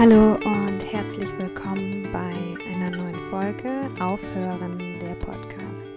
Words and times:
Hallo 0.00 0.36
und 0.46 0.82
herzlich 0.90 1.28
willkommen 1.36 2.08
bei 2.10 2.32
einer 2.72 2.88
neuen 2.88 3.20
Folge 3.28 3.82
Aufhören 4.02 4.78
der 4.98 5.14
Podcast. 5.16 5.90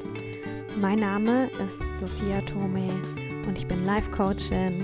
Mein 0.76 1.00
Name 1.00 1.50
ist 1.66 1.80
Sophia 2.02 2.42
Tome 2.42 2.82
und 3.48 3.58
ich 3.58 3.66
bin 3.66 3.86
Life 3.86 4.12
Coachin, 4.12 4.84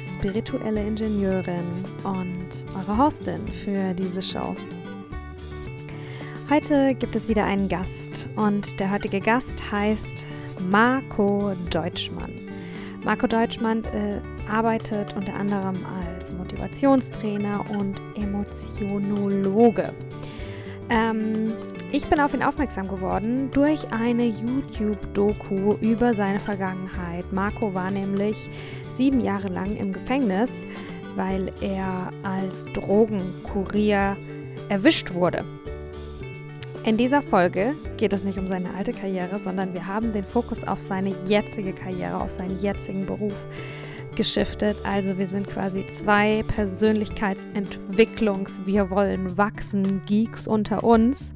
spirituelle 0.00 0.80
Ingenieurin 0.86 1.66
und 2.04 2.50
eure 2.78 2.96
Hostin 2.96 3.48
für 3.48 3.94
diese 3.94 4.22
Show. 4.22 4.54
Heute 6.48 6.94
gibt 6.94 7.16
es 7.16 7.26
wieder 7.26 7.44
einen 7.44 7.68
Gast 7.68 8.28
und 8.36 8.78
der 8.78 8.92
heutige 8.92 9.18
Gast 9.18 9.72
heißt 9.72 10.24
Marco 10.70 11.52
Deutschmann. 11.70 12.32
Marco 13.04 13.26
Deutschmann 13.26 13.82
äh, 13.86 14.20
arbeitet 14.48 15.16
unter 15.16 15.34
anderem 15.34 15.74
als 16.14 16.30
Motivationstrainer 16.30 17.64
und 17.76 18.00
Emotionologe. 18.80 19.92
Ähm, 20.90 21.52
ich 21.90 22.06
bin 22.06 22.20
auf 22.20 22.32
ihn 22.34 22.42
aufmerksam 22.42 22.88
geworden 22.88 23.50
durch 23.52 23.92
eine 23.92 24.24
YouTube-Doku 24.24 25.74
über 25.80 26.14
seine 26.14 26.40
Vergangenheit. 26.40 27.30
Marco 27.32 27.74
war 27.74 27.90
nämlich 27.90 28.36
sieben 28.96 29.20
Jahre 29.20 29.48
lang 29.48 29.76
im 29.76 29.92
Gefängnis, 29.92 30.50
weil 31.16 31.50
er 31.60 32.10
als 32.22 32.64
Drogenkurier 32.72 34.16
erwischt 34.68 35.12
wurde. 35.14 35.44
In 36.84 36.96
dieser 36.96 37.22
Folge 37.22 37.74
geht 37.96 38.12
es 38.12 38.24
nicht 38.24 38.38
um 38.38 38.48
seine 38.48 38.74
alte 38.74 38.92
Karriere, 38.92 39.38
sondern 39.38 39.72
wir 39.72 39.86
haben 39.86 40.12
den 40.12 40.24
Fokus 40.24 40.64
auf 40.64 40.80
seine 40.80 41.14
jetzige 41.26 41.72
Karriere, 41.72 42.16
auf 42.16 42.30
seinen 42.30 42.58
jetzigen 42.58 43.06
Beruf 43.06 43.34
geschiftet. 44.16 44.76
Also 44.84 45.18
wir 45.18 45.26
sind 45.26 45.48
quasi 45.48 45.86
zwei 45.86 46.44
Persönlichkeitsentwicklungs-, 46.48 48.66
wir 48.66 48.90
wollen 48.90 49.36
wachsen, 49.36 50.02
Geeks 50.06 50.46
unter 50.46 50.84
uns. 50.84 51.32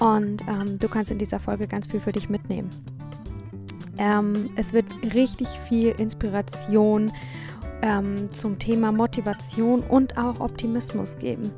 Und 0.00 0.42
ähm, 0.48 0.78
du 0.78 0.88
kannst 0.88 1.10
in 1.10 1.18
dieser 1.18 1.40
Folge 1.40 1.66
ganz 1.66 1.88
viel 1.88 2.00
für 2.00 2.12
dich 2.12 2.28
mitnehmen. 2.28 2.70
Ähm, 3.98 4.50
es 4.56 4.72
wird 4.72 4.86
richtig 5.14 5.48
viel 5.68 5.94
Inspiration 5.98 7.12
ähm, 7.82 8.32
zum 8.32 8.58
Thema 8.58 8.92
Motivation 8.92 9.80
und 9.80 10.16
auch 10.16 10.40
Optimismus 10.40 11.18
geben. 11.18 11.52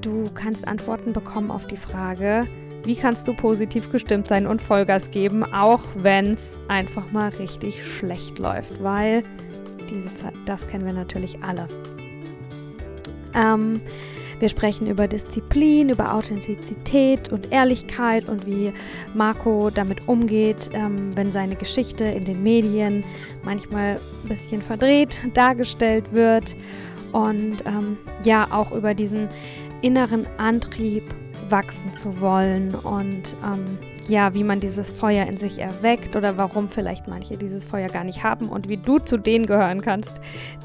Du 0.00 0.24
kannst 0.34 0.66
Antworten 0.66 1.12
bekommen 1.12 1.50
auf 1.50 1.66
die 1.66 1.76
Frage, 1.76 2.46
wie 2.84 2.96
kannst 2.96 3.28
du 3.28 3.34
positiv 3.34 3.92
gestimmt 3.92 4.26
sein 4.26 4.46
und 4.46 4.62
Vollgas 4.62 5.10
geben, 5.10 5.44
auch 5.44 5.82
wenn 5.94 6.32
es 6.32 6.56
einfach 6.68 7.12
mal 7.12 7.28
richtig 7.28 7.86
schlecht 7.86 8.38
läuft, 8.38 8.82
weil 8.82 9.22
diese 9.90 10.14
Zeit, 10.14 10.34
das 10.46 10.66
kennen 10.66 10.86
wir 10.86 10.92
natürlich 10.92 11.42
alle. 11.42 11.68
Ähm, 13.34 13.80
wir 14.40 14.48
sprechen 14.48 14.86
über 14.86 15.06
Disziplin, 15.06 15.90
über 15.90 16.14
Authentizität 16.14 17.30
und 17.30 17.52
Ehrlichkeit 17.52 18.28
und 18.30 18.46
wie 18.46 18.72
Marco 19.14 19.68
damit 19.68 20.08
umgeht, 20.08 20.70
ähm, 20.72 21.14
wenn 21.14 21.30
seine 21.30 21.56
Geschichte 21.56 22.04
in 22.04 22.24
den 22.24 22.42
Medien 22.42 23.04
manchmal 23.44 23.96
ein 23.96 24.28
bisschen 24.28 24.62
verdreht 24.62 25.20
dargestellt 25.34 26.12
wird. 26.12 26.56
Und 27.12 27.66
ähm, 27.66 27.98
ja, 28.24 28.46
auch 28.50 28.72
über 28.72 28.94
diesen 28.94 29.28
inneren 29.82 30.26
Antrieb 30.38 31.02
wachsen 31.50 31.92
zu 31.94 32.20
wollen 32.20 32.74
und 32.76 33.36
ähm, 33.44 33.78
ja, 34.10 34.34
wie 34.34 34.42
man 34.42 34.58
dieses 34.58 34.90
Feuer 34.90 35.26
in 35.26 35.36
sich 35.36 35.60
erweckt 35.60 36.16
oder 36.16 36.36
warum 36.36 36.68
vielleicht 36.68 37.06
manche 37.06 37.36
dieses 37.36 37.64
Feuer 37.64 37.88
gar 37.88 38.02
nicht 38.02 38.24
haben 38.24 38.48
und 38.48 38.68
wie 38.68 38.76
du 38.76 38.98
zu 38.98 39.16
denen 39.16 39.46
gehören 39.46 39.80
kannst, 39.82 40.20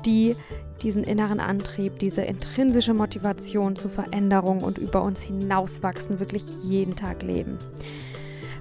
die 0.06 0.36
diesen 0.82 1.04
inneren 1.04 1.40
Antrieb, 1.40 2.00
diese 2.00 2.24
intrinsische 2.24 2.94
Motivation 2.94 3.75
zur 3.75 3.92
Veränderung 3.92 4.62
und 4.62 4.80
über 4.80 5.03
uns 5.03 5.22
hinauswachsen, 5.22 6.19
wirklich 6.19 6.44
jeden 6.64 6.96
Tag 6.96 7.22
leben. 7.22 7.58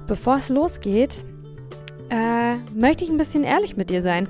Bevor 0.07 0.37
es 0.37 0.51
losgeht, 0.51 1.25
äh, 2.11 2.57
möchte 2.75 3.05
ich 3.05 3.11
ein 3.11 3.17
bisschen 3.17 3.43
ehrlich 3.43 3.77
mit 3.77 3.89
dir 3.89 4.03
sein, 4.03 4.29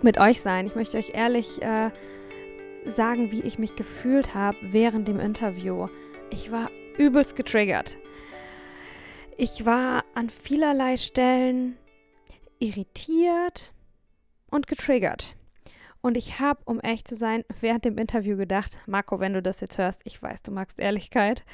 mit 0.00 0.18
euch 0.18 0.40
sein. 0.40 0.66
Ich 0.66 0.74
möchte 0.74 0.96
euch 0.96 1.10
ehrlich 1.14 1.60
äh, 1.62 1.90
sagen, 2.86 3.30
wie 3.30 3.42
ich 3.42 3.58
mich 3.58 3.76
gefühlt 3.76 4.34
habe 4.34 4.56
während 4.62 5.06
dem 5.06 5.20
Interview. 5.20 5.88
Ich 6.30 6.50
war 6.50 6.70
übelst 6.96 7.36
getriggert. 7.36 7.98
Ich 9.36 9.66
war 9.66 10.04
an 10.14 10.30
vielerlei 10.30 10.96
Stellen 10.96 11.76
irritiert 12.60 13.74
und 14.48 14.68
getriggert. 14.68 15.34
Und 16.00 16.16
ich 16.16 16.38
habe, 16.38 16.60
um 16.66 16.78
echt 16.80 17.08
zu 17.08 17.16
sein, 17.16 17.44
während 17.60 17.84
dem 17.84 17.98
Interview 17.98 18.36
gedacht, 18.36 18.78
Marco, 18.86 19.18
wenn 19.18 19.32
du 19.32 19.42
das 19.42 19.60
jetzt 19.60 19.76
hörst, 19.76 20.02
ich 20.04 20.22
weiß, 20.22 20.42
du 20.42 20.52
magst 20.52 20.78
Ehrlichkeit. 20.78 21.44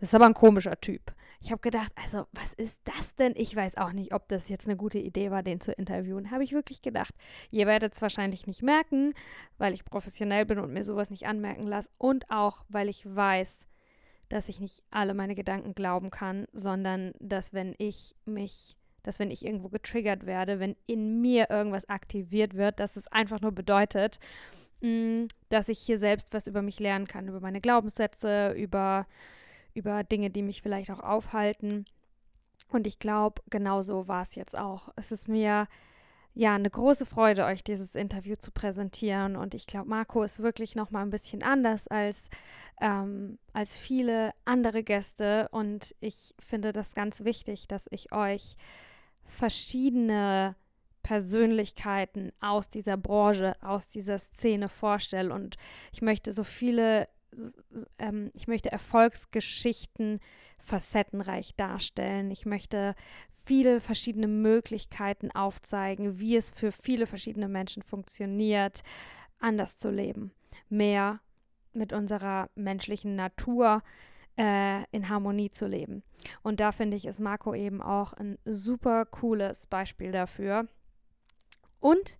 Das 0.00 0.10
ist 0.10 0.14
aber 0.14 0.26
ein 0.26 0.34
komischer 0.34 0.78
Typ. 0.80 1.14
Ich 1.40 1.50
habe 1.50 1.62
gedacht, 1.62 1.92
also 1.94 2.26
was 2.32 2.52
ist 2.54 2.78
das 2.84 3.14
denn? 3.14 3.32
Ich 3.36 3.56
weiß 3.56 3.78
auch 3.78 3.92
nicht, 3.92 4.12
ob 4.12 4.28
das 4.28 4.50
jetzt 4.50 4.66
eine 4.66 4.76
gute 4.76 4.98
Idee 4.98 5.30
war, 5.30 5.42
den 5.42 5.60
zu 5.60 5.72
interviewen. 5.72 6.30
Habe 6.30 6.44
ich 6.44 6.52
wirklich 6.52 6.82
gedacht. 6.82 7.14
Ihr 7.50 7.66
werdet 7.66 7.94
es 7.94 8.02
wahrscheinlich 8.02 8.46
nicht 8.46 8.62
merken, 8.62 9.14
weil 9.56 9.72
ich 9.72 9.86
professionell 9.86 10.44
bin 10.44 10.58
und 10.58 10.74
mir 10.74 10.84
sowas 10.84 11.08
nicht 11.08 11.26
anmerken 11.26 11.66
lasse. 11.66 11.88
Und 11.96 12.30
auch, 12.30 12.64
weil 12.68 12.90
ich 12.90 13.06
weiß, 13.06 13.66
dass 14.30 14.48
ich 14.48 14.60
nicht 14.60 14.82
alle 14.90 15.12
meine 15.12 15.34
Gedanken 15.34 15.74
glauben 15.74 16.10
kann, 16.10 16.46
sondern 16.52 17.12
dass 17.18 17.52
wenn 17.52 17.74
ich 17.76 18.16
mich 18.24 18.76
dass 19.02 19.18
wenn 19.18 19.30
ich 19.30 19.44
irgendwo 19.44 19.68
getriggert 19.68 20.26
werde, 20.26 20.60
wenn 20.60 20.76
in 20.86 21.20
mir 21.20 21.48
irgendwas 21.50 21.88
aktiviert 21.88 22.54
wird, 22.54 22.80
dass 22.80 22.96
es 22.96 23.06
einfach 23.08 23.40
nur 23.40 23.52
bedeutet, 23.52 24.18
mm, 24.82 25.24
dass 25.48 25.68
ich 25.68 25.78
hier 25.78 25.98
selbst 25.98 26.32
was 26.32 26.46
über 26.46 26.62
mich 26.62 26.80
lernen 26.80 27.06
kann, 27.06 27.28
über 27.28 27.40
meine 27.40 27.60
Glaubenssätze, 27.60 28.52
über, 28.52 29.06
über 29.74 30.04
Dinge, 30.04 30.30
die 30.30 30.42
mich 30.42 30.62
vielleicht 30.62 30.90
auch 30.90 31.00
aufhalten. 31.00 31.86
Und 32.68 32.86
ich 32.86 32.98
glaube, 32.98 33.42
genau 33.48 33.82
so 33.82 34.06
war 34.06 34.22
es 34.22 34.34
jetzt 34.34 34.58
auch. 34.58 34.90
Es 34.96 35.12
ist 35.12 35.28
mir 35.28 35.66
ja 36.34 36.54
eine 36.54 36.70
große 36.70 37.06
Freude, 37.06 37.44
euch 37.44 37.64
dieses 37.64 37.94
Interview 37.94 38.36
zu 38.36 38.50
präsentieren. 38.50 39.36
Und 39.36 39.54
ich 39.54 39.66
glaube, 39.66 39.88
Marco 39.88 40.22
ist 40.22 40.40
wirklich 40.40 40.76
noch 40.76 40.90
mal 40.90 41.02
ein 41.02 41.10
bisschen 41.10 41.42
anders 41.42 41.88
als, 41.88 42.28
ähm, 42.80 43.38
als 43.52 43.76
viele 43.76 44.32
andere 44.44 44.82
Gäste. 44.82 45.48
Und 45.50 45.94
ich 46.00 46.34
finde 46.38 46.72
das 46.72 46.94
ganz 46.94 47.24
wichtig, 47.24 47.68
dass 47.68 47.86
ich 47.90 48.12
euch 48.12 48.56
verschiedene 49.24 50.56
Persönlichkeiten 51.02 52.32
aus 52.40 52.68
dieser 52.68 52.96
Branche, 52.96 53.56
aus 53.62 53.88
dieser 53.88 54.18
Szene 54.18 54.68
vorstelle. 54.68 55.32
Und 55.32 55.56
ich 55.92 56.02
möchte 56.02 56.32
so 56.32 56.44
viele, 56.44 57.08
ähm, 57.98 58.30
ich 58.34 58.48
möchte 58.48 58.72
Erfolgsgeschichten 58.72 60.20
facettenreich 60.58 61.54
darstellen. 61.56 62.30
Ich 62.30 62.46
möchte 62.46 62.94
viele 63.44 63.80
verschiedene 63.80 64.28
Möglichkeiten 64.28 65.30
aufzeigen, 65.30 66.18
wie 66.18 66.36
es 66.36 66.50
für 66.50 66.72
viele 66.72 67.06
verschiedene 67.06 67.48
Menschen 67.48 67.82
funktioniert, 67.82 68.82
anders 69.38 69.76
zu 69.76 69.90
leben, 69.90 70.32
mehr 70.68 71.20
mit 71.72 71.92
unserer 71.92 72.50
menschlichen 72.54 73.16
Natur 73.16 73.82
äh, 74.36 74.84
in 74.90 75.08
Harmonie 75.08 75.50
zu 75.50 75.66
leben. 75.66 76.02
Und 76.42 76.60
da 76.60 76.72
finde 76.72 76.96
ich, 76.96 77.06
ist 77.06 77.20
Marco 77.20 77.54
eben 77.54 77.80
auch 77.82 78.12
ein 78.12 78.38
super 78.44 79.06
cooles 79.06 79.66
Beispiel 79.66 80.12
dafür. 80.12 80.68
Und 81.80 82.18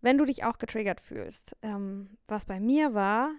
wenn 0.00 0.18
du 0.18 0.24
dich 0.24 0.44
auch 0.44 0.58
getriggert 0.58 1.00
fühlst, 1.00 1.56
ähm, 1.62 2.18
was 2.26 2.44
bei 2.44 2.60
mir 2.60 2.94
war, 2.94 3.30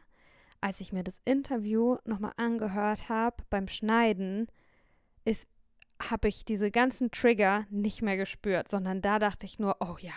als 0.61 0.81
ich 0.81 0.91
mir 0.91 1.03
das 1.03 1.19
Interview 1.25 1.97
nochmal 2.05 2.33
angehört 2.37 3.09
habe 3.09 3.43
beim 3.49 3.67
Schneiden, 3.67 4.47
ist, 5.25 5.47
habe 6.01 6.27
ich 6.27 6.45
diese 6.45 6.71
ganzen 6.71 7.11
Trigger 7.11 7.65
nicht 7.69 8.01
mehr 8.01 8.17
gespürt, 8.17 8.69
sondern 8.69 9.01
da 9.01 9.19
dachte 9.19 9.45
ich 9.45 9.59
nur, 9.59 9.77
oh 9.79 9.97
ja, 9.99 10.13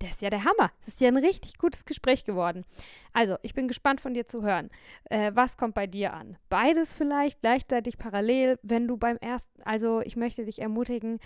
der 0.00 0.10
ist 0.10 0.22
ja 0.22 0.30
der 0.30 0.44
Hammer. 0.44 0.70
Das 0.80 0.88
ist 0.88 1.00
ja 1.00 1.08
ein 1.08 1.16
richtig 1.16 1.58
gutes 1.58 1.84
Gespräch 1.84 2.24
geworden. 2.24 2.64
Also, 3.12 3.36
ich 3.42 3.54
bin 3.54 3.66
gespannt 3.68 4.00
von 4.00 4.14
dir 4.14 4.26
zu 4.26 4.42
hören. 4.42 4.70
Äh, 5.04 5.32
was 5.34 5.56
kommt 5.56 5.74
bei 5.74 5.86
dir 5.86 6.12
an? 6.12 6.36
Beides 6.48 6.92
vielleicht 6.92 7.40
gleichzeitig 7.40 7.96
parallel, 7.98 8.58
wenn 8.62 8.86
du 8.86 8.96
beim 8.96 9.16
ersten, 9.16 9.62
also 9.62 10.00
ich 10.02 10.16
möchte 10.16 10.44
dich 10.44 10.60
ermutigen, 10.60 11.18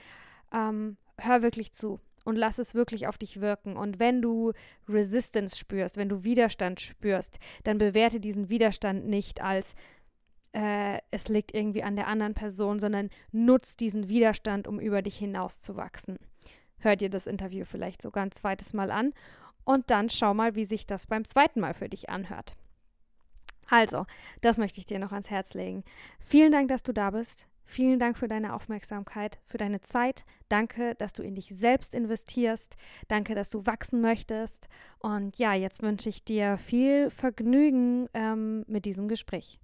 ähm, 0.53 0.97
hör 1.19 1.43
wirklich 1.43 1.73
zu 1.73 2.01
und 2.25 2.37
lass 2.37 2.59
es 2.59 2.75
wirklich 2.75 3.07
auf 3.07 3.19
dich 3.19 3.41
wirken. 3.41 3.77
Und 3.77 3.99
wenn 3.99 4.23
du 4.23 4.53
Resistance 4.89 5.59
spürst, 5.59 5.97
wenn 5.97 6.09
du 6.09 6.25
Widerstand 6.25 6.81
spürst, 6.81 7.39
dann 7.65 7.79
bewerte 7.79 8.21
diesen 8.21 8.49
Widerstand 8.49 9.07
nicht 9.07 9.41
als 9.43 9.75
äh, 10.53 10.99
es 11.11 11.29
liegt 11.29 11.55
irgendwie 11.55 11.83
an 11.83 11.97
der 11.97 12.09
anderen 12.09 12.35
Person, 12.35 12.81
sondern 12.81 13.11
nutz 13.31 13.77
diesen 13.77 14.09
Widerstand, 14.09 14.67
um 14.67 14.81
über 14.81 15.01
dich 15.01 15.17
hinaus 15.17 15.61
zu 15.61 15.77
wachsen 15.77 16.19
hör 16.81 16.97
dir 16.97 17.11
das 17.11 17.27
Interview 17.27 17.65
vielleicht 17.65 18.03
sogar 18.03 18.25
ein 18.25 18.33
zweites 18.33 18.73
Mal 18.73 18.91
an 18.91 19.13
und 19.65 19.91
dann 19.91 20.11
schau 20.11 20.35
mal, 20.35 20.55
wie 20.55 20.65
sich 20.65 20.87
das 20.87 21.07
beim 21.07 21.25
zweiten 21.25 21.61
Mal 21.61 21.75
für 21.75 21.89
dich 21.89 22.11
anhört. 22.11 22.57
Also, 23.69 24.07
das 24.41 24.59
möchte 24.59 24.81
ich 24.81 24.87
dir 24.87 24.99
noch 24.99 25.13
ans 25.13 25.31
Herz 25.31 25.55
legen. 25.55 25.85
Vielen 26.19 26.51
Dank, 26.51 26.69
dass 26.69 26.83
du 26.83 26.93
da 26.93 27.11
bist. 27.11 27.47
Vielen 27.71 28.01
Dank 28.01 28.19
für 28.19 28.27
deine 28.27 28.55
Aufmerksamkeit, 28.55 29.39
für 29.47 29.57
deine 29.57 29.81
Zeit. 29.81 30.25
Danke, 30.49 30.97
dass 30.97 31.13
du 31.13 31.23
in 31.23 31.37
dich 31.37 31.51
selbst 31.55 31.95
investierst. 31.95 32.77
Danke, 33.07 33.37
dass 33.37 33.49
du 33.49 33.65
wachsen 33.65 34.01
möchtest. 34.01 34.67
Und 34.99 35.39
ja, 35.39 35.55
jetzt 35.55 35.81
wünsche 35.81 36.09
ich 36.09 36.25
dir 36.25 36.59
viel 36.59 37.11
Vergnügen 37.11 38.09
ähm, 38.13 38.65
mit 38.67 38.87
diesem 38.87 39.07
Gespräch. 39.07 39.61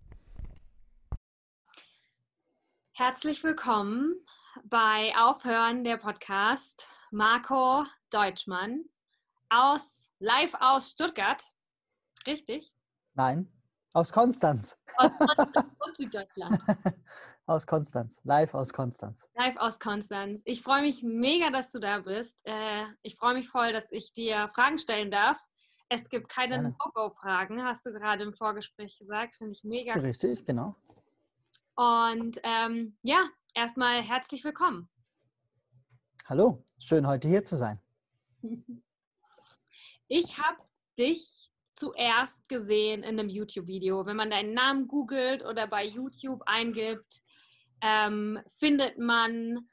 Herzlich 2.92 3.42
willkommen 3.42 4.14
bei 4.62 5.12
Aufhören 5.18 5.82
der 5.82 5.96
Podcast. 5.96 6.88
Marco 7.10 7.86
Deutschmann 8.10 8.84
aus 9.48 10.12
live 10.20 10.54
aus 10.60 10.90
Stuttgart. 10.90 11.42
Richtig? 12.24 12.72
Nein, 13.14 13.52
aus 13.94 14.12
Konstanz. 14.12 14.78
Aus, 14.96 15.10
aus 15.18 15.96
Süddeutschland. 15.96 16.62
aus 17.46 17.66
Konstanz. 17.66 18.20
Live 18.24 18.54
aus 18.54 18.72
Konstanz. 18.72 19.28
Live 19.36 19.56
aus 19.56 19.78
Konstanz. 19.78 20.42
Ich 20.44 20.62
freue 20.62 20.82
mich 20.82 21.02
mega, 21.02 21.50
dass 21.50 21.70
du 21.70 21.78
da 21.78 22.00
bist. 22.00 22.40
Äh, 22.44 22.86
ich 23.02 23.16
freue 23.16 23.34
mich 23.34 23.48
voll, 23.48 23.72
dass 23.72 23.90
ich 23.92 24.12
dir 24.12 24.48
Fragen 24.48 24.78
stellen 24.78 25.10
darf. 25.10 25.38
Es 25.88 26.08
gibt 26.08 26.28
keine 26.28 26.60
No-Go-Fragen, 26.62 27.62
hast 27.62 27.86
du 27.86 27.92
gerade 27.92 28.24
im 28.24 28.34
Vorgespräch 28.34 28.98
gesagt. 28.98 29.36
Finde 29.36 29.52
ich 29.52 29.62
mega. 29.62 29.94
Richtig, 29.94 30.44
genau. 30.44 30.74
Und 31.76 32.40
ähm, 32.42 32.96
ja, 33.02 33.28
erstmal 33.54 34.02
herzlich 34.02 34.42
willkommen. 34.42 34.88
Hallo, 36.26 36.64
schön 36.80 37.06
heute 37.06 37.28
hier 37.28 37.44
zu 37.44 37.56
sein. 37.56 37.80
Ich 40.08 40.38
habe 40.38 40.58
dich 40.96 41.50
zuerst 41.74 42.48
gesehen 42.48 43.02
in 43.02 43.18
einem 43.18 43.28
YouTube-Video. 43.28 44.06
Wenn 44.06 44.14
man 44.14 44.30
deinen 44.30 44.54
Namen 44.54 44.86
googelt 44.86 45.44
oder 45.44 45.66
bei 45.66 45.84
YouTube 45.84 46.42
eingibt, 46.46 47.22
ähm, 47.82 48.40
findet 48.58 48.98
man 48.98 49.68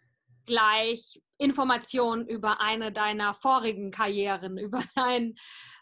gleich 0.45 1.21
Informationen 1.37 2.27
über 2.27 2.59
eine 2.61 2.91
deiner 2.91 3.33
vorigen 3.33 3.91
Karrieren, 3.91 4.57
über 4.57 4.83
dein, 4.95 5.35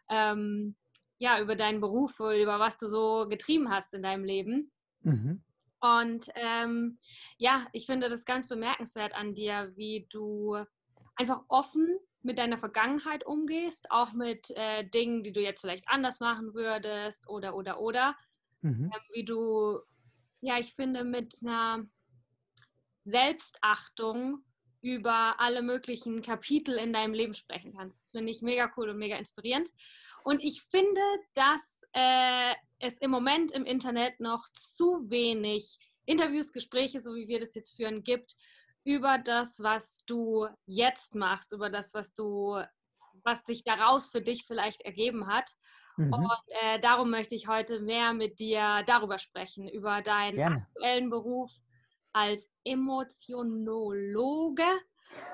ähm, 0.09 0.75
ja, 1.19 1.39
über 1.39 1.55
deinen 1.55 1.81
Beruf, 1.81 2.19
über 2.19 2.59
was 2.59 2.77
du 2.77 2.87
so 2.87 3.27
getrieben 3.29 3.69
hast 3.69 3.93
in 3.93 4.03
deinem 4.03 4.23
Leben. 4.23 4.71
Mhm. 5.03 5.43
Und 5.79 6.29
ähm, 6.35 6.97
ja, 7.37 7.67
ich 7.73 7.87
finde 7.87 8.09
das 8.09 8.25
ganz 8.25 8.47
bemerkenswert 8.47 9.13
an 9.15 9.33
dir, 9.33 9.71
wie 9.75 10.07
du 10.11 10.57
einfach 11.15 11.43
offen 11.47 11.97
mit 12.23 12.37
deiner 12.37 12.59
Vergangenheit 12.59 13.25
umgehst, 13.25 13.89
auch 13.89 14.13
mit 14.13 14.51
äh, 14.51 14.87
Dingen, 14.87 15.23
die 15.23 15.33
du 15.33 15.41
jetzt 15.41 15.61
vielleicht 15.61 15.87
anders 15.87 16.19
machen 16.19 16.53
würdest 16.53 17.27
oder 17.27 17.55
oder 17.55 17.79
oder. 17.79 18.15
Mhm. 18.61 18.91
Ähm, 18.93 19.01
wie 19.13 19.25
du, 19.25 19.79
ja, 20.41 20.59
ich 20.59 20.75
finde, 20.75 21.03
mit 21.03 21.35
einer 21.41 21.87
Selbstachtung 23.03 24.43
über 24.81 25.39
alle 25.39 25.61
möglichen 25.61 26.21
Kapitel 26.21 26.77
in 26.77 26.91
deinem 26.91 27.13
Leben 27.13 27.33
sprechen 27.33 27.73
kannst. 27.77 28.01
Das 28.01 28.09
finde 28.09 28.31
ich 28.31 28.41
mega 28.41 28.71
cool 28.75 28.89
und 28.89 28.97
mega 28.97 29.15
inspirierend. 29.15 29.69
Und 30.23 30.41
ich 30.41 30.61
finde, 30.63 31.01
dass 31.33 31.83
äh, 31.93 32.53
es 32.79 32.97
im 32.97 33.11
Moment 33.11 33.51
im 33.51 33.65
Internet 33.65 34.19
noch 34.19 34.47
zu 34.53 35.09
wenig 35.09 35.77
Interviews, 36.05 36.51
Gespräche, 36.51 36.99
so 36.99 37.13
wie 37.15 37.27
wir 37.27 37.39
das 37.39 37.53
jetzt 37.53 37.75
führen, 37.75 38.03
gibt 38.03 38.35
über 38.83 39.19
das, 39.19 39.61
was 39.61 39.99
du 40.07 40.47
jetzt 40.65 41.13
machst, 41.13 41.53
über 41.53 41.69
das, 41.69 41.93
was 41.93 42.13
du, 42.15 42.59
was 43.23 43.45
sich 43.45 43.63
daraus 43.63 44.09
für 44.09 44.21
dich 44.21 44.45
vielleicht 44.45 44.81
ergeben 44.81 45.27
hat. 45.27 45.51
Mhm. 45.97 46.13
Und 46.13 46.31
äh, 46.63 46.79
darum 46.79 47.11
möchte 47.11 47.35
ich 47.35 47.47
heute 47.47 47.81
mehr 47.81 48.13
mit 48.13 48.39
dir 48.39 48.83
darüber 48.87 49.19
sprechen, 49.19 49.67
über 49.67 50.01
deinen 50.01 50.35
Gerne. 50.35 50.67
aktuellen 50.67 51.11
Beruf 51.11 51.51
als 52.13 52.49
Emotionologe, 52.63 54.63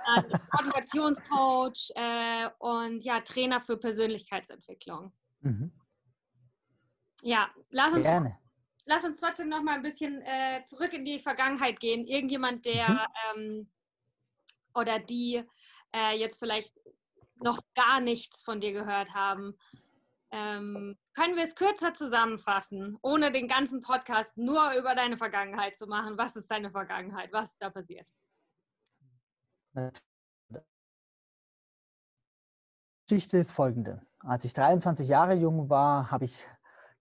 als 0.05 0.27
Motivationscoach 0.53 1.91
äh, 1.95 2.49
und 2.59 3.03
ja, 3.03 3.21
Trainer 3.21 3.61
für 3.61 3.77
Persönlichkeitsentwicklung. 3.77 5.13
Mhm. 5.41 5.71
Ja, 7.21 7.49
lass 7.71 7.93
uns, 7.93 8.03
Gerne. 8.03 8.37
lass 8.85 9.03
uns 9.03 9.19
trotzdem 9.19 9.49
noch 9.49 9.63
mal 9.63 9.75
ein 9.75 9.81
bisschen 9.81 10.21
äh, 10.21 10.63
zurück 10.65 10.93
in 10.93 11.05
die 11.05 11.19
Vergangenheit 11.19 11.79
gehen. 11.79 12.05
Irgendjemand, 12.05 12.65
der 12.65 12.89
mhm. 12.89 12.99
ähm, 13.35 13.71
oder 14.75 14.99
die 14.99 15.43
äh, 15.93 16.17
jetzt 16.17 16.39
vielleicht 16.39 16.73
noch 17.35 17.59
gar 17.75 17.99
nichts 17.99 18.43
von 18.43 18.59
dir 18.59 18.71
gehört 18.71 19.13
haben, 19.13 19.57
ähm, 20.31 20.97
können 21.17 21.35
wir 21.35 21.43
es 21.43 21.55
kürzer 21.55 21.95
zusammenfassen, 21.95 22.97
ohne 23.01 23.31
den 23.31 23.47
ganzen 23.47 23.81
Podcast 23.81 24.37
nur 24.37 24.73
über 24.73 24.93
deine 24.93 25.17
Vergangenheit 25.17 25.75
zu 25.75 25.87
machen? 25.87 26.15
Was 26.15 26.35
ist 26.35 26.49
deine 26.51 26.69
Vergangenheit? 26.69 27.33
Was 27.33 27.51
ist 27.51 27.61
da 27.61 27.71
passiert? 27.71 28.07
Die 29.75 29.89
Geschichte 33.09 33.39
ist 33.39 33.51
folgende. 33.51 34.05
Als 34.19 34.45
ich 34.45 34.53
23 34.53 35.07
Jahre 35.07 35.33
jung 35.33 35.71
war, 35.71 36.11
habe 36.11 36.25
ich 36.25 36.47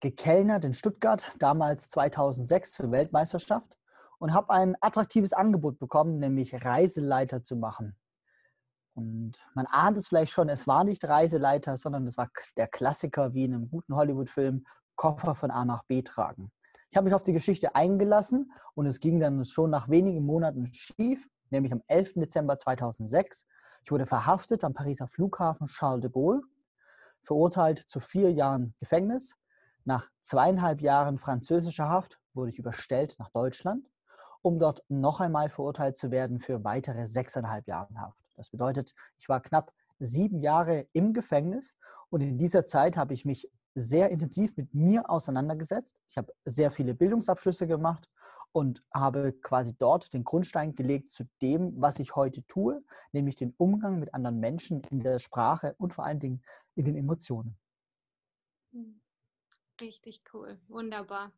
gekellnert 0.00 0.64
in 0.64 0.72
Stuttgart, 0.72 1.34
damals 1.38 1.90
2006 1.90 2.72
zur 2.72 2.90
Weltmeisterschaft 2.90 3.76
und 4.18 4.32
habe 4.32 4.50
ein 4.50 4.76
attraktives 4.80 5.34
Angebot 5.34 5.78
bekommen, 5.78 6.18
nämlich 6.18 6.64
Reiseleiter 6.64 7.42
zu 7.42 7.56
machen. 7.56 7.98
Und 8.96 9.34
man 9.54 9.66
ahnt 9.66 9.98
es 9.98 10.08
vielleicht 10.08 10.32
schon, 10.32 10.48
es 10.48 10.66
war 10.66 10.82
nicht 10.82 11.04
Reiseleiter, 11.04 11.76
sondern 11.76 12.06
es 12.06 12.16
war 12.16 12.30
der 12.56 12.66
Klassiker 12.66 13.34
wie 13.34 13.44
in 13.44 13.52
einem 13.52 13.68
guten 13.68 13.94
Hollywood-Film, 13.94 14.64
Koffer 14.96 15.34
von 15.34 15.50
A 15.50 15.66
nach 15.66 15.84
B 15.84 16.00
tragen. 16.00 16.50
Ich 16.90 16.96
habe 16.96 17.04
mich 17.04 17.14
auf 17.14 17.22
die 17.22 17.34
Geschichte 17.34 17.74
eingelassen 17.74 18.50
und 18.74 18.86
es 18.86 19.00
ging 19.00 19.20
dann 19.20 19.44
schon 19.44 19.68
nach 19.68 19.90
wenigen 19.90 20.24
Monaten 20.24 20.72
schief, 20.72 21.28
nämlich 21.50 21.74
am 21.74 21.82
11. 21.88 22.14
Dezember 22.14 22.56
2006. 22.56 23.46
Ich 23.84 23.90
wurde 23.90 24.06
verhaftet 24.06 24.64
am 24.64 24.72
Pariser 24.72 25.06
Flughafen 25.08 25.66
Charles 25.66 26.00
de 26.00 26.10
Gaulle, 26.10 26.40
verurteilt 27.22 27.78
zu 27.78 28.00
vier 28.00 28.32
Jahren 28.32 28.74
Gefängnis. 28.80 29.36
Nach 29.84 30.08
zweieinhalb 30.22 30.80
Jahren 30.80 31.18
französischer 31.18 31.90
Haft 31.90 32.18
wurde 32.32 32.50
ich 32.50 32.58
überstellt 32.58 33.16
nach 33.18 33.28
Deutschland, 33.28 33.90
um 34.40 34.58
dort 34.58 34.82
noch 34.88 35.20
einmal 35.20 35.50
verurteilt 35.50 35.98
zu 35.98 36.10
werden 36.10 36.38
für 36.38 36.64
weitere 36.64 37.04
sechseinhalb 37.04 37.68
Jahre 37.68 37.94
Haft. 38.00 38.25
Das 38.36 38.50
bedeutet, 38.50 38.94
ich 39.18 39.28
war 39.28 39.40
knapp 39.40 39.72
sieben 39.98 40.40
Jahre 40.40 40.88
im 40.92 41.12
Gefängnis 41.12 41.74
und 42.10 42.20
in 42.20 42.38
dieser 42.38 42.64
Zeit 42.64 42.96
habe 42.96 43.14
ich 43.14 43.24
mich 43.24 43.50
sehr 43.74 44.10
intensiv 44.10 44.56
mit 44.56 44.72
mir 44.74 45.08
auseinandergesetzt. 45.10 46.00
Ich 46.06 46.16
habe 46.16 46.32
sehr 46.44 46.70
viele 46.70 46.94
Bildungsabschlüsse 46.94 47.66
gemacht 47.66 48.10
und 48.52 48.82
habe 48.94 49.34
quasi 49.42 49.76
dort 49.76 50.14
den 50.14 50.24
Grundstein 50.24 50.74
gelegt 50.74 51.10
zu 51.10 51.24
dem, 51.42 51.78
was 51.80 51.98
ich 51.98 52.16
heute 52.16 52.42
tue, 52.46 52.82
nämlich 53.12 53.36
den 53.36 53.54
Umgang 53.58 53.98
mit 53.98 54.14
anderen 54.14 54.40
Menschen 54.40 54.82
in 54.90 55.00
der 55.00 55.18
Sprache 55.18 55.74
und 55.78 55.92
vor 55.92 56.06
allen 56.06 56.20
Dingen 56.20 56.42
in 56.74 56.86
den 56.86 56.96
Emotionen. 56.96 57.58
Hm. 58.72 59.00
Richtig 59.78 60.22
cool, 60.32 60.58
wunderbar. 60.68 61.32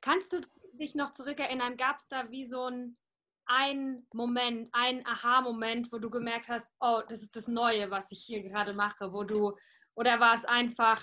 Kannst 0.00 0.32
du 0.32 0.40
dich 0.74 0.94
noch 0.94 1.14
zurückerinnern, 1.14 1.76
gab 1.76 1.98
es 1.98 2.06
da 2.06 2.30
wie 2.30 2.46
so 2.46 2.66
ein 2.66 2.96
ein 3.46 4.06
Moment, 4.12 4.68
ein 4.72 5.06
Aha-Moment, 5.06 5.92
wo 5.92 5.98
du 5.98 6.10
gemerkt 6.10 6.48
hast, 6.48 6.66
oh, 6.80 7.00
das 7.08 7.22
ist 7.22 7.36
das 7.36 7.48
Neue, 7.48 7.90
was 7.90 8.10
ich 8.10 8.22
hier 8.24 8.42
gerade 8.42 8.74
mache, 8.74 9.12
wo 9.12 9.24
du, 9.24 9.56
oder 9.94 10.20
war 10.20 10.34
es 10.34 10.44
einfach, 10.44 11.02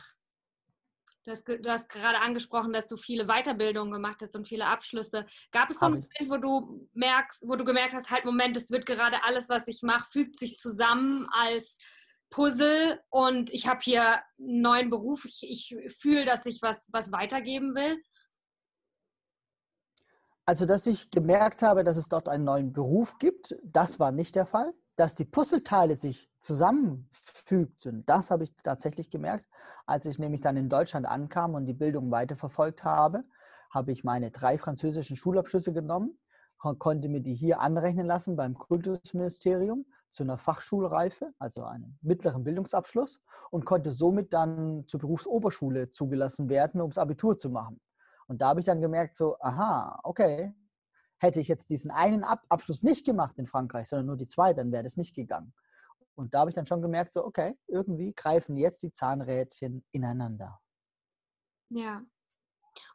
du 1.26 1.32
hast, 1.32 1.48
du 1.48 1.72
hast 1.72 1.90
gerade 1.90 2.20
angesprochen, 2.20 2.74
dass 2.74 2.88
du 2.88 2.98
viele 2.98 3.26
Weiterbildungen 3.26 3.92
gemacht 3.92 4.22
hast 4.22 4.36
und 4.36 4.48
viele 4.48 4.66
Abschlüsse. 4.66 5.26
Gab 5.52 5.70
es 5.70 5.80
so 5.80 5.86
einen 5.86 6.06
Moment, 6.20 6.30
wo 6.30 6.38
du 6.38 6.90
merkst, 6.94 7.44
wo 7.48 7.56
du 7.56 7.64
gemerkt 7.64 7.94
hast, 7.94 8.12
halt 8.12 8.26
Moment, 8.26 8.58
es 8.58 8.70
wird 8.70 8.86
gerade 8.86 9.24
alles, 9.24 9.50
was 9.50 9.68
ich 9.68 9.82
mache, 9.82 10.10
fügt 10.12 10.38
sich 10.38 10.58
zusammen 10.58 11.28
als 11.32 11.78
Puzzle 12.30 13.00
und 13.10 13.52
ich 13.52 13.68
habe 13.68 13.80
hier 13.82 14.22
einen 14.40 14.62
neuen 14.62 14.90
Beruf, 14.90 15.26
ich, 15.26 15.44
ich 15.44 15.76
fühle, 15.96 16.26
dass 16.26 16.46
ich 16.46 16.62
was, 16.62 16.90
was 16.92 17.12
weitergeben 17.12 17.76
will? 17.76 18.02
Also, 20.46 20.66
dass 20.66 20.88
ich 20.88 21.10
gemerkt 21.10 21.62
habe, 21.62 21.86
dass 21.86 21.96
es 21.96 22.10
dort 22.10 22.28
einen 22.28 22.44
neuen 22.44 22.74
Beruf 22.74 23.18
gibt, 23.18 23.56
das 23.64 24.00
war 24.00 24.12
nicht 24.12 24.36
der 24.36 24.46
Fall. 24.46 24.74
Dass 24.96 25.16
die 25.16 25.26
Puzzleteile 25.26 25.96
sich 25.96 26.30
zusammenfügten, 26.40 28.06
das 28.06 28.30
habe 28.30 28.44
ich 28.44 28.54
tatsächlich 28.58 29.10
gemerkt. 29.10 29.48
Als 29.88 30.06
ich 30.06 30.20
nämlich 30.20 30.42
dann 30.42 30.56
in 30.56 30.70
Deutschland 30.70 31.08
ankam 31.08 31.56
und 31.56 31.66
die 31.66 31.74
Bildung 31.74 32.12
weiterverfolgt 32.12 32.84
habe, 32.84 33.24
habe 33.72 33.92
ich 33.92 34.04
meine 34.04 34.30
drei 34.30 34.60
französischen 34.60 35.16
Schulabschlüsse 35.16 35.74
genommen, 35.74 36.20
konnte 36.78 37.10
mir 37.10 37.22
die 37.22 37.34
hier 37.34 37.60
anrechnen 37.60 38.06
lassen 38.06 38.36
beim 38.36 38.54
Kultusministerium 38.54 39.86
zu 40.12 40.24
einer 40.24 40.38
Fachschulreife, 40.38 41.34
also 41.40 41.64
einem 41.64 41.98
mittleren 42.02 42.44
Bildungsabschluss 42.44 43.20
und 43.50 43.66
konnte 43.66 43.92
somit 43.92 44.32
dann 44.32 44.86
zur 44.88 45.00
Berufsoberschule 45.00 45.90
zugelassen 45.90 46.50
werden, 46.50 46.82
um 46.82 46.92
das 46.92 47.00
Abitur 47.00 47.38
zu 47.38 47.50
machen. 47.50 47.80
Und 48.28 48.42
da 48.42 48.50
habe 48.50 48.60
ich 48.60 48.66
dann 48.66 48.82
gemerkt, 48.82 49.16
so, 49.16 49.38
aha, 49.40 50.00
okay, 50.04 50.54
hätte 51.20 51.40
ich 51.40 51.48
jetzt 51.48 51.70
diesen 51.70 51.92
einen 51.92 52.24
Ab 52.24 52.44
Abschluss 52.50 52.84
nicht 52.84 53.06
gemacht 53.06 53.38
in 53.38 53.48
Frankreich, 53.48 53.88
sondern 53.88 54.08
nur 54.08 54.18
die 54.18 54.28
zwei, 54.28 54.54
dann 54.54 54.72
wäre 54.72 54.84
das 54.84 54.98
nicht 54.98 55.16
gegangen. 55.16 55.54
Und 56.16 56.34
da 56.34 56.40
habe 56.40 56.50
ich 56.50 56.56
dann 56.56 56.66
schon 56.66 56.82
gemerkt, 56.82 57.14
so, 57.14 57.26
okay, 57.26 57.58
irgendwie 57.68 58.14
greifen 58.14 58.56
jetzt 58.58 58.84
die 58.84 58.92
Zahnrädchen 58.92 59.84
ineinander. 59.92 60.60
Ja. 61.70 62.04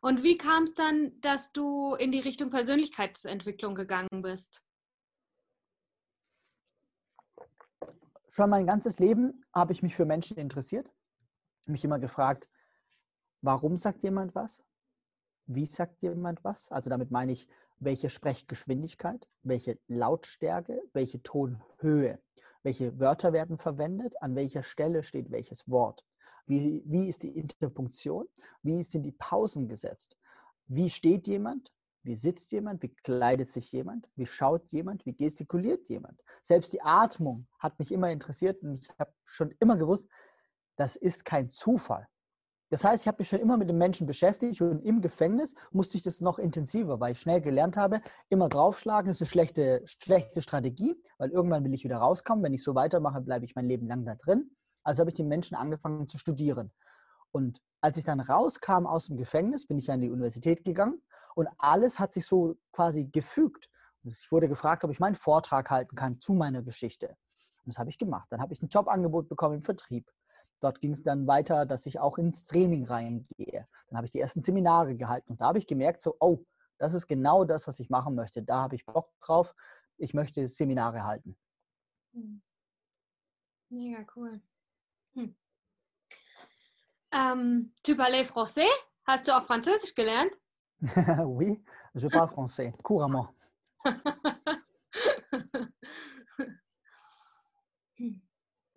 Und 0.01 0.23
wie 0.23 0.37
kam 0.37 0.65
es 0.65 0.75
dann, 0.75 1.21
dass 1.21 1.53
du 1.53 1.95
in 1.95 2.13
die 2.13 2.21
Richtung 2.21 2.51
Persönlichkeitsentwicklung 2.51 3.75
gegangen 3.75 4.23
bist? 4.23 4.63
Schon 8.31 8.51
mein 8.51 8.67
ganzes 8.67 8.99
Leben 9.01 9.45
habe 9.53 9.73
ich 9.73 9.83
mich 9.83 9.97
für 9.97 10.05
Menschen 10.05 10.37
interessiert, 10.37 10.93
mich 11.67 11.85
immer 11.85 11.99
gefragt, 11.99 12.49
warum 13.41 13.77
sagt 13.77 14.03
jemand 14.03 14.35
was? 14.35 14.63
Wie 15.51 15.65
sagt 15.65 16.03
jemand 16.03 16.45
was? 16.45 16.71
Also 16.71 16.91
damit 16.91 17.11
meine 17.11 17.33
ich, 17.33 17.49
welche 17.79 18.11
Sprechgeschwindigkeit, 18.11 19.27
welche 19.43 19.79
Lautstärke, 19.89 20.83
welche 20.93 21.23
Tonhöhe, 21.23 22.19
welche 22.63 23.01
Wörter 23.01 23.33
werden 23.33 23.57
verwendet, 23.57 24.21
an 24.21 24.37
welcher 24.37 24.63
Stelle 24.63 25.03
steht 25.03 25.31
welches 25.31 25.67
Wort. 25.67 26.05
Wie, 26.47 26.83
wie 26.85 27.09
ist 27.09 27.23
die 27.23 27.35
Interpunktion? 27.35 28.29
Wie 28.63 28.83
sind 28.83 29.05
die 29.05 29.13
Pausen 29.13 29.69
gesetzt? 29.69 30.19
Wie 30.67 30.91
steht 30.91 31.27
jemand? 31.27 31.73
Wie 32.03 32.15
sitzt 32.15 32.53
jemand? 32.53 32.83
Wie 32.83 32.95
kleidet 32.95 33.49
sich 33.49 33.73
jemand? 33.73 34.07
Wie 34.17 34.27
schaut 34.27 34.71
jemand? 34.71 35.07
Wie 35.07 35.15
gestikuliert 35.15 35.89
jemand? 35.89 36.23
Selbst 36.43 36.75
die 36.75 36.83
Atmung 36.83 37.47
hat 37.59 37.79
mich 37.79 37.91
immer 37.91 38.11
interessiert 38.11 38.63
und 38.63 38.83
ich 38.83 38.91
habe 38.99 39.15
schon 39.25 39.55
immer 39.61 39.79
gewusst, 39.79 40.11
das 40.77 40.95
ist 40.95 41.25
kein 41.25 41.49
Zufall. 41.49 42.07
Das 42.71 42.85
heißt, 42.85 43.03
ich 43.03 43.09
habe 43.09 43.17
mich 43.21 43.29
schon 43.29 43.41
immer 43.41 43.57
mit 43.57 43.69
dem 43.69 43.79
Menschen 43.79 44.07
beschäftigt 44.07 44.61
und 44.61 44.81
im 44.85 45.01
Gefängnis 45.01 45.55
musste 45.71 45.97
ich 45.97 46.03
das 46.03 46.21
noch 46.21 46.39
intensiver, 46.39 47.01
weil 47.01 47.13
ich 47.13 47.21
schnell 47.21 47.41
gelernt 47.41 47.77
habe, 47.79 48.03
immer 48.29 48.49
draufschlagen 48.49 49.11
ist 49.11 49.23
eine 49.23 49.29
schlechte, 49.29 49.83
schlechte 49.87 50.43
Strategie, 50.43 50.95
weil 51.17 51.31
irgendwann 51.31 51.65
will 51.65 51.73
ich 51.73 51.85
wieder 51.85 51.97
rauskommen. 51.97 52.45
Wenn 52.45 52.53
ich 52.53 52.63
so 52.63 52.75
weitermache, 52.75 53.23
bleibe 53.23 53.47
ich 53.47 53.55
mein 53.55 53.67
Leben 53.67 53.87
lang 53.87 54.05
da 54.05 54.15
drin. 54.17 54.51
Also 54.83 55.01
habe 55.01 55.11
ich 55.11 55.17
den 55.17 55.29
Menschen 55.29 55.57
angefangen 55.57 56.09
zu 56.09 56.19
studieren. 56.19 56.71
Und 57.33 57.61
als 57.81 57.97
ich 57.97 58.05
dann 58.05 58.21
rauskam 58.21 58.87
aus 58.87 59.07
dem 59.07 59.17
Gefängnis, 59.17 59.67
bin 59.67 59.79
ich 59.79 59.91
an 59.91 60.01
die 60.01 60.11
Universität 60.11 60.65
gegangen 60.65 61.01
und 61.35 61.49
alles 61.59 61.99
hat 61.99 62.13
sich 62.13 62.27
so 62.27 62.57
quasi 62.73 63.07
gefügt. 63.07 63.69
Ich 64.05 64.31
wurde 64.31 64.49
gefragt, 64.49 64.85
ob 64.85 64.91
ich 64.91 65.01
meinen 65.01 65.15
Vortrag 65.15 65.71
halten 65.71 65.97
kann 65.97 66.21
zu 66.21 66.33
meiner 66.33 66.63
Geschichte. 66.63 67.09
Und 67.09 67.75
das 67.75 67.79
habe 67.79 67.91
ich 67.91 67.99
gemacht. 67.99 68.29
Dann 68.31 68.41
habe 68.41 68.53
ich 68.53 68.63
ein 68.63 68.69
Jobangebot 68.69 69.29
bekommen 69.29 69.57
im 69.57 69.63
Vertrieb. 69.63 70.11
Dort 70.61 70.81
ging 70.81 70.93
es 70.93 71.03
dann 71.03 71.27
weiter, 71.27 71.67
dass 71.67 71.87
ich 71.87 72.01
auch 72.01 72.19
ins 72.19 72.47
Training 72.47 72.85
reingehe. 72.85 73.67
Dann 73.89 73.97
habe 73.97 74.07
ich 74.07 74.13
die 74.13 74.21
ersten 74.21 74.41
Seminare 74.41 74.97
gehalten 74.97 75.33
und 75.33 75.41
da 75.41 75.47
habe 75.47 75.59
ich 75.59 75.67
gemerkt, 75.67 76.01
so, 76.01 76.17
oh, 76.21 76.45
das 76.79 76.95
ist 76.95 77.07
genau 77.07 77.45
das, 77.45 77.67
was 77.67 77.81
ich 77.81 77.91
machen 77.91 78.15
möchte. 78.15 78.43
Da 78.43 78.63
habe 78.63 78.77
ich 78.77 78.87
Bock 78.87 79.11
drauf. 79.21 79.55
Ich 79.97 80.15
möchte 80.15 80.47
Seminare 80.49 81.05
halten. 81.05 81.37
Hm. 82.13 82.43
Mega 83.71 84.07
cool. 84.17 84.41
Hm. 85.15 85.37
Ähm, 87.13 87.73
tu 87.83 87.97
parles 87.97 88.31
français? 88.31 88.69
Hast 89.07 89.27
du 89.27 89.37
auch 89.37 89.43
Französisch 89.43 89.95
gelernt? 89.95 90.33
oui, 91.25 91.63
je 91.95 92.09
parle 92.09 92.29
français, 92.29 92.73
couramment. 92.83 93.29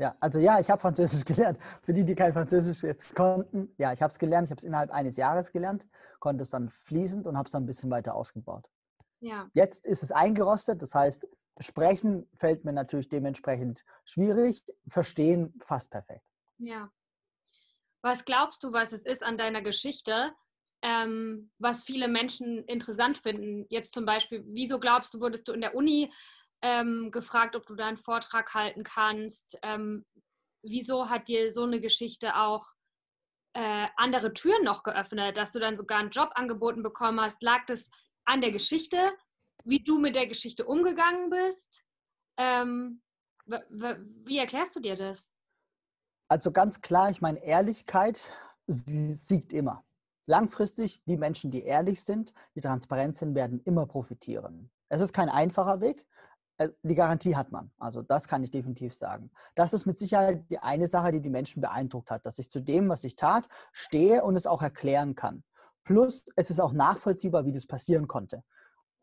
Ja, 0.01 0.15
also 0.19 0.39
ja, 0.39 0.59
ich 0.59 0.67
habe 0.67 0.81
Französisch 0.81 1.23
gelernt. 1.25 1.59
Für 1.83 1.93
die, 1.93 2.03
die 2.03 2.15
kein 2.15 2.33
Französisch 2.33 2.81
jetzt 2.81 3.13
konnten, 3.13 3.71
ja, 3.77 3.93
ich 3.93 4.01
habe 4.01 4.11
es 4.11 4.17
gelernt. 4.17 4.47
Ich 4.47 4.51
habe 4.51 4.57
es 4.57 4.63
innerhalb 4.63 4.89
eines 4.89 5.15
Jahres 5.15 5.51
gelernt, 5.51 5.87
konnte 6.19 6.41
es 6.41 6.49
dann 6.49 6.69
fließend 6.69 7.27
und 7.27 7.37
habe 7.37 7.45
es 7.45 7.51
dann 7.51 7.63
ein 7.63 7.67
bisschen 7.67 7.91
weiter 7.91 8.15
ausgebaut. 8.15 8.67
Ja. 9.19 9.47
Jetzt 9.53 9.85
ist 9.85 10.01
es 10.01 10.11
eingerostet, 10.11 10.81
das 10.81 10.95
heißt, 10.95 11.27
sprechen 11.59 12.27
fällt 12.33 12.65
mir 12.65 12.73
natürlich 12.73 13.09
dementsprechend 13.09 13.85
schwierig, 14.03 14.65
verstehen 14.87 15.53
fast 15.61 15.91
perfekt. 15.91 16.25
Ja. 16.57 16.89
Was 18.01 18.25
glaubst 18.25 18.63
du, 18.63 18.73
was 18.73 18.93
es 18.93 19.05
ist 19.05 19.23
an 19.23 19.37
deiner 19.37 19.61
Geschichte, 19.61 20.33
ähm, 20.81 21.51
was 21.59 21.83
viele 21.83 22.07
Menschen 22.07 22.63
interessant 22.65 23.19
finden? 23.19 23.67
Jetzt 23.69 23.93
zum 23.93 24.05
Beispiel, 24.07 24.43
wieso 24.47 24.79
glaubst 24.79 25.13
du, 25.13 25.19
wurdest 25.19 25.47
du 25.47 25.53
in 25.53 25.61
der 25.61 25.75
Uni 25.75 26.11
ähm, 26.61 27.11
gefragt, 27.11 27.55
ob 27.55 27.65
du 27.65 27.75
da 27.75 27.87
einen 27.87 27.97
Vortrag 27.97 28.53
halten 28.53 28.83
kannst. 28.83 29.57
Ähm, 29.63 30.05
wieso 30.63 31.09
hat 31.09 31.27
dir 31.27 31.51
so 31.51 31.63
eine 31.63 31.79
Geschichte 31.79 32.35
auch 32.35 32.65
äh, 33.53 33.87
andere 33.97 34.33
Türen 34.33 34.63
noch 34.63 34.83
geöffnet, 34.83 35.37
dass 35.37 35.51
du 35.51 35.59
dann 35.59 35.75
sogar 35.75 35.99
einen 35.99 36.11
Job 36.11 36.31
angeboten 36.35 36.83
bekommen 36.83 37.19
hast? 37.19 37.41
Lag 37.41 37.65
das 37.65 37.89
an 38.25 38.41
der 38.41 38.51
Geschichte, 38.51 38.97
wie 39.63 39.83
du 39.83 39.99
mit 39.99 40.15
der 40.15 40.27
Geschichte 40.27 40.65
umgegangen 40.65 41.29
bist? 41.29 41.83
Ähm, 42.37 43.01
wie 43.45 44.37
erklärst 44.37 44.75
du 44.75 44.79
dir 44.79 44.95
das? 44.95 45.29
Also 46.29 46.51
ganz 46.51 46.79
klar, 46.79 47.09
ich 47.09 47.21
meine, 47.21 47.43
Ehrlichkeit 47.43 48.23
sie 48.67 49.13
siegt 49.13 49.53
immer. 49.53 49.83
Langfristig, 50.27 51.01
die 51.05 51.17
Menschen, 51.17 51.51
die 51.51 51.63
ehrlich 51.63 52.03
sind, 52.03 52.33
die 52.55 52.61
transparent 52.61 53.15
sind, 53.15 53.35
werden 53.35 53.61
immer 53.65 53.85
profitieren. 53.85 54.71
Es 54.89 55.01
ist 55.01 55.13
kein 55.13 55.29
einfacher 55.29 55.81
Weg, 55.81 56.05
die 56.83 56.95
Garantie 56.95 57.35
hat 57.35 57.51
man. 57.51 57.71
Also 57.79 58.01
das 58.01 58.27
kann 58.27 58.43
ich 58.43 58.51
definitiv 58.51 58.93
sagen. 58.93 59.31
Das 59.55 59.73
ist 59.73 59.85
mit 59.85 59.97
Sicherheit 59.97 60.45
die 60.49 60.59
eine 60.59 60.87
Sache, 60.87 61.11
die 61.11 61.21
die 61.21 61.29
Menschen 61.29 61.61
beeindruckt 61.61 62.11
hat, 62.11 62.25
dass 62.25 62.39
ich 62.39 62.49
zu 62.49 62.59
dem, 62.59 62.89
was 62.89 63.03
ich 63.03 63.15
tat, 63.15 63.47
stehe 63.71 64.23
und 64.23 64.35
es 64.35 64.45
auch 64.45 64.61
erklären 64.61 65.15
kann. 65.15 65.43
Plus, 65.83 66.25
es 66.35 66.51
ist 66.51 66.59
auch 66.59 66.73
nachvollziehbar, 66.73 67.45
wie 67.45 67.51
das 67.51 67.65
passieren 67.65 68.07
konnte. 68.07 68.43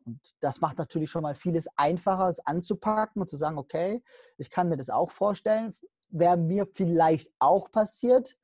Und 0.07 0.21
das 0.41 0.61
macht 0.61 0.79
natürlich 0.79 1.11
schon 1.11 1.23
mal 1.23 1.35
vieles 1.35 1.67
einfacher, 1.77 2.29
es 2.29 2.41
anzupacken 2.41 3.21
und 3.21 3.29
zu 3.29 3.37
sagen, 3.37 3.59
okay, 3.59 4.03
ich 4.39 4.51
kann 4.51 4.69
mir 4.69 4.77
das 4.77 4.89
auch 4.89 5.11
vorstellen, 5.11 5.75
wäre 6.11 6.37
mir 6.37 6.67
vielleicht 6.67 7.31
auch 7.39 7.71
passiert 7.71 8.37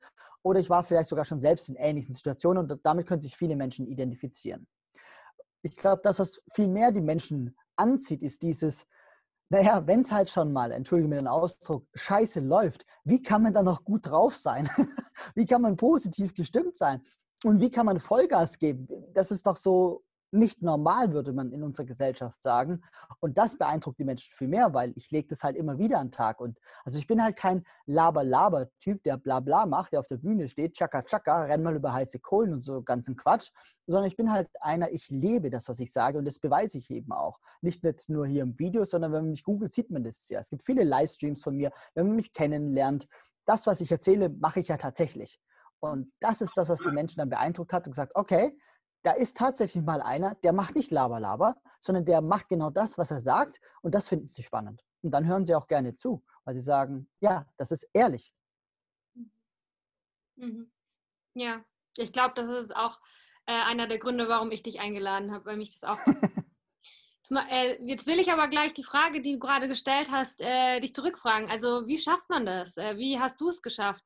oder 0.43 0.59
ich 0.59 0.69
war 0.69 0.83
vielleicht 0.83 1.09
sogar 1.09 1.25
schon 1.25 1.39
selbst 1.39 1.69
in 1.69 1.75
ähnlichen 1.75 2.13
Situationen 2.13 2.69
und 2.69 2.79
damit 2.85 3.07
können 3.07 3.21
sich 3.21 3.35
viele 3.35 3.55
Menschen 3.55 3.87
identifizieren. 3.87 4.67
Ich 5.63 5.75
glaube, 5.75 6.01
das, 6.03 6.19
was 6.19 6.41
viel 6.53 6.67
mehr 6.67 6.91
die 6.91 7.01
Menschen 7.01 7.57
anzieht, 7.75 8.21
ist 8.21 8.43
dieses, 8.43 8.85
naja, 9.49 9.85
wenn 9.85 10.01
es 10.01 10.11
halt 10.11 10.29
schon 10.29 10.51
mal, 10.51 10.71
entschuldige 10.71 11.09
mir 11.09 11.15
den 11.15 11.27
Ausdruck, 11.27 11.85
scheiße 11.93 12.39
läuft, 12.39 12.85
wie 13.03 13.21
kann 13.21 13.43
man 13.43 13.53
dann 13.53 13.65
noch 13.65 13.83
gut 13.83 14.07
drauf 14.07 14.35
sein? 14.35 14.69
wie 15.35 15.45
kann 15.45 15.61
man 15.61 15.75
positiv 15.75 16.33
gestimmt 16.33 16.77
sein? 16.77 17.01
Und 17.43 17.59
wie 17.59 17.69
kann 17.69 17.85
man 17.85 17.99
Vollgas 17.99 18.57
geben? 18.57 18.87
Das 19.13 19.29
ist 19.31 19.45
doch 19.45 19.57
so 19.57 20.04
nicht 20.35 20.61
normal, 20.61 21.13
würde 21.13 21.33
man 21.33 21.51
in 21.51 21.63
unserer 21.63 21.85
Gesellschaft 21.85 22.41
sagen. 22.41 22.83
Und 23.19 23.37
das 23.37 23.57
beeindruckt 23.57 23.97
die 23.99 24.03
Menschen 24.03 24.31
viel 24.31 24.47
mehr, 24.47 24.73
weil 24.73 24.93
ich 24.95 25.09
lege 25.11 25.27
das 25.29 25.43
halt 25.43 25.55
immer 25.55 25.79
wieder 25.79 25.99
an 25.99 26.07
den 26.07 26.11
Tag. 26.11 26.39
Und 26.39 26.59
also 26.83 26.99
ich 26.99 27.07
bin 27.07 27.23
halt 27.23 27.35
kein 27.35 27.65
Laber-Laber-Typ, 27.85 29.03
der 29.03 29.17
bla 29.17 29.39
bla 29.39 29.65
macht, 29.65 29.93
der 29.93 29.99
auf 29.99 30.07
der 30.07 30.17
Bühne 30.17 30.47
steht, 30.47 30.73
tschakka 30.73 31.03
tschakka, 31.03 31.43
renn 31.43 31.63
mal 31.63 31.75
über 31.75 31.93
heiße 31.93 32.19
Kohlen 32.19 32.53
und 32.53 32.61
so 32.61 32.81
ganzen 32.81 33.15
Quatsch, 33.15 33.49
sondern 33.87 34.07
ich 34.07 34.17
bin 34.17 34.31
halt 34.31 34.49
einer, 34.61 34.91
ich 34.91 35.09
lebe 35.09 35.49
das, 35.49 35.69
was 35.69 35.79
ich 35.79 35.91
sage 35.91 36.17
und 36.17 36.25
das 36.25 36.39
beweise 36.39 36.77
ich 36.77 36.89
eben 36.91 37.11
auch. 37.11 37.39
Nicht 37.61 37.83
jetzt 37.83 38.09
nur 38.09 38.27
hier 38.27 38.43
im 38.43 38.59
Video, 38.59 38.83
sondern 38.83 39.13
wenn 39.13 39.23
man 39.23 39.31
mich 39.31 39.43
googelt, 39.43 39.73
sieht 39.73 39.89
man 39.89 40.03
das 40.03 40.27
ja. 40.29 40.39
Es 40.39 40.49
gibt 40.49 40.63
viele 40.63 40.83
Livestreams 40.83 41.41
von 41.43 41.55
mir, 41.55 41.71
wenn 41.93 42.07
man 42.07 42.15
mich 42.15 42.33
kennenlernt. 42.33 43.07
Das, 43.45 43.67
was 43.67 43.81
ich 43.81 43.91
erzähle, 43.91 44.29
mache 44.29 44.59
ich 44.59 44.67
ja 44.67 44.77
tatsächlich. 44.77 45.39
Und 45.79 46.11
das 46.19 46.41
ist 46.41 46.57
das, 46.57 46.69
was 46.69 46.79
die 46.79 46.91
Menschen 46.91 47.19
dann 47.19 47.29
beeindruckt 47.29 47.73
hat 47.73 47.85
und 47.85 47.91
gesagt, 47.91 48.13
okay, 48.15 48.57
da 49.05 49.11
ist 49.11 49.37
tatsächlich 49.37 49.83
mal 49.83 50.01
einer, 50.01 50.33
der 50.35 50.51
macht 50.51 50.75
nicht 50.75 50.89
Laber, 50.89 51.19
Laber, 51.19 51.55
sondern 51.79 52.05
der 52.05 52.21
macht 52.21 52.49
genau 52.49 52.71
das, 52.71 52.97
was 52.97 53.11
er 53.11 53.19
sagt 53.19 53.61
und 53.83 53.93
das 53.93 54.09
finden 54.09 54.27
sie 54.27 54.41
spannend. 54.41 54.83
Und 55.03 55.11
dann 55.11 55.27
hören 55.27 55.45
sie 55.45 55.53
auch 55.53 55.67
gerne 55.67 55.93
zu, 55.93 56.25
weil 56.43 56.55
sie 56.55 56.61
sagen, 56.61 57.07
ja, 57.19 57.45
das 57.57 57.69
ist 57.69 57.87
ehrlich. 57.93 58.33
Mhm. 60.37 60.71
Ja, 61.35 61.63
ich 61.97 62.11
glaube, 62.11 62.33
das 62.33 62.49
ist 62.49 62.75
auch 62.75 62.99
äh, 63.45 63.53
einer 63.53 63.87
der 63.87 63.99
Gründe, 63.99 64.27
warum 64.27 64.51
ich 64.51 64.63
dich 64.63 64.79
eingeladen 64.79 65.31
habe, 65.31 65.45
weil 65.45 65.57
mich 65.57 65.71
das 65.71 65.83
auch. 65.83 65.99
Äh, 67.49 67.83
jetzt 67.83 68.05
will 68.05 68.19
ich 68.19 68.31
aber 68.31 68.47
gleich 68.47 68.75
die 68.75 68.83
Frage, 68.83 69.19
die 69.19 69.33
du 69.33 69.39
gerade 69.39 69.67
gestellt 69.67 70.09
hast, 70.11 70.39
äh, 70.41 70.79
dich 70.79 70.93
zurückfragen. 70.93 71.49
Also, 71.49 71.87
wie 71.87 71.97
schafft 71.97 72.29
man 72.29 72.45
das? 72.45 72.77
Äh, 72.77 72.97
wie 72.97 73.19
hast 73.19 73.41
du 73.41 73.49
es 73.49 73.63
geschafft, 73.63 74.03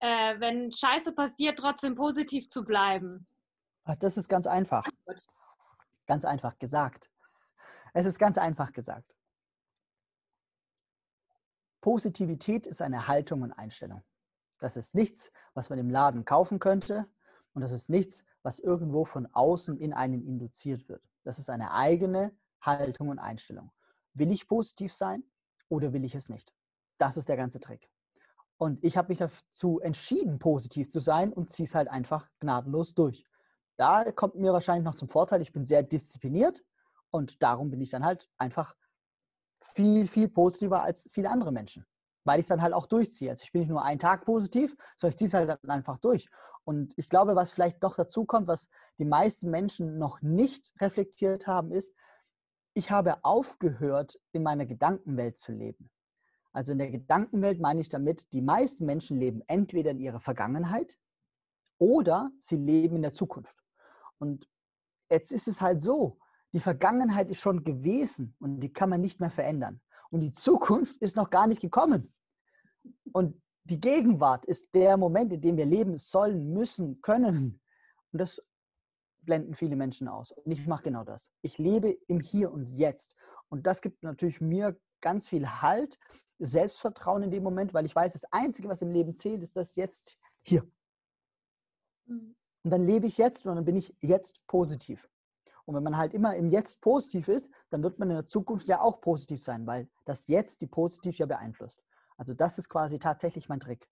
äh, 0.00 0.34
wenn 0.40 0.72
Scheiße 0.72 1.12
passiert, 1.12 1.60
trotzdem 1.60 1.94
positiv 1.94 2.48
zu 2.48 2.64
bleiben? 2.64 3.28
Das 3.94 4.16
ist 4.16 4.28
ganz 4.28 4.46
einfach. 4.46 4.84
Ganz 6.06 6.24
einfach 6.24 6.58
gesagt. 6.58 7.10
Es 7.94 8.04
ist 8.04 8.18
ganz 8.18 8.36
einfach 8.36 8.72
gesagt. 8.72 9.14
Positivität 11.80 12.66
ist 12.66 12.82
eine 12.82 13.06
Haltung 13.06 13.42
und 13.42 13.52
Einstellung. 13.52 14.02
Das 14.58 14.76
ist 14.76 14.94
nichts, 14.94 15.30
was 15.54 15.70
man 15.70 15.78
im 15.78 15.88
Laden 15.88 16.24
kaufen 16.24 16.58
könnte 16.58 17.06
und 17.52 17.62
das 17.62 17.70
ist 17.70 17.88
nichts, 17.88 18.24
was 18.42 18.58
irgendwo 18.58 19.04
von 19.04 19.26
außen 19.32 19.78
in 19.78 19.92
einen 19.92 20.22
induziert 20.22 20.88
wird. 20.88 21.02
Das 21.22 21.38
ist 21.38 21.48
eine 21.48 21.72
eigene 21.72 22.36
Haltung 22.60 23.08
und 23.08 23.18
Einstellung. 23.18 23.70
Will 24.14 24.32
ich 24.32 24.48
positiv 24.48 24.92
sein 24.92 25.22
oder 25.68 25.92
will 25.92 26.04
ich 26.04 26.14
es 26.14 26.28
nicht? 26.28 26.52
Das 26.98 27.16
ist 27.16 27.28
der 27.28 27.36
ganze 27.36 27.60
Trick. 27.60 27.88
Und 28.56 28.82
ich 28.82 28.96
habe 28.96 29.08
mich 29.08 29.18
dazu 29.18 29.80
entschieden, 29.80 30.38
positiv 30.38 30.90
zu 30.90 30.98
sein 30.98 31.32
und 31.32 31.52
ziehe 31.52 31.66
es 31.66 31.74
halt 31.74 31.88
einfach 31.88 32.28
gnadenlos 32.40 32.94
durch 32.94 33.24
da 33.76 34.10
kommt 34.12 34.36
mir 34.36 34.52
wahrscheinlich 34.52 34.84
noch 34.84 34.94
zum 34.94 35.08
Vorteil, 35.08 35.42
ich 35.42 35.52
bin 35.52 35.64
sehr 35.64 35.82
diszipliniert 35.82 36.64
und 37.10 37.42
darum 37.42 37.70
bin 37.70 37.80
ich 37.80 37.90
dann 37.90 38.04
halt 38.04 38.28
einfach 38.38 38.74
viel, 39.60 40.06
viel 40.06 40.28
positiver 40.28 40.82
als 40.82 41.08
viele 41.12 41.30
andere 41.30 41.52
Menschen. 41.52 41.86
weil 42.26 42.40
ich 42.40 42.44
es 42.44 42.48
dann 42.48 42.60
halt 42.60 42.74
auch 42.74 42.86
durchziehe. 42.86 43.30
Also 43.30 43.44
ich 43.44 43.52
bin 43.52 43.60
nicht 43.60 43.70
nur 43.70 43.84
einen 43.84 44.00
Tag 44.00 44.24
positiv, 44.24 44.76
sondern 44.96 45.12
ich 45.12 45.18
ziehe 45.18 45.28
es 45.28 45.34
halt 45.34 45.48
dann 45.48 45.70
einfach 45.70 45.98
durch. 45.98 46.28
Und 46.64 46.92
ich 46.96 47.08
glaube, 47.08 47.36
was 47.36 47.52
vielleicht 47.52 47.82
doch 47.84 47.94
dazu 47.94 48.24
kommt, 48.24 48.48
was 48.48 48.68
die 48.98 49.04
meisten 49.04 49.48
Menschen 49.50 49.98
noch 49.98 50.20
nicht 50.20 50.74
reflektiert 50.80 51.46
haben, 51.46 51.70
ist, 51.70 51.94
ich 52.74 52.90
habe 52.90 53.24
aufgehört, 53.24 54.18
in 54.32 54.42
meiner 54.42 54.66
Gedankenwelt 54.66 55.38
zu 55.38 55.52
leben. 55.52 55.88
Also 56.52 56.72
in 56.72 56.78
der 56.78 56.90
Gedankenwelt 56.90 57.60
meine 57.60 57.80
ich 57.80 57.88
damit, 57.88 58.32
die 58.32 58.42
meisten 58.42 58.86
Menschen 58.86 59.18
leben 59.18 59.42
entweder 59.46 59.92
in 59.92 60.00
ihrer 60.00 60.20
Vergangenheit 60.20 60.98
oder 61.78 62.30
sie 62.40 62.56
leben 62.56 62.96
in 62.96 63.02
der 63.02 63.12
Zukunft. 63.12 63.62
Und 64.18 64.48
jetzt 65.10 65.32
ist 65.32 65.48
es 65.48 65.60
halt 65.60 65.82
so, 65.82 66.18
die 66.52 66.60
Vergangenheit 66.60 67.30
ist 67.30 67.40
schon 67.40 67.64
gewesen 67.64 68.34
und 68.38 68.60
die 68.60 68.72
kann 68.72 68.90
man 68.90 69.00
nicht 69.00 69.20
mehr 69.20 69.30
verändern. 69.30 69.80
Und 70.10 70.20
die 70.20 70.32
Zukunft 70.32 70.96
ist 70.98 71.16
noch 71.16 71.30
gar 71.30 71.46
nicht 71.46 71.60
gekommen. 71.60 72.14
Und 73.12 73.40
die 73.64 73.80
Gegenwart 73.80 74.44
ist 74.46 74.74
der 74.74 74.96
Moment, 74.96 75.32
in 75.32 75.40
dem 75.40 75.56
wir 75.56 75.66
leben 75.66 75.96
sollen, 75.96 76.52
müssen, 76.52 77.02
können. 77.02 77.60
Und 78.12 78.20
das 78.20 78.40
blenden 79.22 79.54
viele 79.54 79.76
Menschen 79.76 80.06
aus. 80.08 80.30
Und 80.30 80.52
ich 80.52 80.66
mache 80.66 80.84
genau 80.84 81.02
das. 81.02 81.32
Ich 81.42 81.58
lebe 81.58 81.90
im 82.06 82.20
Hier 82.20 82.52
und 82.52 82.66
Jetzt. 82.66 83.16
Und 83.48 83.66
das 83.66 83.82
gibt 83.82 84.02
natürlich 84.02 84.40
mir 84.40 84.78
ganz 85.00 85.28
viel 85.28 85.46
Halt, 85.46 85.98
Selbstvertrauen 86.38 87.24
in 87.24 87.30
dem 87.30 87.42
Moment, 87.42 87.74
weil 87.74 87.86
ich 87.86 87.96
weiß, 87.96 88.12
das 88.12 88.24
Einzige, 88.30 88.68
was 88.68 88.82
im 88.82 88.92
Leben 88.92 89.16
zählt, 89.16 89.42
ist 89.42 89.56
das 89.56 89.74
jetzt 89.74 90.18
hier. 90.42 90.62
Mhm. 92.06 92.35
Und 92.66 92.70
dann 92.70 92.84
lebe 92.84 93.06
ich 93.06 93.16
jetzt 93.16 93.46
und 93.46 93.54
dann 93.54 93.64
bin 93.64 93.76
ich 93.76 93.94
jetzt 94.00 94.44
positiv. 94.48 95.08
Und 95.66 95.76
wenn 95.76 95.84
man 95.84 95.96
halt 95.96 96.12
immer 96.12 96.34
im 96.34 96.48
Jetzt 96.48 96.80
positiv 96.80 97.28
ist, 97.28 97.48
dann 97.70 97.84
wird 97.84 98.00
man 98.00 98.10
in 98.10 98.16
der 98.16 98.26
Zukunft 98.26 98.66
ja 98.66 98.80
auch 98.80 99.00
positiv 99.00 99.40
sein, 99.40 99.68
weil 99.68 99.88
das 100.04 100.26
Jetzt 100.26 100.62
die 100.62 100.66
positiv 100.66 101.16
ja 101.18 101.26
beeinflusst. 101.26 101.84
Also 102.16 102.34
das 102.34 102.58
ist 102.58 102.68
quasi 102.68 102.98
tatsächlich 102.98 103.48
mein 103.48 103.60
Trick. 103.60 103.88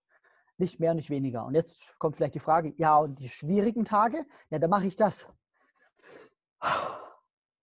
Nicht 0.57 0.81
mehr, 0.81 0.93
nicht 0.93 1.09
weniger. 1.09 1.45
Und 1.45 1.53
jetzt 1.55 1.97
kommt 1.99 2.17
vielleicht 2.17 2.35
die 2.35 2.41
Frage, 2.41 2.73
ja, 2.75 2.97
und 2.97 3.17
die 3.17 3.29
schwierigen 3.29 3.85
Tage, 3.85 4.25
ja, 4.49 4.59
da 4.59 4.67
mache 4.67 4.87
ich 4.87 4.97
das. 4.97 5.25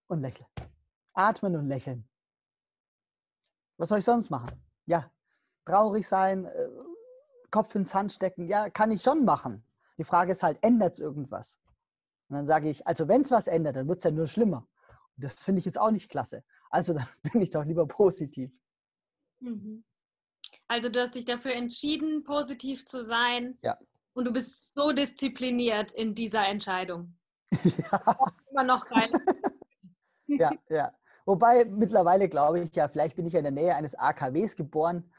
Und 0.07 0.21
lächeln. 0.21 0.49
Atmen 1.13 1.55
und 1.55 1.67
lächeln. 1.67 2.09
Was 3.77 3.89
soll 3.89 3.99
ich 3.99 4.05
sonst 4.05 4.31
machen? 4.31 4.49
Ja, 4.87 5.11
traurig 5.63 6.07
sein, 6.07 6.45
äh, 6.45 6.69
Kopf 7.51 7.75
ins 7.75 7.91
Sand 7.91 8.11
stecken, 8.11 8.47
ja, 8.47 8.71
kann 8.71 8.89
ich 8.89 9.03
schon 9.03 9.25
machen. 9.25 9.63
Die 9.97 10.03
Frage 10.03 10.31
ist 10.31 10.43
halt, 10.43 10.57
ändert 10.61 10.93
es 10.93 10.99
irgendwas? 10.99 11.59
Und 12.29 12.37
dann 12.37 12.45
sage 12.45 12.69
ich, 12.69 12.85
also 12.87 13.07
wenn 13.07 13.21
es 13.21 13.31
was 13.31 13.47
ändert, 13.47 13.75
dann 13.75 13.87
wird 13.87 13.99
es 13.99 14.03
ja 14.03 14.11
nur 14.11 14.27
schlimmer. 14.27 14.67
Und 15.15 15.23
das 15.23 15.33
finde 15.33 15.59
ich 15.59 15.65
jetzt 15.65 15.79
auch 15.79 15.91
nicht 15.91 16.09
klasse. 16.09 16.43
Also 16.69 16.93
dann 16.93 17.07
bin 17.33 17.41
ich 17.41 17.51
doch 17.51 17.65
lieber 17.65 17.87
positiv. 17.87 18.51
Mhm. 19.39 19.83
Also 20.67 20.89
du 20.89 21.01
hast 21.01 21.15
dich 21.15 21.25
dafür 21.25 21.53
entschieden, 21.53 22.23
positiv 22.23 22.85
zu 22.85 23.03
sein. 23.03 23.57
Ja. 23.61 23.77
Und 24.13 24.25
du 24.25 24.31
bist 24.31 24.73
so 24.75 24.91
diszipliniert 24.91 25.91
in 25.91 26.15
dieser 26.15 26.47
Entscheidung. 26.47 27.17
Ja. 27.91 28.17
Immer 28.49 28.63
noch 28.63 28.87
geil. 28.87 29.11
ja, 30.27 30.51
ja. 30.69 30.91
Wobei 31.25 31.65
mittlerweile 31.65 32.27
glaube 32.27 32.61
ich 32.61 32.75
ja, 32.75 32.87
vielleicht 32.87 33.15
bin 33.15 33.27
ich 33.27 33.33
ja 33.33 33.39
in 33.39 33.45
der 33.45 33.51
Nähe 33.51 33.75
eines 33.75 33.93
AKWs 33.93 34.55
geboren. 34.55 35.11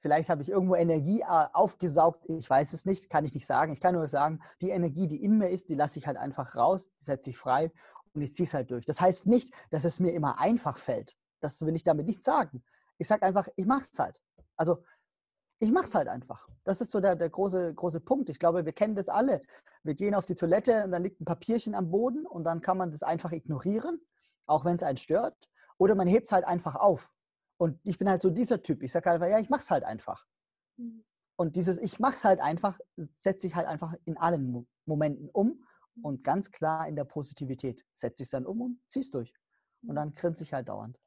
Vielleicht 0.00 0.28
habe 0.28 0.42
ich 0.42 0.48
irgendwo 0.48 0.76
Energie 0.76 1.22
äh, 1.22 1.46
aufgesaugt. 1.52 2.24
Ich 2.28 2.48
weiß 2.48 2.72
es 2.72 2.86
nicht, 2.86 3.10
kann 3.10 3.24
ich 3.24 3.34
nicht 3.34 3.46
sagen. 3.46 3.72
Ich 3.72 3.80
kann 3.80 3.94
nur 3.94 4.08
sagen, 4.08 4.40
die 4.60 4.70
Energie, 4.70 5.08
die 5.08 5.22
in 5.22 5.38
mir 5.38 5.48
ist, 5.48 5.70
die 5.70 5.74
lasse 5.74 5.98
ich 5.98 6.06
halt 6.06 6.16
einfach 6.16 6.54
raus, 6.54 6.92
die 6.94 7.04
setze 7.04 7.30
ich 7.30 7.38
frei 7.38 7.72
und 8.12 8.22
ich 8.22 8.34
ziehe 8.34 8.46
es 8.46 8.54
halt 8.54 8.70
durch. 8.70 8.84
Das 8.86 9.00
heißt 9.00 9.26
nicht, 9.26 9.52
dass 9.70 9.84
es 9.84 10.00
mir 10.00 10.12
immer 10.12 10.38
einfach 10.38 10.76
fällt. 10.76 11.16
Das 11.40 11.60
will 11.64 11.74
ich 11.74 11.84
damit 11.84 12.06
nicht 12.06 12.22
sagen. 12.22 12.62
Ich 12.98 13.08
sage 13.08 13.22
einfach, 13.22 13.48
ich 13.56 13.66
mache 13.66 13.86
es 13.90 13.98
halt. 13.98 14.20
Also 14.56 14.82
ich 15.60 15.72
mache 15.72 15.86
es 15.86 15.94
halt 15.94 16.08
einfach. 16.08 16.48
Das 16.64 16.80
ist 16.80 16.90
so 16.90 17.00
der, 17.00 17.16
der 17.16 17.30
große, 17.30 17.74
große 17.74 18.00
Punkt. 18.00 18.28
Ich 18.28 18.38
glaube, 18.38 18.64
wir 18.64 18.72
kennen 18.72 18.94
das 18.94 19.08
alle. 19.08 19.40
Wir 19.82 19.94
gehen 19.94 20.14
auf 20.14 20.26
die 20.26 20.34
Toilette 20.34 20.84
und 20.84 20.92
dann 20.92 21.02
liegt 21.02 21.20
ein 21.20 21.24
Papierchen 21.24 21.74
am 21.74 21.90
Boden 21.90 22.26
und 22.26 22.44
dann 22.44 22.60
kann 22.60 22.78
man 22.78 22.90
das 22.90 23.02
einfach 23.02 23.32
ignorieren, 23.32 24.00
auch 24.46 24.64
wenn 24.64 24.76
es 24.76 24.82
einen 24.82 24.98
stört. 24.98 25.48
Oder 25.78 25.94
man 25.94 26.06
hebt 26.06 26.26
es 26.26 26.32
halt 26.32 26.44
einfach 26.44 26.76
auf. 26.76 27.12
Und 27.58 27.80
ich 27.84 27.98
bin 27.98 28.08
halt 28.08 28.22
so 28.22 28.30
dieser 28.30 28.62
Typ. 28.62 28.82
Ich 28.82 28.92
sage 28.92 29.10
halt, 29.10 29.20
ja, 29.20 29.38
ich 29.38 29.50
mache 29.50 29.62
es 29.62 29.70
halt 29.70 29.84
einfach. 29.84 30.24
Mhm. 30.76 31.04
Und 31.36 31.56
dieses 31.56 31.78
Ich 31.78 31.98
mache 31.98 32.14
es 32.14 32.24
halt 32.24 32.40
einfach, 32.40 32.78
setze 33.14 33.46
ich 33.46 33.54
halt 33.54 33.66
einfach 33.66 33.94
in 34.04 34.16
allen 34.16 34.66
Momenten 34.86 35.28
um 35.30 35.64
und 36.02 36.24
ganz 36.24 36.50
klar 36.50 36.88
in 36.88 36.96
der 36.96 37.04
Positivität. 37.04 37.84
Setze 37.92 38.22
ich 38.22 38.26
es 38.26 38.30
dann 38.30 38.46
um 38.46 38.60
und 38.60 38.80
ziehe 38.86 39.02
es 39.02 39.10
durch. 39.10 39.32
Und 39.82 39.90
mhm. 39.90 39.94
dann 39.94 40.14
grinse 40.14 40.42
ich 40.42 40.52
halt 40.52 40.68
dauernd. 40.68 40.98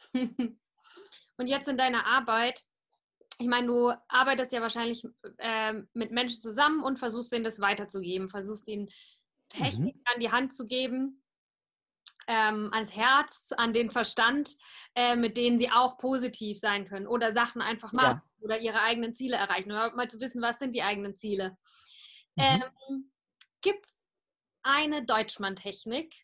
und 0.12 1.46
jetzt 1.46 1.68
in 1.68 1.76
deiner 1.76 2.06
Arbeit, 2.06 2.64
ich 3.38 3.46
meine, 3.46 3.68
du 3.68 3.92
arbeitest 4.08 4.52
ja 4.52 4.60
wahrscheinlich 4.60 5.04
äh, 5.38 5.74
mit 5.92 6.10
Menschen 6.10 6.40
zusammen 6.40 6.82
und 6.82 6.98
versuchst 6.98 7.32
ihnen 7.32 7.44
das 7.44 7.60
weiterzugeben, 7.60 8.28
versuchst 8.28 8.66
ihnen 8.68 8.88
Technik 9.48 9.96
mhm. 9.96 10.02
an 10.04 10.20
die 10.20 10.30
Hand 10.30 10.52
zu 10.52 10.66
geben 10.66 11.22
ähm, 12.28 12.68
ans 12.72 12.94
Herz, 12.94 13.52
an 13.56 13.72
den 13.72 13.90
Verstand, 13.90 14.56
äh, 14.94 15.16
mit 15.16 15.36
denen 15.36 15.58
sie 15.58 15.70
auch 15.72 15.96
positiv 15.96 16.58
sein 16.58 16.84
können 16.84 17.06
oder 17.06 17.32
Sachen 17.32 17.62
einfach 17.62 17.92
machen 17.92 18.20
ja. 18.22 18.44
oder 18.44 18.60
ihre 18.60 18.80
eigenen 18.82 19.14
Ziele 19.14 19.36
erreichen. 19.36 19.72
Oder 19.72 19.94
mal 19.96 20.08
zu 20.08 20.20
wissen, 20.20 20.42
was 20.42 20.58
sind 20.58 20.74
die 20.74 20.82
eigenen 20.82 21.16
Ziele. 21.16 21.56
Mhm. 22.36 22.62
Ähm, 22.90 23.12
Gibt 23.62 23.86
es 23.86 24.08
eine 24.62 25.04
Deutschmann-Technik, 25.04 26.14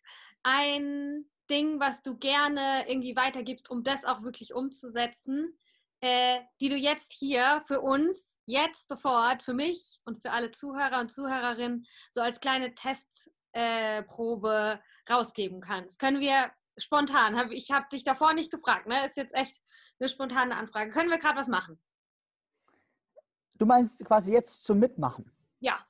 ein 0.43 1.25
Ding, 1.51 1.81
was 1.81 2.03
du 2.03 2.17
gerne 2.17 2.85
irgendwie 2.87 3.17
weitergibst, 3.17 3.71
um 3.71 3.83
das 3.83 4.05
auch 4.05 4.23
wirklich 4.23 4.55
umzusetzen, 4.55 5.59
äh, 6.01 6.41
die 6.61 6.69
du 6.69 6.77
jetzt 6.77 7.13
hier 7.13 7.63
für 7.67 7.81
uns, 7.81 8.39
jetzt 8.45 8.89
sofort, 8.89 9.43
für 9.43 9.55
mich 9.55 10.01
und 10.05 10.21
für 10.21 10.33
alle 10.33 10.51
Zuhörer 10.51 11.01
und 11.01 11.13
Zuhörerinnen 11.13 11.87
so 12.13 12.21
als 12.21 12.41
kleine 12.41 12.75
Test 12.75 13.31
äh, 13.55 14.03
Probe 14.03 14.81
rausgeben 15.11 15.61
kannst. 15.61 15.99
Können 15.99 16.21
wir 16.21 16.51
spontan, 16.77 17.51
ich 17.53 17.71
habe 17.71 17.87
dich 17.91 18.05
davor 18.05 18.33
nicht 18.35 18.51
gefragt, 18.51 18.87
ne? 18.87 19.07
ist 19.07 19.17
jetzt 19.17 19.35
echt 19.35 19.63
eine 19.99 20.09
spontane 20.09 20.57
Anfrage. 20.57 20.91
Können 20.91 21.11
wir 21.11 21.19
gerade 21.19 21.39
was 21.39 21.49
machen? 21.49 21.81
Du 23.57 23.67
meinst 23.67 24.05
quasi 24.05 24.33
jetzt 24.33 24.65
zum 24.65 24.81
Mitmachen? 24.81 25.31
Ja. 25.61 25.87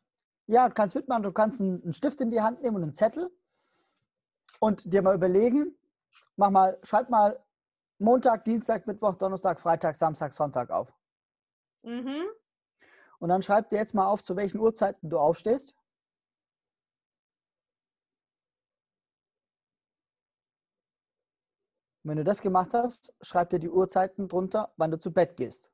Ja, 0.47 0.69
du 0.69 0.75
kannst 0.75 0.95
mitmachen, 0.95 1.23
du 1.23 1.33
kannst 1.33 1.61
einen 1.61 1.93
Stift 1.95 2.21
in 2.21 2.31
die 2.31 2.43
Hand 2.43 2.61
nehmen 2.61 2.77
und 2.77 2.83
einen 2.83 2.93
Zettel 2.93 3.31
und 4.61 4.93
dir 4.93 5.01
mal 5.01 5.15
überlegen, 5.15 5.75
mach 6.37 6.51
mal, 6.51 6.79
schreib 6.83 7.09
mal 7.09 7.43
Montag, 7.99 8.45
Dienstag, 8.45 8.87
Mittwoch, 8.87 9.15
Donnerstag, 9.15 9.59
Freitag, 9.59 9.97
Samstag, 9.97 10.35
Sonntag 10.35 10.71
auf. 10.71 10.93
Mhm. 11.83 12.25
Und 13.19 13.29
dann 13.31 13.41
schreib 13.41 13.71
dir 13.71 13.77
jetzt 13.77 13.95
mal 13.95 14.07
auf, 14.07 14.23
zu 14.23 14.37
welchen 14.37 14.59
Uhrzeiten 14.59 15.09
du 15.09 15.19
aufstehst. 15.19 15.75
Wenn 22.05 22.19
du 22.19 22.25
das 22.25 22.41
gemacht 22.43 22.75
hast, 22.75 23.13
schreib 23.23 23.51
dir 23.51 23.59
die 23.59 23.71
Uhrzeiten 23.71 24.29
drunter, 24.29 24.73
wann 24.77 24.91
du 24.91 24.99
zu 24.99 25.13
Bett 25.13 25.37
gehst. 25.37 25.71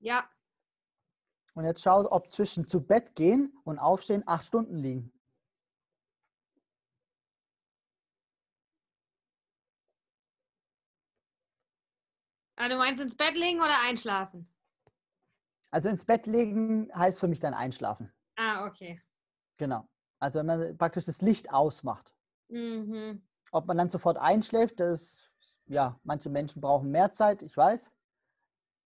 Ja. 0.00 0.28
Und 1.54 1.64
jetzt 1.64 1.82
schau, 1.82 2.10
ob 2.10 2.30
zwischen 2.30 2.68
zu 2.68 2.80
Bett 2.80 3.14
gehen 3.14 3.52
und 3.64 3.78
aufstehen 3.78 4.22
acht 4.26 4.44
Stunden 4.44 4.76
liegen. 4.76 5.12
Ah, 12.60 12.68
du 12.68 12.76
meinst 12.76 13.00
ins 13.00 13.16
Bett 13.16 13.36
legen 13.36 13.60
oder 13.60 13.80
einschlafen? 13.80 14.52
Also 15.70 15.88
ins 15.88 16.04
Bett 16.04 16.26
legen 16.26 16.90
heißt 16.92 17.20
für 17.20 17.28
mich 17.28 17.38
dann 17.38 17.54
einschlafen. 17.54 18.12
Ah, 18.36 18.66
okay. 18.66 19.00
Genau. 19.58 19.88
Also 20.18 20.40
wenn 20.40 20.46
man 20.46 20.76
praktisch 20.76 21.04
das 21.04 21.22
Licht 21.22 21.52
ausmacht. 21.52 22.12
Mhm. 22.48 23.22
Ob 23.52 23.66
man 23.66 23.78
dann 23.78 23.90
sofort 23.90 24.18
einschläft, 24.18 24.80
das, 24.80 25.30
ja, 25.66 26.00
manche 26.02 26.30
Menschen 26.30 26.60
brauchen 26.60 26.90
mehr 26.90 27.12
Zeit, 27.12 27.42
ich 27.42 27.56
weiß. 27.56 27.92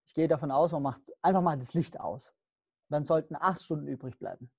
Ich 0.06 0.12
gehe 0.12 0.28
davon 0.28 0.50
aus, 0.50 0.72
man 0.72 0.82
macht 0.82 1.10
einfach 1.22 1.40
mal 1.40 1.56
das 1.56 1.72
Licht 1.72 1.98
aus. 1.98 2.34
Dann 2.90 3.06
sollten 3.06 3.36
acht 3.36 3.62
Stunden 3.62 3.88
übrig 3.88 4.18
bleiben. 4.18 4.52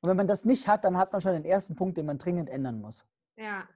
Und 0.00 0.08
wenn 0.08 0.16
man 0.16 0.26
das 0.26 0.46
nicht 0.46 0.68
hat, 0.68 0.84
dann 0.84 0.96
hat 0.96 1.12
man 1.12 1.20
schon 1.20 1.32
den 1.32 1.44
ersten 1.44 1.76
Punkt, 1.76 1.98
den 1.98 2.06
man 2.06 2.16
dringend 2.16 2.48
ändern 2.48 2.80
muss. 2.80 3.04
Ja. 3.36 3.68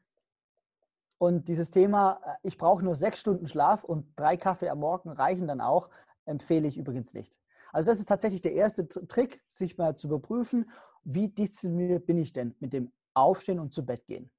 Und 1.20 1.48
dieses 1.48 1.70
Thema, 1.70 2.18
äh, 2.24 2.37
ich 2.42 2.56
brauche 2.56 2.83
nur 2.83 2.96
sechs 2.96 3.20
Stunden 3.20 3.46
Schlaf 3.46 3.85
und 3.85 4.06
drei 4.16 4.38
Kaffee 4.38 4.70
am 4.70 4.78
Morgen 4.80 5.11
reichen 5.11 5.46
dann 5.46 5.61
auch, 5.61 5.90
empfehle 6.24 6.66
ich 6.66 6.78
übrigens 6.78 7.12
nicht. 7.12 7.38
Also 7.72 7.87
das 7.90 8.00
ist 8.00 8.09
tatsächlich 8.09 8.40
der 8.40 8.54
erste 8.54 8.88
Trick, 8.88 9.38
sich 9.44 9.76
mal 9.76 9.96
zu 9.96 10.06
überprüfen, 10.06 10.70
wie 11.04 11.28
diszipliniert 11.28 12.06
bin 12.06 12.16
ich 12.16 12.33
denn 12.33 12.54
mit 12.59 12.72
dem 12.72 12.90
Aufstehen 13.12 13.61
und 13.61 13.70
zu 13.70 13.85
Bett 13.85 14.06
gehen. 14.06 14.30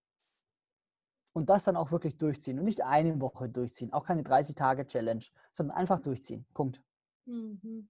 Und 1.34 1.52
das 1.52 1.66
dann 1.66 1.78
auch 1.78 1.92
wirklich 1.92 2.18
durchziehen 2.18 2.58
und 2.58 2.66
nicht 2.66 2.84
eine 2.84 3.22
Woche 3.22 3.48
durchziehen, 3.48 3.94
auch 3.94 4.06
keine 4.06 4.24
30-Tage-Challenge, 4.24 5.26
sondern 5.54 5.78
einfach 5.78 6.00
durchziehen. 6.00 6.48
Punkt. 6.56 6.82
Mhm. 7.26 7.90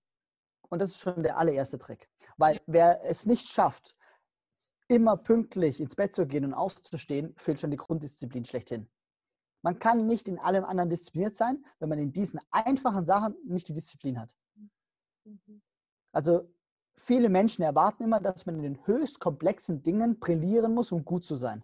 Und 0.67 0.80
das 0.80 0.89
ist 0.89 0.99
schon 0.99 1.23
der 1.23 1.38
allererste 1.38 1.80
Trick. 1.80 2.10
Weil 2.36 2.60
wer 2.65 3.06
es 3.06 3.25
nicht 3.25 3.47
schafft, 3.47 3.95
immer 4.91 5.15
pünktlich 5.15 5.80
ins 5.80 5.95
Bett 5.95 6.13
zu 6.13 6.27
gehen 6.27 6.43
und 6.43 6.54
aufzustehen, 6.54 7.34
fehlt 7.38 7.62
schon 7.62 7.71
die 7.71 7.77
Grunddisziplin 7.77 8.43
schlechthin. 8.43 8.89
Man 9.63 9.80
kann 9.80 10.06
nicht 10.06 10.27
in 10.27 10.38
allem 10.39 10.65
anderen 10.65 10.89
diszipliniert 10.89 11.34
sein, 11.34 11.65
wenn 11.80 11.88
man 11.88 11.99
in 11.99 12.12
diesen 12.12 12.41
einfachen 12.51 13.06
Sachen 13.06 13.36
nicht 13.45 13.69
die 13.69 13.73
Disziplin 13.73 14.19
hat. 14.19 14.36
Mhm. 15.23 15.62
Also 16.12 16.54
viele 16.97 17.30
Menschen 17.30 17.63
erwarten 17.63 18.04
immer, 18.04 18.19
dass 18.19 18.45
man 18.45 18.56
in 18.56 18.63
den 18.63 18.86
höchst 18.86 19.21
komplexen 19.21 19.82
Dingen 19.82 20.19
brillieren 20.19 20.73
muss, 20.73 20.91
um 20.91 21.06
gut 21.06 21.23
zu 21.23 21.36
sein. 21.36 21.63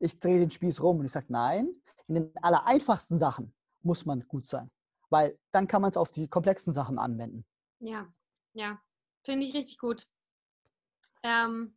Ich 0.00 0.18
drehe 0.18 0.40
den 0.40 0.50
Spieß 0.50 0.82
rum 0.82 0.98
und 0.98 1.06
ich 1.06 1.12
sage, 1.12 1.26
nein, 1.28 1.72
in 2.08 2.16
den 2.16 2.36
allereinfachsten 2.42 3.18
Sachen 3.18 3.54
muss 3.82 4.04
man 4.04 4.26
gut 4.26 4.46
sein, 4.46 4.68
weil 5.10 5.38
dann 5.52 5.68
kann 5.68 5.80
man 5.80 5.92
es 5.92 5.96
auf 5.96 6.10
die 6.10 6.26
komplexen 6.26 6.72
Sachen 6.72 6.98
anwenden. 6.98 7.46
Ja, 7.78 8.12
ja, 8.52 8.80
finde 9.22 9.46
ich 9.46 9.54
richtig 9.54 9.78
gut. 9.78 10.08
Ähm, 11.22 11.74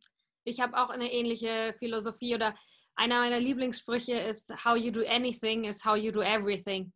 ich 0.48 0.60
habe 0.60 0.76
auch 0.76 0.90
eine 0.90 1.12
ähnliche 1.12 1.74
Philosophie 1.78 2.34
oder 2.34 2.54
einer 2.96 3.20
meiner 3.20 3.38
Lieblingssprüche 3.38 4.14
ist, 4.14 4.64
how 4.64 4.76
you 4.76 4.90
do 4.90 5.02
anything 5.06 5.64
is 5.64 5.84
how 5.84 5.96
you 5.96 6.10
do 6.10 6.20
everything. 6.20 6.92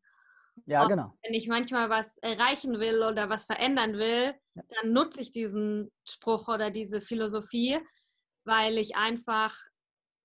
Ja, 0.67 0.87
genau. 0.87 1.17
Wenn 1.23 1.35
ich 1.35 1.49
manchmal 1.49 1.89
was 1.89 2.17
erreichen 2.19 2.79
will 2.79 3.03
oder 3.03 3.31
was 3.31 3.47
verändern 3.47 3.95
will, 3.95 4.35
ja. 4.55 4.63
dann 4.69 4.93
nutze 4.93 5.21
ich 5.21 5.31
diesen 5.31 5.91
Spruch 6.09 6.49
oder 6.49 6.71
diese 6.71 7.01
Philosophie, 7.01 7.79
weil 8.45 8.79
ich 8.79 8.97
einfach 8.97 9.57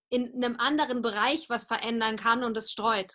in 0.10 0.34
einem 0.36 0.58
anderen 0.58 1.02
Bereich 1.02 1.50
was 1.50 1.66
verändern 1.66 2.16
kann 2.18 2.44
und 2.44 2.58
es 2.58 2.72
streut. 2.72 3.14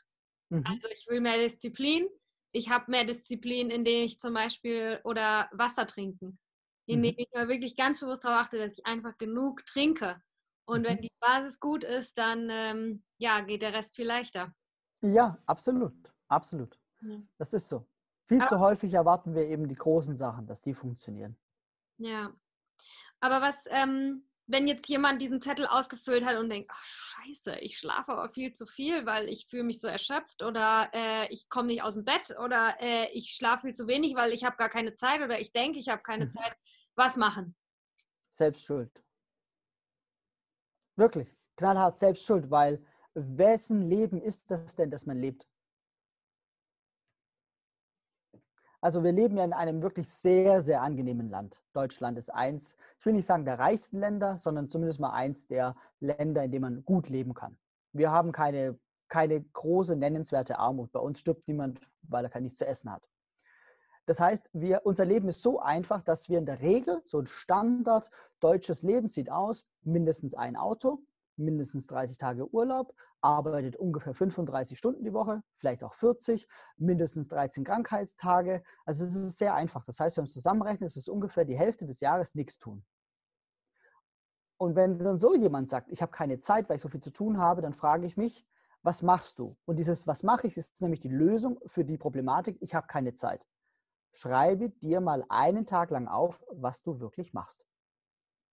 Mhm. 0.51 0.64
Also 0.66 0.88
ich 0.88 1.07
will 1.09 1.20
mehr 1.20 1.38
Disziplin. 1.38 2.07
Ich 2.53 2.70
habe 2.70 2.90
mehr 2.90 3.05
Disziplin, 3.05 3.70
indem 3.70 4.05
ich 4.05 4.18
zum 4.18 4.35
Beispiel 4.35 5.01
oder 5.05 5.48
Wasser 5.53 5.87
trinken, 5.87 6.38
indem 6.87 7.14
mhm. 7.14 7.18
ich 7.18 7.29
mal 7.33 7.49
wirklich 7.49 7.77
ganz 7.77 8.01
bewusst 8.01 8.25
darauf 8.25 8.47
achte, 8.47 8.59
dass 8.59 8.79
ich 8.79 8.87
einfach 8.87 9.16
genug 9.18 9.64
trinke. 9.66 10.21
Und 10.64 10.83
mhm. 10.83 10.87
wenn 10.87 11.01
die 11.01 11.12
Basis 11.21 11.61
gut 11.61 11.85
ist, 11.85 12.18
dann 12.18 12.49
ähm, 12.51 13.03
ja, 13.18 13.40
geht 13.40 13.62
der 13.62 13.73
Rest 13.73 13.97
viel 13.97 14.07
leichter. 14.07 14.55
Ja, 15.03 15.38
absolut, 15.47 15.95
absolut. 16.29 16.79
Das 17.38 17.53
ist 17.53 17.68
so. 17.68 17.87
Viel 18.25 18.40
Aber, 18.40 18.49
zu 18.49 18.61
häufig 18.61 18.95
erwarten 18.95 19.35
wir 19.35 19.47
eben 19.47 19.66
die 19.66 19.75
großen 19.75 20.14
Sachen, 20.14 20.47
dass 20.47 20.62
die 20.62 20.75
funktionieren. 20.75 21.37
Ja. 21.99 22.33
Aber 23.21 23.40
was, 23.40 23.64
ähm, 23.71 24.25
wenn 24.47 24.67
jetzt 24.67 24.89
jemand 24.89 25.23
diesen 25.23 25.41
Zettel 25.41 25.67
ausgefüllt 25.67 26.25
hat 26.25 26.37
und 26.37 26.49
denkt, 26.51 26.71
ach 26.73 26.85
scheiße, 26.85 27.59
ich 27.61 27.79
schlafe 27.79 28.13
aber 28.13 28.29
viel 28.29 28.53
zu 28.53 28.67
viel, 28.67 29.07
weil 29.07 29.29
ich 29.29 29.47
fühle 29.49 29.65
mich 29.65 29.81
so 29.81 29.89
erschöpft 29.89 30.43
oder 30.43 30.91
äh, 30.93 31.33
ich 31.33 31.49
komme 31.49 31.69
nicht 31.69 31.83
aus 31.83 31.95
dem 31.95 32.05
Bett 32.05 32.35
oder 32.43 32.77
äh, 32.81 33.09
ich 33.13 33.31
schlafe 33.31 33.69
viel 33.69 33.75
zu 33.75 33.87
wenig, 33.87 34.15
weil 34.15 34.33
ich 34.33 34.45
habe 34.45 34.57
gar 34.57 34.69
keine 34.69 34.97
Zeit 34.97 35.21
oder 35.23 35.41
ich 35.41 35.53
denke, 35.53 35.79
ich 35.79 35.89
habe 35.89 36.03
keine 36.03 36.27
mhm. 36.27 36.33
Zeit. 36.33 36.55
Was 36.95 37.17
machen? 37.17 37.55
Selbst 38.31 38.65
schuld. 38.65 38.91
Wirklich, 40.97 41.35
knallhart 41.57 41.99
selbst 41.99 42.25
schuld, 42.25 42.51
weil 42.51 42.85
wessen 43.15 43.83
Leben 43.83 44.21
ist 44.21 44.51
das 44.51 44.77
denn, 44.77 44.91
das 44.91 45.07
man 45.07 45.19
lebt? 45.19 45.47
Also 48.83 49.05
wir 49.05 49.12
leben 49.12 49.37
ja 49.37 49.45
in 49.45 49.53
einem 49.53 49.81
wirklich 49.81 50.09
sehr, 50.09 50.61
sehr 50.61 50.83
angenehmen 50.83 51.31
Land. 51.31 51.62
Deutschland 51.73 52.18
ist 52.18 52.35
eins, 52.35 52.77
ich 52.99 53.07
will 53.07 53.12
nicht 53.12 53.27
sagen 53.27 53.45
der 53.45 53.61
reichsten 53.61 54.01
Länder, 54.01 54.38
sondern 54.38 54.68
zumindest 54.68 54.99
mal 54.99 55.12
eins 55.12 55.47
der 55.47 55.77
Länder, 56.01 56.42
in 56.42 56.51
denen 56.51 56.62
man 56.62 56.85
gut 56.85 57.09
leben 57.09 57.33
kann. 57.33 57.57
Wir 57.92 58.11
haben 58.11 58.33
keine, 58.33 58.77
keine 59.09 59.40
große 59.40 59.95
nennenswerte 59.95 60.59
Armut. 60.59 60.90
Bei 60.90 60.99
uns 60.99 61.21
stirbt 61.21 61.47
niemand, 61.47 61.81
weil 62.03 62.25
er 62.25 62.31
kein 62.31 62.42
nichts 62.42 62.59
zu 62.59 62.66
essen 62.66 62.90
hat. 62.90 63.09
Das 64.07 64.18
heißt, 64.18 64.51
wir, 64.53 64.81
unser 64.83 65.05
Leben 65.05 65.29
ist 65.29 65.42
so 65.42 65.61
einfach, 65.61 66.03
dass 66.03 66.29
wir 66.29 66.38
in 66.38 66.47
der 66.47 66.61
Regel, 66.61 67.03
so 67.05 67.21
ein 67.21 67.27
Standard 67.27 68.11
deutsches 68.40 68.83
Leben 68.83 69.07
sieht 69.07 69.31
aus, 69.31 69.64
mindestens 69.83 70.35
ein 70.35 70.57
Auto, 70.57 70.99
mindestens 71.43 71.87
30 71.87 72.17
Tage 72.19 72.49
Urlaub, 72.53 72.95
arbeitet 73.21 73.77
ungefähr 73.77 74.15
35 74.15 74.79
Stunden 74.79 75.05
die 75.05 75.13
Woche, 75.13 75.43
vielleicht 75.53 75.85
auch 75.85 75.95
40, 75.95 76.49
mindestens 76.77 77.29
13 77.29 77.65
Krankheitstage. 77.65 78.63
Also 78.85 79.05
es 79.05 79.15
ist 79.15 79.39
sehr 79.39 79.55
einfach. 79.55 79.85
Das 79.85 80.01
heißt, 80.01 80.17
wenn 80.17 80.23
man 80.23 80.29
es 80.29 80.33
zusammenrechnet, 80.33 80.89
ist 80.89 80.97
es 80.97 81.09
ungefähr 81.09 81.45
die 81.45 81.57
Hälfte 81.57 81.87
des 81.87 82.01
Jahres 82.01 82.35
nichts 82.35 82.59
tun. 82.59 82.85
Und 84.59 84.77
wenn 84.77 84.99
dann 84.99 85.19
so 85.19 85.35
jemand 85.35 85.69
sagt, 85.69 85.91
ich 85.91 86.03
habe 86.03 86.13
keine 86.13 86.39
Zeit, 86.39 86.69
weil 86.69 86.77
ich 86.77 86.83
so 86.83 86.89
viel 86.89 87.03
zu 87.03 87.13
tun 87.13 87.39
habe, 87.39 87.63
dann 87.63 87.75
frage 87.75 88.07
ich 88.07 88.17
mich, 88.17 88.47
was 88.83 89.03
machst 89.03 89.39
du? 89.39 89.57
Und 89.65 89.79
dieses, 89.79 90.07
was 90.07 90.23
mache 90.23 90.47
ich, 90.47 90.57
ist 90.57 90.81
nämlich 90.81 91.01
die 91.01 91.09
Lösung 91.09 91.59
für 91.67 91.85
die 91.85 91.99
Problematik, 91.99 92.59
ich 92.61 92.75
habe 92.75 92.87
keine 92.87 93.15
Zeit. 93.15 93.47
Schreibe 94.13 94.71
dir 94.71 95.01
mal 95.01 95.25
einen 95.29 95.67
Tag 95.67 95.91
lang 95.91 96.07
auf, 96.07 96.45
was 96.51 96.83
du 96.83 97.01
wirklich 97.01 97.33
machst. 97.33 97.67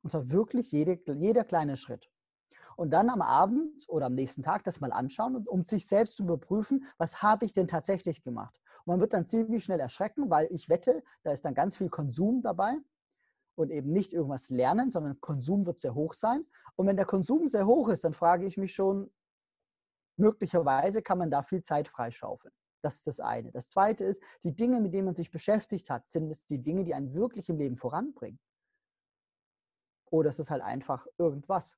Und 0.02 0.12
zwar 0.12 0.30
wirklich 0.32 0.72
jede, 0.72 1.00
jeder 1.14 1.44
kleine 1.44 1.78
Schritt 1.78 2.10
und 2.80 2.92
dann 2.92 3.10
am 3.10 3.22
Abend 3.22 3.84
oder 3.90 4.06
am 4.06 4.16
nächsten 4.16 4.42
Tag 4.42 4.64
das 4.64 4.80
mal 4.80 4.94
anschauen, 4.94 5.46
um 5.46 5.66
sich 5.66 5.86
selbst 5.86 6.16
zu 6.16 6.24
überprüfen, 6.24 6.86
was 6.98 7.22
habe 7.22 7.46
ich 7.46 7.52
denn 7.52 7.68
tatsächlich 7.68 8.24
gemacht. 8.24 8.58
Und 8.86 8.94
man 8.94 9.00
wird 9.02 9.12
dann 9.12 9.28
ziemlich 9.28 9.66
schnell 9.66 9.82
erschrecken, 9.82 10.30
weil 10.30 10.48
ich 10.50 10.70
wette, 10.70 11.04
da 11.24 11.34
ist 11.34 11.44
dann 11.44 11.54
ganz 11.54 11.76
viel 11.76 11.90
Konsum 11.90 12.42
dabei 12.42 12.78
und 13.56 13.70
eben 13.70 13.92
nicht 13.92 14.14
irgendwas 14.14 14.50
lernen, 14.50 14.92
sondern 14.92 15.20
Konsum 15.20 15.66
wird 15.66 15.78
sehr 15.78 15.94
hoch 15.94 16.14
sein. 16.14 16.46
Und 16.78 16.88
wenn 16.88 16.96
der 16.96 17.06
Konsum 17.06 17.50
sehr 17.50 17.66
hoch 17.66 17.90
ist, 17.90 18.06
dann 18.06 18.14
frage 18.14 18.46
ich 18.46 18.56
mich 18.56 18.74
schon, 18.74 19.12
möglicherweise 20.16 21.02
kann 21.02 21.18
man 21.18 21.30
da 21.30 21.44
viel 21.44 21.62
Zeit 21.62 21.90
freischaufeln. 21.90 22.54
Das 22.82 22.96
ist 22.96 23.08
das 23.08 23.20
eine. 23.20 23.52
Das 23.52 23.68
zweite 23.68 24.06
ist, 24.06 24.24
die 24.46 24.56
Dinge, 24.56 24.80
mit 24.80 24.94
denen 24.94 25.04
man 25.04 25.16
sich 25.16 25.32
beschäftigt 25.32 25.90
hat, 25.90 26.08
sind 26.08 26.30
es 26.30 26.46
die 26.46 26.64
Dinge, 26.64 26.86
die 26.86 26.94
einen 26.94 27.14
wirklich 27.14 27.50
im 27.50 27.58
Leben 27.58 27.76
voranbringen. 27.76 28.40
Oder 30.12 30.30
ist 30.30 30.40
es 30.40 30.50
halt 30.50 30.62
einfach 30.62 31.08
irgendwas? 31.18 31.78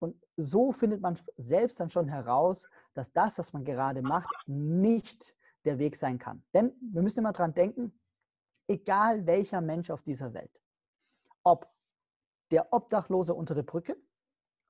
Und 0.00 0.16
so 0.36 0.72
findet 0.72 1.00
man 1.00 1.18
selbst 1.36 1.78
dann 1.78 1.90
schon 1.90 2.08
heraus, 2.08 2.68
dass 2.94 3.12
das, 3.12 3.38
was 3.38 3.52
man 3.52 3.64
gerade 3.64 4.02
macht, 4.02 4.34
nicht 4.46 5.36
der 5.64 5.78
Weg 5.78 5.94
sein 5.94 6.18
kann. 6.18 6.42
Denn 6.54 6.72
wir 6.92 7.02
müssen 7.02 7.20
immer 7.20 7.32
dran 7.32 7.54
denken, 7.54 7.92
egal 8.66 9.26
welcher 9.26 9.60
Mensch 9.60 9.90
auf 9.90 10.02
dieser 10.02 10.32
Welt, 10.32 10.60
ob 11.42 11.70
der 12.50 12.72
Obdachlose 12.72 13.34
unter 13.34 13.54
der 13.54 13.62
Brücke 13.62 13.96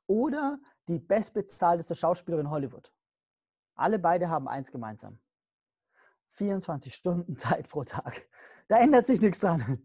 oder 0.07 0.59
die 0.89 0.99
bestbezahlteste 0.99 1.95
Schauspielerin 1.95 2.47
in 2.47 2.51
Hollywood, 2.51 2.93
alle 3.77 4.01
beide 4.01 4.29
haben 4.29 4.49
eins 4.49 4.73
gemeinsam. 4.73 5.21
24 6.33 6.95
Stunden 6.95 7.37
Zeit 7.37 7.69
pro 7.69 7.85
Tag. 7.85 8.29
Da 8.69 8.79
ändert 8.79 9.07
sich 9.07 9.21
nichts 9.21 9.41
dran. 9.41 9.83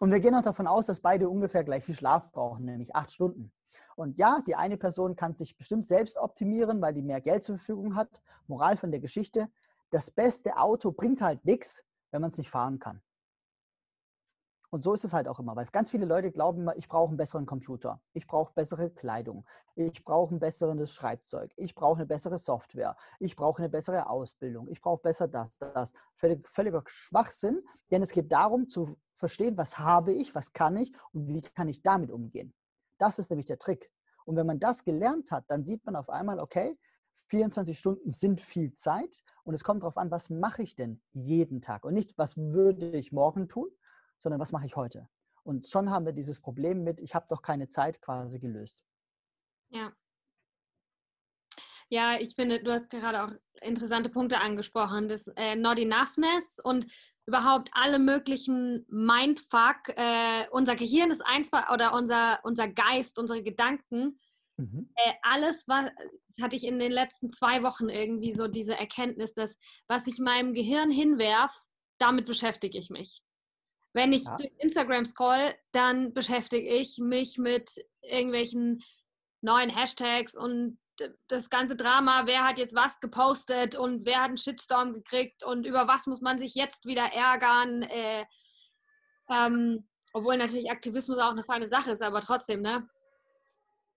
Und 0.00 0.10
wir 0.10 0.20
gehen 0.20 0.34
auch 0.34 0.42
davon 0.42 0.66
aus, 0.66 0.86
dass 0.86 1.00
beide 1.00 1.28
ungefähr 1.28 1.64
gleich 1.64 1.84
viel 1.84 1.94
Schlaf 1.94 2.30
brauchen, 2.32 2.64
nämlich 2.64 2.94
acht 2.94 3.12
Stunden. 3.12 3.52
Und 3.96 4.18
ja, 4.18 4.40
die 4.46 4.54
eine 4.54 4.76
Person 4.76 5.16
kann 5.16 5.34
sich 5.34 5.56
bestimmt 5.56 5.86
selbst 5.86 6.16
optimieren, 6.16 6.80
weil 6.80 6.94
die 6.94 7.02
mehr 7.02 7.20
Geld 7.20 7.44
zur 7.44 7.58
Verfügung 7.58 7.96
hat. 7.96 8.22
Moral 8.46 8.76
von 8.76 8.90
der 8.90 9.00
Geschichte, 9.00 9.48
das 9.90 10.10
beste 10.10 10.56
Auto 10.56 10.92
bringt 10.92 11.20
halt 11.20 11.44
nichts, 11.44 11.84
wenn 12.10 12.20
man 12.20 12.30
es 12.30 12.38
nicht 12.38 12.50
fahren 12.50 12.78
kann. 12.78 13.00
Und 14.74 14.82
so 14.82 14.92
ist 14.92 15.04
es 15.04 15.12
halt 15.12 15.28
auch 15.28 15.38
immer, 15.38 15.54
weil 15.54 15.66
ganz 15.66 15.92
viele 15.92 16.04
Leute 16.04 16.32
glauben 16.32 16.62
immer, 16.62 16.74
ich 16.76 16.88
brauche 16.88 17.06
einen 17.10 17.16
besseren 17.16 17.46
Computer, 17.46 18.00
ich 18.12 18.26
brauche 18.26 18.52
bessere 18.54 18.90
Kleidung, 18.90 19.46
ich 19.76 20.02
brauche 20.02 20.34
ein 20.34 20.40
besseres 20.40 20.90
Schreibzeug, 20.92 21.52
ich 21.56 21.76
brauche 21.76 21.98
eine 21.98 22.06
bessere 22.06 22.38
Software, 22.38 22.96
ich 23.20 23.36
brauche 23.36 23.58
eine 23.58 23.68
bessere 23.68 24.10
Ausbildung, 24.10 24.66
ich 24.66 24.80
brauche 24.80 25.00
besser 25.00 25.28
das, 25.28 25.58
das. 25.58 25.92
Völlig, 26.16 26.48
völliger 26.48 26.82
Schwachsinn, 26.86 27.62
denn 27.92 28.02
es 28.02 28.10
geht 28.10 28.32
darum 28.32 28.66
zu 28.66 28.98
verstehen, 29.12 29.56
was 29.56 29.78
habe 29.78 30.12
ich, 30.12 30.34
was 30.34 30.52
kann 30.52 30.76
ich 30.76 30.92
und 31.12 31.28
wie 31.28 31.40
kann 31.40 31.68
ich 31.68 31.80
damit 31.80 32.10
umgehen. 32.10 32.52
Das 32.98 33.18
ist 33.18 33.30
nämlich 33.30 33.46
der 33.46 33.58
Trick. 33.58 33.90
Und 34.24 34.36
wenn 34.36 34.46
man 34.46 34.60
das 34.60 34.84
gelernt 34.84 35.30
hat, 35.30 35.44
dann 35.48 35.64
sieht 35.64 35.84
man 35.84 35.96
auf 35.96 36.08
einmal, 36.08 36.38
okay, 36.38 36.78
24 37.28 37.78
Stunden 37.78 38.10
sind 38.10 38.40
viel 38.40 38.72
Zeit 38.74 39.22
und 39.44 39.54
es 39.54 39.64
kommt 39.64 39.82
darauf 39.82 39.96
an, 39.96 40.10
was 40.10 40.30
mache 40.30 40.62
ich 40.62 40.76
denn 40.76 41.02
jeden 41.12 41.60
Tag 41.60 41.84
und 41.84 41.94
nicht, 41.94 42.16
was 42.18 42.36
würde 42.36 42.90
ich 42.90 43.12
morgen 43.12 43.48
tun, 43.48 43.68
sondern 44.18 44.40
was 44.40 44.52
mache 44.52 44.66
ich 44.66 44.76
heute. 44.76 45.08
Und 45.42 45.66
schon 45.66 45.90
haben 45.90 46.06
wir 46.06 46.12
dieses 46.12 46.40
Problem 46.40 46.84
mit, 46.84 47.00
ich 47.00 47.14
habe 47.14 47.26
doch 47.28 47.42
keine 47.42 47.68
Zeit 47.68 48.00
quasi 48.00 48.38
gelöst. 48.38 48.82
Ja. 49.70 49.92
Ja, 51.88 52.18
ich 52.18 52.34
finde, 52.34 52.62
du 52.62 52.72
hast 52.72 52.90
gerade 52.90 53.24
auch 53.24 53.30
interessante 53.62 54.08
Punkte 54.08 54.40
angesprochen, 54.40 55.08
das 55.08 55.28
äh, 55.36 55.56
Not 55.56 55.78
Enoughness 55.78 56.58
und 56.62 56.86
überhaupt 57.26 57.70
alle 57.72 57.98
möglichen 57.98 58.84
Mindfuck. 58.88 59.88
Äh, 59.96 60.46
unser 60.50 60.76
Gehirn 60.76 61.10
ist 61.10 61.24
einfach, 61.24 61.72
oder 61.72 61.94
unser, 61.94 62.40
unser 62.42 62.68
Geist, 62.68 63.18
unsere 63.18 63.42
Gedanken, 63.42 64.18
mhm. 64.56 64.90
äh, 64.96 65.12
alles, 65.22 65.64
was 65.66 65.90
hatte 66.40 66.56
ich 66.56 66.64
in 66.64 66.78
den 66.78 66.92
letzten 66.92 67.32
zwei 67.32 67.62
Wochen 67.62 67.88
irgendwie 67.88 68.32
so 68.32 68.48
diese 68.48 68.76
Erkenntnis, 68.76 69.34
dass 69.34 69.56
was 69.86 70.06
ich 70.06 70.18
meinem 70.18 70.52
Gehirn 70.52 70.90
hinwerf, 70.90 71.54
damit 71.98 72.26
beschäftige 72.26 72.76
ich 72.76 72.90
mich. 72.90 73.22
Wenn 73.92 74.12
ich 74.12 74.24
ja. 74.24 74.36
durch 74.36 74.50
Instagram 74.58 75.04
scroll, 75.04 75.54
dann 75.70 76.12
beschäftige 76.12 76.68
ich 76.68 76.98
mich 76.98 77.38
mit 77.38 77.70
irgendwelchen 78.02 78.82
neuen 79.40 79.70
Hashtags 79.70 80.36
und 80.36 80.78
das 81.28 81.50
ganze 81.50 81.76
Drama, 81.76 82.22
wer 82.26 82.44
hat 82.44 82.58
jetzt 82.58 82.74
was 82.74 83.00
gepostet 83.00 83.74
und 83.74 84.04
wer 84.06 84.18
hat 84.18 84.28
einen 84.28 84.36
Shitstorm 84.36 84.92
gekriegt 84.92 85.44
und 85.44 85.66
über 85.66 85.88
was 85.88 86.06
muss 86.06 86.20
man 86.20 86.38
sich 86.38 86.54
jetzt 86.54 86.86
wieder 86.86 87.12
ärgern. 87.12 87.82
Äh, 87.82 88.24
ähm, 89.30 89.88
obwohl 90.12 90.36
natürlich 90.36 90.70
Aktivismus 90.70 91.18
auch 91.18 91.30
eine 91.30 91.44
feine 91.44 91.66
Sache 91.66 91.92
ist, 91.92 92.02
aber 92.02 92.20
trotzdem, 92.20 92.60
ne? 92.60 92.88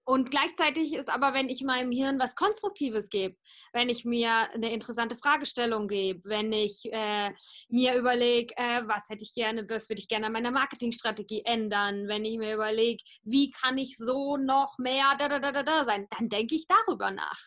Und 0.10 0.32
gleichzeitig 0.32 0.94
ist 0.94 1.10
aber, 1.10 1.34
wenn 1.34 1.50
ich 1.50 1.64
meinem 1.64 1.92
Hirn 1.92 2.18
was 2.18 2.34
Konstruktives 2.34 3.10
gebe, 3.10 3.36
wenn 3.74 3.90
ich 3.90 4.06
mir 4.06 4.50
eine 4.54 4.72
interessante 4.72 5.18
Fragestellung 5.18 5.90
gebe, 5.90 6.22
wenn 6.24 6.54
ich 6.54 6.88
äh, 6.94 7.34
mir 7.68 7.94
überlege, 7.98 8.56
äh, 8.56 8.88
was 8.88 9.10
hätte 9.10 9.26
ich 9.26 9.34
gerne, 9.34 9.70
was 9.70 9.90
würde 9.90 10.00
ich 10.00 10.08
gerne 10.08 10.28
an 10.28 10.32
meiner 10.32 10.52
Marketingstrategie 10.52 11.42
ändern, 11.44 12.08
wenn 12.08 12.24
ich 12.24 12.38
mir 12.38 12.54
überlege, 12.54 13.04
wie 13.24 13.52
kann 13.52 13.78
ich 13.78 13.98
so 13.98 14.38
noch 14.38 14.78
mehr 14.78 15.14
da 15.20 15.28
da 15.28 15.40
da 15.40 15.52
da, 15.52 15.64
da 15.64 15.84
sein, 15.84 16.08
dann 16.18 16.30
denke 16.30 16.56
ich 16.56 16.68
darüber 16.68 17.12
nach. 17.12 17.42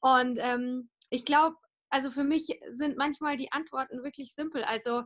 Und 0.00 0.38
ähm, 0.40 0.90
ich 1.10 1.24
glaube, 1.24 1.54
also 1.90 2.10
für 2.10 2.24
mich 2.24 2.58
sind 2.72 2.96
manchmal 2.96 3.36
die 3.36 3.52
Antworten 3.52 4.02
wirklich 4.02 4.34
simpel. 4.34 4.64
Also 4.64 4.98
äh, 4.98 5.04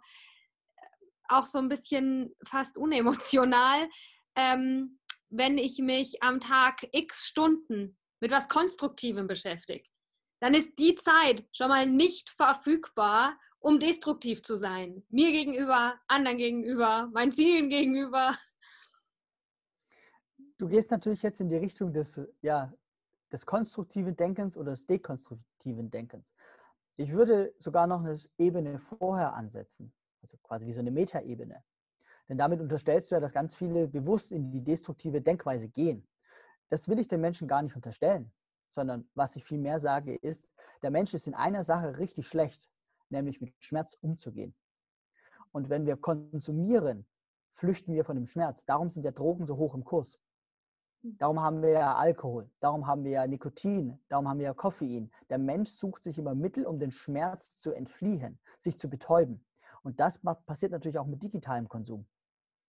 auch 1.28 1.44
so 1.44 1.58
ein 1.58 1.68
bisschen 1.68 2.34
fast 2.46 2.78
unemotional. 2.78 3.90
Ähm, 4.34 4.98
wenn 5.30 5.58
ich 5.58 5.78
mich 5.78 6.22
am 6.22 6.40
Tag 6.40 6.88
x 6.92 7.26
Stunden 7.26 7.98
mit 8.20 8.30
was 8.30 8.48
Konstruktivem 8.48 9.26
beschäftige, 9.26 9.88
dann 10.40 10.54
ist 10.54 10.78
die 10.78 10.94
Zeit 10.94 11.46
schon 11.52 11.68
mal 11.68 11.86
nicht 11.86 12.30
verfügbar, 12.30 13.38
um 13.60 13.80
destruktiv 13.80 14.42
zu 14.42 14.56
sein. 14.56 15.04
Mir 15.08 15.32
gegenüber, 15.32 15.98
anderen 16.06 16.38
gegenüber, 16.38 17.08
meinen 17.12 17.32
Zielen 17.32 17.70
gegenüber. 17.70 18.36
Du 20.58 20.68
gehst 20.68 20.90
natürlich 20.90 21.22
jetzt 21.22 21.40
in 21.40 21.48
die 21.48 21.56
Richtung 21.56 21.92
des, 21.92 22.20
ja, 22.40 22.72
des 23.30 23.46
konstruktiven 23.46 24.16
Denkens 24.16 24.56
oder 24.56 24.72
des 24.72 24.86
dekonstruktiven 24.86 25.90
Denkens. 25.90 26.32
Ich 26.96 27.12
würde 27.12 27.54
sogar 27.58 27.86
noch 27.86 28.00
eine 28.00 28.18
Ebene 28.38 28.78
vorher 28.78 29.34
ansetzen, 29.34 29.92
also 30.20 30.36
quasi 30.38 30.66
wie 30.66 30.72
so 30.72 30.80
eine 30.80 30.90
Metaebene. 30.90 31.62
Denn 32.28 32.38
damit 32.38 32.60
unterstellst 32.60 33.10
du 33.10 33.14
ja, 33.14 33.20
dass 33.20 33.32
ganz 33.32 33.54
viele 33.54 33.88
bewusst 33.88 34.32
in 34.32 34.44
die 34.44 34.62
destruktive 34.62 35.20
Denkweise 35.20 35.68
gehen. 35.68 36.06
Das 36.68 36.88
will 36.88 36.98
ich 36.98 37.08
den 37.08 37.20
Menschen 37.20 37.48
gar 37.48 37.62
nicht 37.62 37.74
unterstellen, 37.74 38.30
sondern 38.68 39.08
was 39.14 39.36
ich 39.36 39.44
vielmehr 39.44 39.80
sage 39.80 40.14
ist, 40.16 40.46
der 40.82 40.90
Mensch 40.90 41.14
ist 41.14 41.26
in 41.26 41.34
einer 41.34 41.64
Sache 41.64 41.98
richtig 41.98 42.28
schlecht, 42.28 42.68
nämlich 43.08 43.40
mit 43.40 43.54
Schmerz 43.60 43.96
umzugehen. 44.00 44.54
Und 45.52 45.70
wenn 45.70 45.86
wir 45.86 45.96
konsumieren, 45.96 47.06
flüchten 47.54 47.94
wir 47.94 48.04
von 48.04 48.16
dem 48.16 48.26
Schmerz. 48.26 48.66
Darum 48.66 48.90
sind 48.90 49.04
ja 49.04 49.10
Drogen 49.10 49.46
so 49.46 49.56
hoch 49.56 49.74
im 49.74 49.84
Kurs. 49.84 50.20
Darum 51.02 51.40
haben 51.40 51.62
wir 51.62 51.70
ja 51.70 51.94
Alkohol, 51.94 52.50
darum 52.58 52.86
haben 52.88 53.04
wir 53.04 53.12
ja 53.12 53.26
Nikotin, 53.26 54.00
darum 54.08 54.28
haben 54.28 54.38
wir 54.40 54.46
ja 54.46 54.54
Koffein. 54.54 55.12
Der 55.30 55.38
Mensch 55.38 55.70
sucht 55.70 56.02
sich 56.02 56.18
immer 56.18 56.34
Mittel, 56.34 56.66
um 56.66 56.80
den 56.80 56.90
Schmerz 56.90 57.56
zu 57.56 57.72
entfliehen, 57.72 58.38
sich 58.58 58.78
zu 58.78 58.90
betäuben. 58.90 59.44
Und 59.82 60.00
das 60.00 60.18
passiert 60.18 60.72
natürlich 60.72 60.98
auch 60.98 61.06
mit 61.06 61.22
digitalem 61.22 61.68
Konsum. 61.68 62.04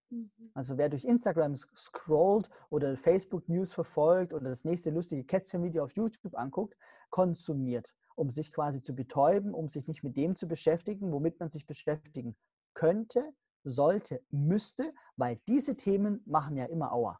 Mhm. 0.09 0.31
Also 0.53 0.77
wer 0.77 0.89
durch 0.89 1.05
Instagram 1.05 1.55
scrollt 1.55 2.49
oder 2.69 2.97
Facebook 2.97 3.47
News 3.47 3.73
verfolgt 3.73 4.33
oder 4.33 4.49
das 4.49 4.65
nächste 4.65 4.89
lustige 4.89 5.23
Kätzchen-Video 5.23 5.83
auf 5.83 5.91
YouTube 5.93 6.35
anguckt, 6.35 6.75
konsumiert, 7.09 7.95
um 8.15 8.29
sich 8.29 8.51
quasi 8.51 8.81
zu 8.81 8.95
betäuben, 8.95 9.53
um 9.53 9.67
sich 9.67 9.87
nicht 9.87 10.03
mit 10.03 10.17
dem 10.17 10.35
zu 10.35 10.47
beschäftigen, 10.47 11.11
womit 11.11 11.39
man 11.39 11.49
sich 11.49 11.65
beschäftigen 11.65 12.35
könnte, 12.73 13.33
sollte, 13.63 14.23
müsste, 14.29 14.93
weil 15.15 15.39
diese 15.47 15.75
Themen 15.75 16.21
machen 16.25 16.57
ja 16.57 16.65
immer 16.65 16.93
Aua. 16.93 17.19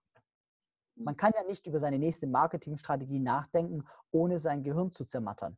Man 0.95 1.13
mhm. 1.13 1.17
kann 1.17 1.31
ja 1.35 1.43
nicht 1.43 1.67
über 1.67 1.79
seine 1.79 1.99
nächste 1.99 2.27
Marketingstrategie 2.27 3.19
nachdenken, 3.19 3.83
ohne 4.11 4.39
sein 4.39 4.63
Gehirn 4.63 4.91
zu 4.91 5.05
zermattern. 5.05 5.57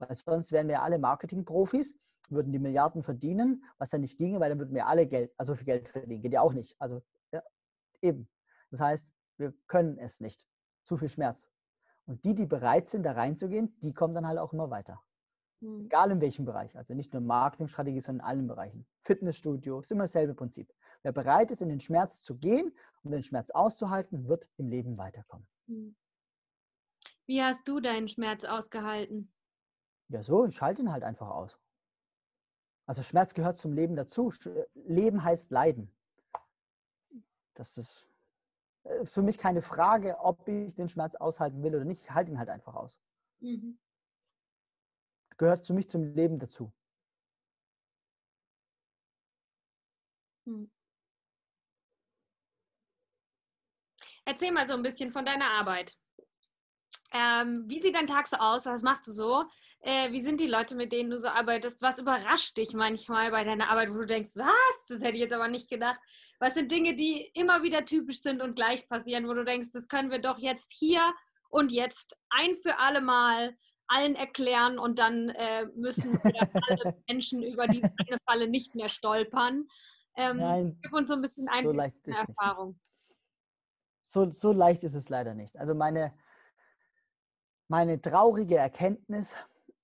Weil 0.00 0.14
sonst 0.14 0.52
wären 0.52 0.68
wir 0.68 0.82
alle 0.82 0.98
Marketingprofis 0.98 1.94
würden 2.30 2.52
die 2.52 2.58
Milliarden 2.58 3.02
verdienen, 3.02 3.64
was 3.78 3.92
ja 3.92 3.98
nicht 3.98 4.16
ginge, 4.16 4.40
weil 4.40 4.50
dann 4.50 4.58
würden 4.58 4.74
wir 4.74 4.86
alle 4.86 5.06
Geld, 5.06 5.32
also 5.36 5.54
viel 5.54 5.66
Geld 5.66 5.88
verdienen. 5.88 6.22
Geht 6.22 6.32
ja 6.32 6.40
auch 6.40 6.52
nicht. 6.52 6.74
Also 6.80 7.02
ja, 7.32 7.42
eben. 8.02 8.28
Das 8.70 8.80
heißt, 8.80 9.12
wir 9.36 9.52
können 9.66 9.98
es 9.98 10.20
nicht. 10.20 10.46
Zu 10.84 10.96
viel 10.96 11.08
Schmerz. 11.08 11.50
Und 12.06 12.24
die, 12.24 12.34
die 12.34 12.46
bereit 12.46 12.88
sind, 12.88 13.02
da 13.04 13.12
reinzugehen, 13.12 13.76
die 13.80 13.92
kommen 13.92 14.14
dann 14.14 14.26
halt 14.26 14.38
auch 14.38 14.52
immer 14.52 14.70
weiter. 14.70 15.02
Mhm. 15.60 15.86
Egal 15.86 16.10
in 16.12 16.20
welchem 16.20 16.44
Bereich. 16.44 16.76
Also 16.76 16.94
nicht 16.94 17.12
nur 17.12 17.22
Marketingstrategie, 17.22 18.00
sondern 18.00 18.26
in 18.26 18.30
allen 18.30 18.46
Bereichen. 18.46 18.86
Fitnessstudio, 19.02 19.80
ist 19.80 19.92
immer 19.92 20.04
dasselbe 20.04 20.34
Prinzip. 20.34 20.72
Wer 21.02 21.12
bereit 21.12 21.50
ist, 21.50 21.62
in 21.62 21.68
den 21.68 21.80
Schmerz 21.80 22.22
zu 22.22 22.38
gehen 22.38 22.72
und 23.02 23.12
den 23.12 23.22
Schmerz 23.22 23.50
auszuhalten, 23.50 24.28
wird 24.28 24.48
im 24.56 24.68
Leben 24.68 24.96
weiterkommen. 24.98 25.46
Hm. 25.66 25.96
Wie 27.26 27.42
hast 27.42 27.66
du 27.68 27.80
deinen 27.80 28.08
Schmerz 28.08 28.44
ausgehalten? 28.44 29.32
Ja, 30.10 30.24
so, 30.24 30.44
ich 30.44 30.60
halte 30.60 30.82
ihn 30.82 30.90
halt 30.90 31.04
einfach 31.04 31.28
aus. 31.28 31.56
Also 32.84 33.02
Schmerz 33.02 33.32
gehört 33.32 33.56
zum 33.56 33.72
Leben 33.72 33.94
dazu. 33.94 34.32
Leben 34.74 35.22
heißt 35.22 35.52
Leiden. 35.52 35.94
Das 37.54 37.78
ist 37.78 38.08
äh, 38.82 39.04
für 39.04 39.22
mich 39.22 39.38
keine 39.38 39.62
Frage, 39.62 40.18
ob 40.18 40.48
ich 40.48 40.74
den 40.74 40.88
Schmerz 40.88 41.14
aushalten 41.14 41.62
will 41.62 41.76
oder 41.76 41.84
nicht. 41.84 42.02
Ich 42.02 42.10
halte 42.10 42.32
ihn 42.32 42.40
halt 42.40 42.48
einfach 42.48 42.74
aus. 42.74 42.98
Mhm. 43.38 43.78
Gehört 45.36 45.64
zu 45.64 45.74
mich 45.74 45.88
zum 45.88 46.02
Leben 46.02 46.40
dazu. 46.40 46.72
Hm. 50.46 50.68
Erzähl 54.24 54.50
mal 54.50 54.66
so 54.66 54.74
ein 54.74 54.82
bisschen 54.82 55.12
von 55.12 55.24
deiner 55.24 55.50
Arbeit. 55.52 55.96
Ähm, 57.12 57.64
wie 57.66 57.80
sieht 57.80 57.94
dein 57.94 58.06
Tag 58.06 58.28
so 58.28 58.36
aus? 58.36 58.66
Was 58.66 58.82
machst 58.82 59.06
du 59.06 59.12
so? 59.12 59.44
Äh, 59.80 60.12
wie 60.12 60.20
sind 60.20 60.40
die 60.40 60.46
Leute, 60.46 60.76
mit 60.76 60.92
denen 60.92 61.10
du 61.10 61.18
so 61.18 61.28
arbeitest? 61.28 61.82
Was 61.82 61.98
überrascht 61.98 62.56
dich 62.56 62.72
manchmal 62.72 63.30
bei 63.30 63.44
deiner 63.44 63.68
Arbeit, 63.70 63.90
wo 63.90 63.98
du 63.98 64.06
denkst, 64.06 64.32
was? 64.34 64.86
Das 64.88 65.00
hätte 65.00 65.14
ich 65.14 65.20
jetzt 65.20 65.32
aber 65.32 65.48
nicht 65.48 65.68
gedacht. 65.68 65.98
Was 66.38 66.54
sind 66.54 66.70
Dinge, 66.70 66.94
die 66.94 67.30
immer 67.34 67.62
wieder 67.62 67.84
typisch 67.84 68.20
sind 68.20 68.42
und 68.42 68.54
gleich 68.54 68.88
passieren, 68.88 69.26
wo 69.26 69.34
du 69.34 69.44
denkst, 69.44 69.70
das 69.72 69.88
können 69.88 70.10
wir 70.10 70.20
doch 70.20 70.38
jetzt 70.38 70.72
hier 70.72 71.00
und 71.48 71.72
jetzt 71.72 72.16
ein 72.30 72.54
für 72.56 72.78
alle 72.78 73.00
Mal 73.00 73.56
allen 73.88 74.14
erklären 74.14 74.78
und 74.78 74.98
dann 75.00 75.30
äh, 75.30 75.66
müssen 75.74 76.12
wir 76.24 76.48
alle 76.68 76.96
Menschen 77.08 77.42
über 77.42 77.66
diese 77.66 77.92
eine 77.98 78.18
Falle 78.24 78.48
nicht 78.48 78.74
mehr 78.76 78.88
stolpern. 78.88 79.66
Ähm, 80.16 80.36
Nein, 80.38 80.78
gib 80.82 80.92
uns 80.92 81.08
so 81.08 81.14
ein 81.14 81.22
bisschen 81.22 81.48
ein 81.48 81.64
so 81.64 81.72
Erfahrung. 82.12 82.78
So, 84.02 84.30
so 84.30 84.52
leicht 84.52 84.84
ist 84.84 84.94
es 84.94 85.08
leider 85.08 85.34
nicht. 85.34 85.56
Also 85.56 85.74
meine, 85.74 86.12
meine 87.70 88.00
traurige 88.00 88.56
Erkenntnis 88.56 89.36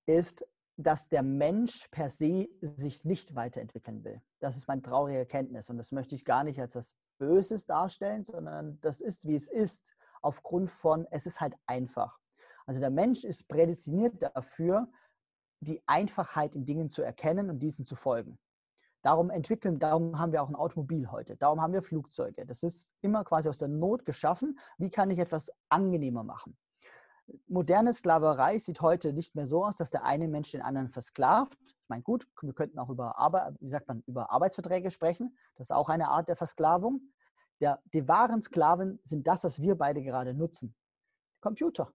ist, 0.07 0.45
dass 0.77 1.09
der 1.09 1.23
Mensch 1.23 1.87
per 1.93 2.11
se 2.11 2.49
sich 2.61 3.05
nicht 3.05 3.37
weiterentwickeln 3.37 4.03
will. 4.03 4.21
Das 4.41 4.57
ist 4.57 4.67
meine 4.67 4.83
traurige 4.83 5.19
Erkenntnis 5.19 5.71
und 5.71 5.79
das 5.79 5.93
möchte 5.93 6.17
ich 6.17 6.25
gar 6.25 6.43
nicht 6.43 6.61
als 6.61 6.75
was 6.75 6.97
Böses 7.19 7.65
darstellen, 7.65 8.25
sondern 8.25 8.81
das 8.81 9.01
ist, 9.01 9.29
wie 9.29 9.37
es 9.37 9.49
ist, 9.49 9.95
aufgrund 10.21 10.69
von, 10.69 11.07
es 11.13 11.27
ist 11.27 11.41
halt 11.41 11.55
einfach. 11.67 12.19
Also 12.67 12.81
der 12.81 12.91
Mensch 12.91 13.23
ist 13.23 13.47
prädestiniert 13.47 14.21
dafür, 14.21 14.91
die 15.61 15.81
Einfachheit 15.87 16.57
in 16.57 16.65
Dingen 16.65 16.91
zu 16.91 17.03
erkennen 17.03 17.51
und 17.51 17.61
diesen 17.61 17.87
zu 17.87 17.95
folgen. 17.95 18.37
Darum 19.03 19.31
entwickeln, 19.31 19.79
darum 19.79 20.19
haben 20.19 20.33
wir 20.33 20.43
auch 20.43 20.49
ein 20.49 20.57
Automobil 20.57 21.09
heute. 21.13 21.37
Darum 21.37 21.63
haben 21.63 21.73
wir 21.73 21.85
Flugzeuge. 21.85 22.47
Das 22.47 22.65
ist 22.65 22.91
immer 23.01 23.23
quasi 23.23 23.49
aus 23.49 23.59
der 23.59 23.69
Not 23.69 24.05
geschaffen. 24.05 24.59
Wie 24.77 24.91
kann 24.91 25.09
ich 25.11 25.21
etwas 25.21 25.53
angenehmer 25.69 26.25
machen? 26.25 26.59
Moderne 27.49 27.93
Sklaverei 27.93 28.59
sieht 28.59 28.81
heute 28.81 29.13
nicht 29.13 29.35
mehr 29.35 29.47
so 29.47 29.65
aus, 29.65 29.77
dass 29.77 29.91
der 29.91 30.05
eine 30.05 30.29
Mensch 30.29 30.53
den 30.53 30.63
anderen 30.63 30.89
versklavt. 30.89 31.59
Ich 31.61 31.89
meine, 31.89 32.03
gut, 32.03 32.27
wir 32.41 32.53
könnten 32.53 32.79
auch 32.79 32.89
über, 32.89 33.19
Arbeit, 33.19 33.55
wie 33.61 33.69
sagt 33.69 33.89
man, 33.89 34.03
über 34.07 34.31
Arbeitsverträge 34.31 34.91
sprechen. 34.91 35.37
Das 35.57 35.67
ist 35.67 35.71
auch 35.73 35.89
eine 35.89 36.09
Art 36.09 36.29
der 36.29 36.37
Versklavung. 36.37 37.01
Der, 37.61 37.81
die 37.93 38.07
wahren 38.07 38.43
Sklaven 38.43 39.01
sind 39.03 39.27
das, 39.27 39.45
was 39.45 39.61
wir 39.61 39.77
beide 39.77 40.03
gerade 40.03 40.35
nutzen. 40.35 40.75
Computer. 41.41 41.93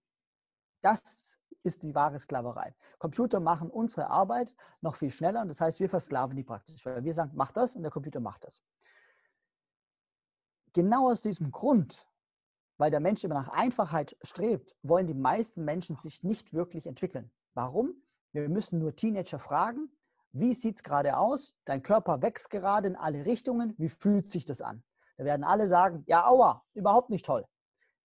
Das 0.81 1.37
ist 1.63 1.83
die 1.83 1.93
wahre 1.93 2.17
Sklaverei. 2.17 2.75
Computer 2.97 3.39
machen 3.39 3.69
unsere 3.69 4.09
Arbeit 4.09 4.55
noch 4.81 4.95
viel 4.95 5.11
schneller 5.11 5.41
und 5.41 5.47
das 5.47 5.61
heißt, 5.61 5.79
wir 5.79 5.89
versklaven 5.89 6.35
die 6.35 6.43
praktisch, 6.43 6.85
weil 6.85 7.03
wir 7.03 7.13
sagen, 7.13 7.31
mach 7.35 7.51
das 7.51 7.75
und 7.75 7.83
der 7.83 7.91
Computer 7.91 8.19
macht 8.19 8.45
das. 8.45 8.63
Genau 10.73 11.11
aus 11.11 11.21
diesem 11.21 11.51
Grund 11.51 12.07
weil 12.81 12.91
der 12.91 12.99
Mensch 12.99 13.23
immer 13.23 13.35
nach 13.35 13.47
Einfachheit 13.47 14.17
strebt, 14.23 14.75
wollen 14.81 15.07
die 15.07 15.13
meisten 15.13 15.63
Menschen 15.63 15.95
sich 15.95 16.23
nicht 16.23 16.51
wirklich 16.51 16.87
entwickeln. 16.87 17.31
Warum? 17.53 17.93
Wir 18.33 18.49
müssen 18.49 18.79
nur 18.79 18.95
Teenager 18.95 19.39
fragen, 19.39 19.89
wie 20.33 20.53
sieht 20.53 20.75
es 20.75 20.83
gerade 20.83 21.17
aus? 21.17 21.53
Dein 21.65 21.83
Körper 21.83 22.21
wächst 22.21 22.49
gerade 22.49 22.87
in 22.87 22.95
alle 22.95 23.25
Richtungen. 23.25 23.75
Wie 23.77 23.89
fühlt 23.89 24.31
sich 24.31 24.45
das 24.45 24.61
an? 24.61 24.83
Da 25.17 25.25
werden 25.25 25.43
alle 25.43 25.67
sagen, 25.67 26.03
ja, 26.07 26.25
aua, 26.25 26.63
überhaupt 26.73 27.09
nicht 27.09 27.25
toll. 27.25 27.45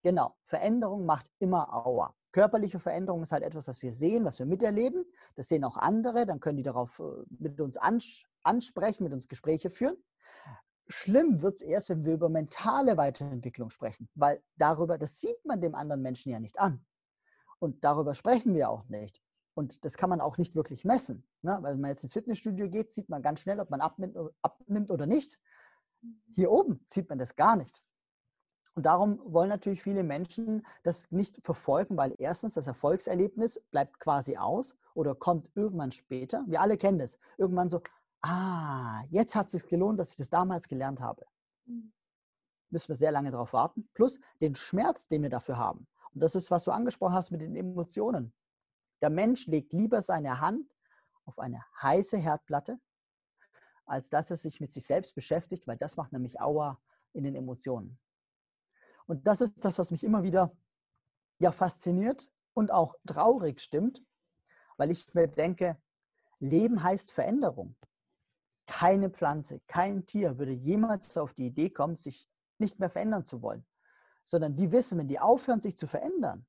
Genau, 0.02 0.36
Veränderung 0.44 1.06
macht 1.06 1.30
immer 1.38 1.72
aua. 1.72 2.14
Körperliche 2.32 2.78
Veränderung 2.78 3.22
ist 3.22 3.32
halt 3.32 3.44
etwas, 3.44 3.68
was 3.68 3.80
wir 3.80 3.92
sehen, 3.92 4.24
was 4.24 4.38
wir 4.38 4.46
miterleben. 4.46 5.04
Das 5.36 5.48
sehen 5.48 5.64
auch 5.64 5.76
andere, 5.76 6.26
dann 6.26 6.40
können 6.40 6.58
die 6.58 6.62
darauf 6.62 6.98
äh, 6.98 7.24
mit 7.38 7.60
uns 7.60 7.78
ansprechen, 8.42 9.04
mit 9.04 9.12
uns 9.12 9.26
Gespräche 9.26 9.70
führen. 9.70 9.96
Schlimm 10.88 11.42
wird 11.42 11.56
es 11.56 11.62
erst, 11.62 11.90
wenn 11.90 12.04
wir 12.04 12.14
über 12.14 12.28
mentale 12.28 12.96
Weiterentwicklung 12.96 13.70
sprechen, 13.70 14.08
weil 14.14 14.42
darüber, 14.56 14.98
das 14.98 15.20
sieht 15.20 15.44
man 15.44 15.60
dem 15.60 15.74
anderen 15.74 16.02
Menschen 16.02 16.30
ja 16.30 16.38
nicht 16.38 16.58
an. 16.58 16.84
Und 17.58 17.82
darüber 17.84 18.14
sprechen 18.14 18.54
wir 18.54 18.70
auch 18.70 18.88
nicht. 18.88 19.20
Und 19.54 19.84
das 19.84 19.96
kann 19.96 20.10
man 20.10 20.20
auch 20.20 20.36
nicht 20.36 20.54
wirklich 20.54 20.84
messen. 20.84 21.26
Ne? 21.42 21.58
Weil 21.62 21.74
wenn 21.74 21.80
man 21.80 21.90
jetzt 21.90 22.04
ins 22.04 22.12
Fitnessstudio 22.12 22.68
geht, 22.68 22.92
sieht 22.92 23.08
man 23.08 23.22
ganz 23.22 23.40
schnell, 23.40 23.58
ob 23.58 23.70
man 23.70 23.80
abnimmt, 23.80 24.16
abnimmt 24.42 24.90
oder 24.90 25.06
nicht. 25.06 25.40
Hier 26.34 26.50
oben 26.50 26.80
sieht 26.84 27.08
man 27.08 27.18
das 27.18 27.36
gar 27.36 27.56
nicht. 27.56 27.82
Und 28.74 28.84
darum 28.84 29.18
wollen 29.24 29.48
natürlich 29.48 29.82
viele 29.82 30.02
Menschen 30.02 30.66
das 30.82 31.10
nicht 31.10 31.40
verfolgen, 31.42 31.96
weil 31.96 32.14
erstens 32.18 32.54
das 32.54 32.66
Erfolgserlebnis 32.66 33.58
bleibt 33.70 33.98
quasi 33.98 34.36
aus 34.36 34.76
oder 34.92 35.14
kommt 35.14 35.50
irgendwann 35.54 35.90
später. 35.90 36.44
Wir 36.46 36.60
alle 36.60 36.76
kennen 36.76 36.98
das. 36.98 37.18
Irgendwann 37.38 37.70
so, 37.70 37.80
ah, 38.26 39.04
jetzt 39.10 39.34
hat 39.34 39.46
es 39.46 39.52
sich 39.52 39.68
gelohnt, 39.68 39.98
dass 39.98 40.10
ich 40.10 40.16
das 40.16 40.30
damals 40.30 40.68
gelernt 40.68 41.00
habe. 41.00 41.26
Mhm. 41.64 41.92
Müssen 42.70 42.88
wir 42.88 42.96
sehr 42.96 43.12
lange 43.12 43.30
darauf 43.30 43.52
warten. 43.52 43.88
Plus 43.94 44.18
den 44.40 44.54
Schmerz, 44.54 45.06
den 45.06 45.22
wir 45.22 45.30
dafür 45.30 45.56
haben. 45.56 45.86
Und 46.12 46.22
das 46.22 46.34
ist, 46.34 46.50
was 46.50 46.64
du 46.64 46.72
angesprochen 46.72 47.14
hast 47.14 47.30
mit 47.30 47.40
den 47.40 47.54
Emotionen. 47.56 48.34
Der 49.02 49.10
Mensch 49.10 49.46
legt 49.46 49.72
lieber 49.72 50.02
seine 50.02 50.40
Hand 50.40 50.74
auf 51.24 51.38
eine 51.38 51.62
heiße 51.80 52.16
Herdplatte, 52.16 52.80
als 53.84 54.10
dass 54.10 54.30
er 54.30 54.36
sich 54.36 54.60
mit 54.60 54.72
sich 54.72 54.86
selbst 54.86 55.14
beschäftigt, 55.14 55.66
weil 55.66 55.76
das 55.76 55.96
macht 55.96 56.12
nämlich 56.12 56.40
Aua 56.40 56.80
in 57.12 57.24
den 57.24 57.34
Emotionen. 57.34 57.98
Und 59.06 59.26
das 59.26 59.40
ist 59.40 59.64
das, 59.64 59.78
was 59.78 59.90
mich 59.90 60.02
immer 60.02 60.22
wieder 60.22 60.56
ja 61.38 61.52
fasziniert 61.52 62.30
und 62.54 62.72
auch 62.72 62.94
traurig 63.06 63.60
stimmt, 63.60 64.02
weil 64.76 64.90
ich 64.90 65.12
mir 65.14 65.28
denke, 65.28 65.80
Leben 66.38 66.82
heißt 66.82 67.12
Veränderung. 67.12 67.76
Keine 68.66 69.10
Pflanze, 69.10 69.60
kein 69.68 70.06
Tier 70.06 70.38
würde 70.38 70.52
jemals 70.52 71.16
auf 71.16 71.34
die 71.34 71.46
Idee 71.46 71.70
kommen, 71.70 71.96
sich 71.96 72.28
nicht 72.58 72.78
mehr 72.78 72.90
verändern 72.90 73.24
zu 73.24 73.42
wollen, 73.42 73.64
sondern 74.24 74.56
die 74.56 74.72
wissen, 74.72 74.98
wenn 74.98 75.08
die 75.08 75.20
aufhören, 75.20 75.60
sich 75.60 75.76
zu 75.76 75.86
verändern, 75.86 76.46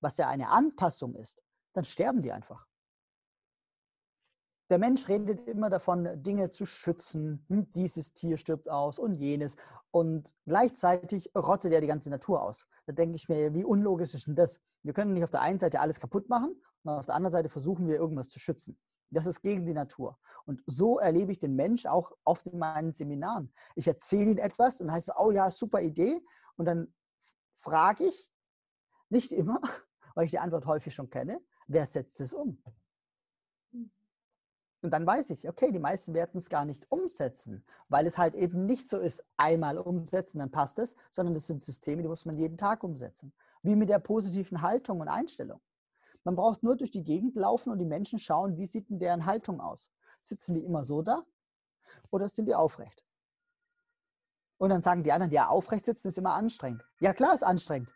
was 0.00 0.16
ja 0.16 0.28
eine 0.28 0.48
Anpassung 0.48 1.14
ist, 1.16 1.42
dann 1.74 1.84
sterben 1.84 2.22
die 2.22 2.32
einfach. 2.32 2.66
Der 4.70 4.78
Mensch 4.78 5.08
redet 5.08 5.46
immer 5.46 5.68
davon, 5.68 6.22
Dinge 6.22 6.48
zu 6.48 6.64
schützen. 6.64 7.44
Hm, 7.48 7.70
dieses 7.72 8.14
Tier 8.14 8.38
stirbt 8.38 8.70
aus 8.70 8.98
und 8.98 9.14
jenes. 9.14 9.56
Und 9.90 10.34
gleichzeitig 10.46 11.30
rottet 11.36 11.72
er 11.72 11.82
die 11.82 11.86
ganze 11.86 12.08
Natur 12.08 12.42
aus. 12.42 12.66
Da 12.86 12.92
denke 12.92 13.16
ich 13.16 13.28
mir, 13.28 13.52
wie 13.52 13.64
unlogisch 13.64 14.14
ist 14.14 14.26
denn 14.26 14.36
das? 14.36 14.60
Wir 14.82 14.94
können 14.94 15.12
nicht 15.12 15.24
auf 15.24 15.30
der 15.30 15.42
einen 15.42 15.58
Seite 15.58 15.80
alles 15.80 16.00
kaputt 16.00 16.28
machen 16.28 16.60
und 16.82 16.92
auf 16.92 17.06
der 17.06 17.14
anderen 17.14 17.32
Seite 17.32 17.50
versuchen 17.50 17.86
wir 17.86 17.96
irgendwas 17.96 18.30
zu 18.30 18.38
schützen. 18.38 18.78
Das 19.10 19.26
ist 19.26 19.42
gegen 19.42 19.66
die 19.66 19.74
Natur. 19.74 20.18
Und 20.46 20.62
so 20.66 20.98
erlebe 20.98 21.32
ich 21.32 21.38
den 21.38 21.54
Mensch 21.54 21.86
auch 21.86 22.12
oft 22.24 22.46
in 22.46 22.58
meinen 22.58 22.92
Seminaren. 22.92 23.52
Ich 23.76 23.86
erzähle 23.86 24.32
ihm 24.32 24.38
etwas 24.38 24.80
und 24.80 24.90
heißt, 24.90 25.12
oh 25.18 25.30
ja, 25.30 25.50
super 25.50 25.80
Idee. 25.80 26.20
Und 26.56 26.66
dann 26.66 26.92
frage 27.54 28.04
ich, 28.04 28.30
nicht 29.08 29.32
immer, 29.32 29.60
weil 30.14 30.26
ich 30.26 30.32
die 30.32 30.38
Antwort 30.38 30.66
häufig 30.66 30.94
schon 30.94 31.10
kenne, 31.10 31.40
wer 31.66 31.86
setzt 31.86 32.20
es 32.20 32.32
um? 32.32 32.62
Und 34.82 34.90
dann 34.90 35.06
weiß 35.06 35.30
ich, 35.30 35.48
okay, 35.48 35.72
die 35.72 35.78
meisten 35.78 36.12
werden 36.12 36.36
es 36.36 36.50
gar 36.50 36.66
nicht 36.66 36.92
umsetzen, 36.92 37.64
weil 37.88 38.06
es 38.06 38.18
halt 38.18 38.34
eben 38.34 38.66
nicht 38.66 38.86
so 38.86 38.98
ist, 38.98 39.24
einmal 39.38 39.78
umsetzen, 39.78 40.40
dann 40.40 40.50
passt 40.50 40.78
es, 40.78 40.94
sondern 41.10 41.32
das 41.32 41.46
sind 41.46 41.62
Systeme, 41.62 42.02
die 42.02 42.08
muss 42.08 42.26
man 42.26 42.36
jeden 42.36 42.58
Tag 42.58 42.84
umsetzen. 42.84 43.32
Wie 43.62 43.76
mit 43.76 43.88
der 43.88 43.98
positiven 43.98 44.60
Haltung 44.60 45.00
und 45.00 45.08
Einstellung. 45.08 45.62
Man 46.24 46.36
braucht 46.36 46.62
nur 46.62 46.76
durch 46.76 46.90
die 46.90 47.04
Gegend 47.04 47.36
laufen 47.36 47.70
und 47.70 47.78
die 47.78 47.84
Menschen 47.84 48.18
schauen, 48.18 48.56
wie 48.56 48.66
sieht 48.66 48.88
denn 48.90 48.98
deren 48.98 49.26
Haltung 49.26 49.60
aus? 49.60 49.90
Sitzen 50.20 50.54
die 50.54 50.64
immer 50.64 50.82
so 50.82 51.02
da 51.02 51.24
oder 52.10 52.28
sind 52.28 52.46
die 52.46 52.54
aufrecht? 52.54 53.04
Und 54.56 54.70
dann 54.70 54.82
sagen 54.82 55.02
die 55.02 55.12
anderen, 55.12 55.32
ja, 55.32 55.48
aufrecht 55.48 55.84
sitzen 55.84 56.08
ist 56.08 56.18
immer 56.18 56.32
anstrengend. 56.32 56.82
Ja, 57.00 57.12
klar, 57.12 57.34
ist 57.34 57.42
anstrengend. 57.42 57.94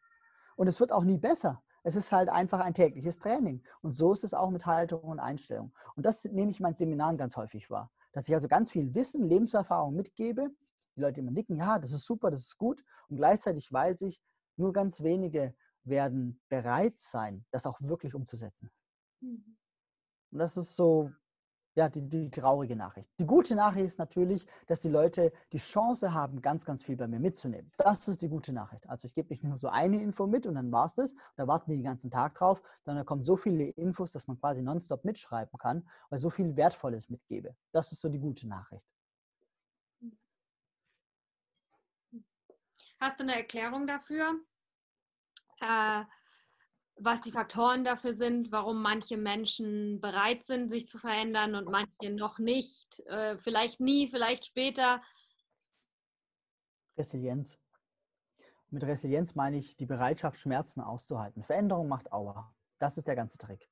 Und 0.57 0.67
es 0.67 0.81
wird 0.81 0.93
auch 0.93 1.05
nie 1.05 1.17
besser. 1.17 1.63
Es 1.85 1.97
ist 1.97 2.13
halt 2.13 2.29
einfach 2.29 2.61
ein 2.61 2.75
tägliches 2.75 3.19
Training. 3.19 3.63
Und 3.81 3.93
so 3.93 4.13
ist 4.13 4.25
es 4.25 4.35
auch 4.35 4.51
mit 4.51 4.67
Haltung 4.67 5.03
und 5.03 5.21
Einstellung. 5.21 5.73
Und 5.97 6.05
das 6.05 6.25
nehme 6.25 6.51
ich 6.51 6.59
in 6.59 6.65
meinen 6.65 6.75
Seminaren 6.75 7.17
ganz 7.17 7.37
häufig 7.37 7.71
wahr. 7.71 7.91
Dass 8.13 8.29
ich 8.29 8.35
also 8.35 8.49
ganz 8.49 8.71
viel 8.71 8.95
Wissen, 8.95 9.27
Lebenserfahrung 9.27 9.95
mitgebe. 9.95 10.51
Die 10.97 11.01
Leute 11.01 11.21
immer 11.21 11.31
nicken, 11.31 11.55
ja, 11.55 11.79
das 11.79 11.93
ist 11.93 12.05
super, 12.05 12.31
das 12.31 12.41
ist 12.41 12.59
gut. 12.59 12.83
Und 13.09 13.17
gleichzeitig 13.17 13.73
weiß 13.73 14.03
ich, 14.03 14.21
nur 14.57 14.73
ganz 14.73 15.01
wenige 15.01 15.55
werden 15.89 16.41
bereit 16.49 16.99
sein, 16.99 17.45
das 17.51 17.67
auch 17.67 17.81
wirklich 17.81 18.15
umzusetzen. 18.15 18.71
Mhm. 19.21 19.57
Und 20.31 20.39
das 20.39 20.57
ist 20.57 20.77
so, 20.77 21.11
ja, 21.79 21.89
die, 21.89 22.03
die 22.09 22.29
traurige 22.29 22.75
Nachricht. 22.75 23.09
Die 23.21 23.27
gute 23.27 23.55
Nachricht 23.55 23.87
ist 23.87 23.99
natürlich, 23.99 24.45
dass 24.67 24.81
die 24.81 24.89
Leute 24.89 25.33
die 25.53 25.59
Chance 25.59 26.13
haben, 26.13 26.43
ganz, 26.43 26.65
ganz 26.65 26.83
viel 26.83 26.97
bei 26.97 27.07
mir 27.07 27.21
mitzunehmen. 27.21 27.71
Das 27.77 28.09
ist 28.09 28.21
die 28.21 28.29
gute 28.29 28.53
Nachricht. 28.53 28.89
Also 28.89 29.07
ich 29.07 29.15
gebe 29.15 29.29
nicht 29.29 29.45
nur 29.45 29.57
so 29.57 29.69
eine 29.69 30.03
Info 30.03 30.27
mit 30.27 30.47
und 30.47 30.57
dann 30.57 30.73
war 30.73 30.87
es 30.87 30.97
das. 30.97 31.15
Da 31.37 31.47
warten 31.47 31.71
die 31.71 31.77
den 31.77 31.85
ganzen 31.85 32.11
Tag 32.11 32.35
drauf, 32.35 32.61
sondern 32.83 33.05
da 33.05 33.07
kommen 33.07 33.23
so 33.23 33.37
viele 33.37 33.65
Infos, 33.65 34.11
dass 34.11 34.27
man 34.27 34.41
quasi 34.41 34.61
nonstop 34.61 35.05
mitschreiben 35.05 35.57
kann, 35.57 35.89
weil 36.11 36.19
so 36.19 36.31
viel 36.31 36.57
Wertvolles 36.57 37.11
mitgebe. 37.11 37.55
Das 37.71 37.93
ist 37.93 38.01
so 38.01 38.09
die 38.09 38.19
gute 38.19 38.49
Nachricht. 38.49 38.87
Hast 43.01 43.21
du 43.21 43.23
eine 43.23 43.37
Erklärung 43.37 43.87
dafür, 43.87 44.35
äh, 45.61 46.05
was 47.01 47.21
die 47.21 47.33
Faktoren 47.33 47.85
dafür 47.85 48.15
sind, 48.15 48.51
warum 48.51 48.83
manche 48.83 49.17
Menschen 49.17 50.01
bereit 50.01 50.43
sind, 50.43 50.69
sich 50.69 50.89
zu 50.89 50.99
verändern 50.99 51.55
und 51.55 51.71
manche 51.71 52.11
noch 52.11 52.39
nicht. 52.39 53.01
Äh, 53.07 53.39
vielleicht 53.39 53.81
nie, 53.81 54.09
vielleicht 54.09 54.47
später. 54.47 55.01
Resilienz. 56.97 57.59
Mit 58.71 58.83
Resilienz 58.83 59.35
meine 59.35 59.57
ich 59.59 59.77
die 59.77 59.87
Bereitschaft, 59.87 60.39
Schmerzen 60.39 60.81
auszuhalten. 60.81 61.43
Veränderung 61.43 61.89
macht 61.89 62.13
Aua. 62.13 62.53
Das 62.79 62.99
ist 62.99 63.07
der 63.07 63.17
ganze 63.17 63.39
Trick. 63.39 63.69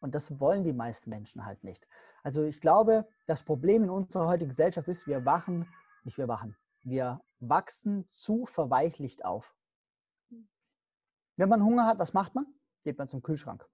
Und 0.00 0.14
das 0.14 0.40
wollen 0.40 0.64
die 0.64 0.72
meisten 0.72 1.10
Menschen 1.10 1.44
halt 1.44 1.62
nicht. 1.62 1.86
Also 2.22 2.42
ich 2.42 2.60
glaube, 2.60 3.06
das 3.26 3.42
Problem 3.42 3.84
in 3.84 3.90
unserer 3.90 4.26
heutigen 4.26 4.48
Gesellschaft 4.50 4.88
ist, 4.88 5.06
wir 5.06 5.24
wachen, 5.24 5.68
nicht 6.04 6.18
wir 6.18 6.28
wachen, 6.28 6.56
wir 6.82 7.20
wachsen 7.38 8.08
zu 8.10 8.46
verweichlicht 8.46 9.24
auf. 9.24 9.54
Wenn 11.40 11.48
man 11.48 11.64
Hunger 11.64 11.86
hat, 11.86 11.98
was 11.98 12.12
macht 12.12 12.34
man? 12.34 12.44
Geht 12.84 12.98
man 12.98 13.08
zum 13.08 13.22
Kühlschrank. 13.22 13.66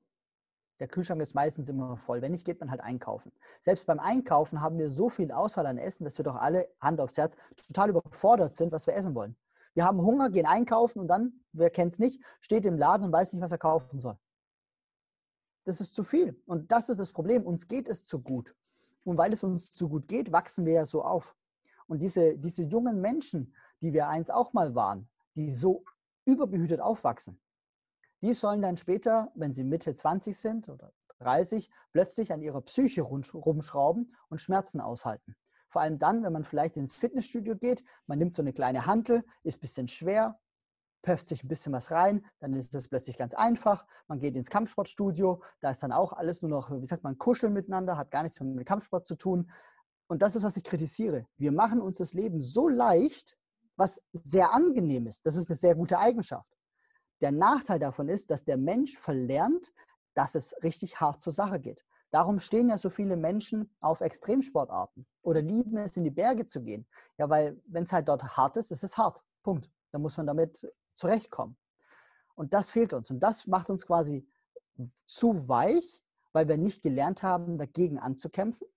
Der 0.79 0.87
Kühlschrank 0.87 1.21
ist 1.21 1.35
meistens 1.35 1.69
immer 1.69 1.97
voll. 1.97 2.23
Wenn 2.23 2.31
nicht, 2.31 2.45
geht 2.45 2.61
man 2.61 2.71
halt 2.71 2.81
einkaufen. 2.81 3.33
Selbst 3.61 3.87
beim 3.87 3.99
Einkaufen 3.99 4.61
haben 4.61 4.79
wir 4.79 4.89
so 4.89 5.09
viel 5.09 5.33
Auswahl 5.33 5.67
an 5.67 5.77
Essen, 5.77 6.05
dass 6.05 6.17
wir 6.17 6.23
doch 6.23 6.37
alle, 6.37 6.69
Hand 6.81 7.01
aufs 7.01 7.17
Herz, 7.17 7.35
total 7.67 7.91
überfordert 7.91 8.55
sind, 8.55 8.71
was 8.71 8.87
wir 8.87 8.95
essen 8.95 9.17
wollen. 9.17 9.37
Wir 9.75 9.85
haben 9.85 10.01
Hunger, 10.01 10.31
gehen 10.31 10.47
einkaufen 10.47 11.01
und 11.01 11.09
dann, 11.09 11.41
wer 11.53 11.71
kennt 11.71 11.93
es 11.93 11.99
nicht, 11.99 12.23
steht 12.41 12.65
im 12.67 12.79
Laden 12.79 13.07
und 13.07 13.13
weiß 13.13 13.33
nicht, 13.33 13.43
was 13.43 13.51
er 13.51 13.59
kaufen 13.59 13.99
soll. 13.99 14.17
Das 15.65 15.81
ist 15.81 15.97
zu 15.97 16.05
viel. 16.05 16.41
Und 16.47 16.71
das 16.71 16.89
ist 16.89 17.01
das 17.01 17.11
Problem. 17.11 17.45
Uns 17.45 17.67
geht 17.67 17.89
es 17.89 18.05
zu 18.05 18.21
gut. 18.21 18.55
Und 19.03 19.19
weil 19.19 19.33
es 19.33 19.43
uns 19.43 19.73
zu 19.73 19.89
gut 19.89 20.07
geht, 20.07 20.31
wachsen 20.31 20.67
wir 20.67 20.75
ja 20.75 20.87
so 20.87 21.03
auf. 21.03 21.35
Und 21.89 21.99
diese, 21.99 22.39
diese 22.39 22.63
jungen 22.63 23.01
Menschen, 23.01 23.57
die 23.81 23.93
wir 23.93 24.07
einst 24.07 24.33
auch 24.33 24.53
mal 24.53 24.77
waren, 24.77 25.09
die 25.35 25.51
so 25.51 25.85
überbehütet 26.27 26.81
aufwachsen, 26.81 27.41
die 28.23 28.33
sollen 28.33 28.63
dann 28.63 28.77
später, 28.77 29.31
wenn 29.35 29.53
sie 29.53 29.65
Mitte 29.65 29.95
20 29.95 30.37
sind 30.37 30.69
oder 30.69 30.93
30, 31.19 31.71
plötzlich 31.93 32.33
an 32.33 32.43
ihrer 32.43 32.61
Psyche 32.63 33.03
rumschrauben 33.03 34.15
und 34.29 34.41
Schmerzen 34.41 34.81
aushalten. 34.81 35.35
Vor 35.69 35.83
allem 35.83 35.99
dann, 35.99 36.23
wenn 36.23 36.33
man 36.33 36.45
vielleicht 36.45 36.77
ins 36.77 36.95
Fitnessstudio 36.95 37.57
geht, 37.57 37.85
man 38.07 38.19
nimmt 38.19 38.35
so 38.35 38.43
eine 38.43 38.53
kleine 38.53 38.87
Hantel, 38.87 39.25
ist 39.43 39.59
ein 39.59 39.61
bisschen 39.61 39.89
schwer, 39.89 40.39
pöfft 41.03 41.27
sich 41.27 41.45
ein 41.45 41.49
bisschen 41.49 41.73
was 41.73 41.91
rein, 41.91 42.25
dann 42.41 42.55
ist 42.55 42.75
das 42.75 42.89
plötzlich 42.89 43.17
ganz 43.17 43.35
einfach. 43.35 43.87
Man 44.09 44.19
geht 44.19 44.35
ins 44.37 44.51
Kampfsportstudio, 44.51 45.43
da 45.61 45.71
ist 45.71 45.83
dann 45.83 45.93
auch 45.93 46.13
alles 46.13 46.43
nur 46.43 46.51
noch, 46.51 46.71
wie 46.71 46.87
sagt 46.87 47.05
man, 47.05 47.19
kuscheln 47.19 47.53
miteinander, 47.53 47.97
hat 47.97 48.11
gar 48.11 48.23
nichts 48.23 48.41
mehr 48.41 48.53
mit 48.53 48.67
Kampfsport 48.67 49.07
zu 49.07 49.17
tun. 49.17 49.51
Und 50.09 50.23
das 50.23 50.37
ist, 50.37 50.43
was 50.43 50.57
ich 50.57 50.65
kritisiere. 50.65 51.27
Wir 51.37 51.53
machen 51.53 51.81
uns 51.81 51.99
das 51.99 52.13
Leben 52.13 52.41
so 52.41 52.69
leicht, 52.69 53.37
was 53.77 54.03
sehr 54.13 54.53
angenehm 54.53 55.07
ist. 55.07 55.27
Das 55.27 55.37
ist 55.37 55.49
eine 55.49 55.57
sehr 55.57 55.75
gute 55.75 55.99
Eigenschaft. 55.99 56.56
Der 57.21 57.33
Nachteil 57.33 57.79
davon 57.79 58.09
ist, 58.09 58.31
dass 58.31 58.45
der 58.45 58.57
Mensch 58.57 58.97
verlernt, 58.97 59.73
dass 60.15 60.35
es 60.35 60.55
richtig 60.63 61.01
hart 61.01 61.21
zur 61.21 61.33
Sache 61.33 61.61
geht. 61.61 61.85
Darum 62.11 62.41
stehen 62.41 62.69
ja 62.69 62.79
so 62.79 62.89
viele 62.89 63.17
Menschen 63.17 63.75
auf 63.81 64.01
Extremsportarten 64.01 65.07
oder 65.23 65.43
lieben 65.43 65.77
es, 65.77 65.97
in 65.97 66.05
die 66.05 66.11
Berge 66.11 66.47
zu 66.47 66.63
gehen. 66.63 66.87
Ja, 67.19 67.29
weil 67.29 67.61
wenn 67.67 67.83
es 67.83 67.93
halt 67.93 68.09
dort 68.09 68.23
hart 68.37 68.57
ist, 68.57 68.71
ist 68.71 68.85
es 68.85 68.97
hart. 68.97 69.25
Punkt. 69.43 69.71
Da 69.93 69.99
muss 69.99 70.17
man 70.17 70.27
damit 70.27 70.67
zurechtkommen. 70.95 71.57
Und 72.35 72.53
das 72.53 72.71
fehlt 72.71 72.93
uns. 72.93 73.11
Und 73.11 73.21
das 73.21 73.47
macht 73.47 73.71
uns 73.71 73.87
quasi 73.87 74.27
zu 75.07 75.49
weich, 75.49 76.03
weil 76.33 76.49
wir 76.49 76.59
nicht 76.59 76.83
gelernt 76.83 77.23
haben, 77.23 77.59
dagegen 77.59 77.99
anzukämpfen. 77.99 78.69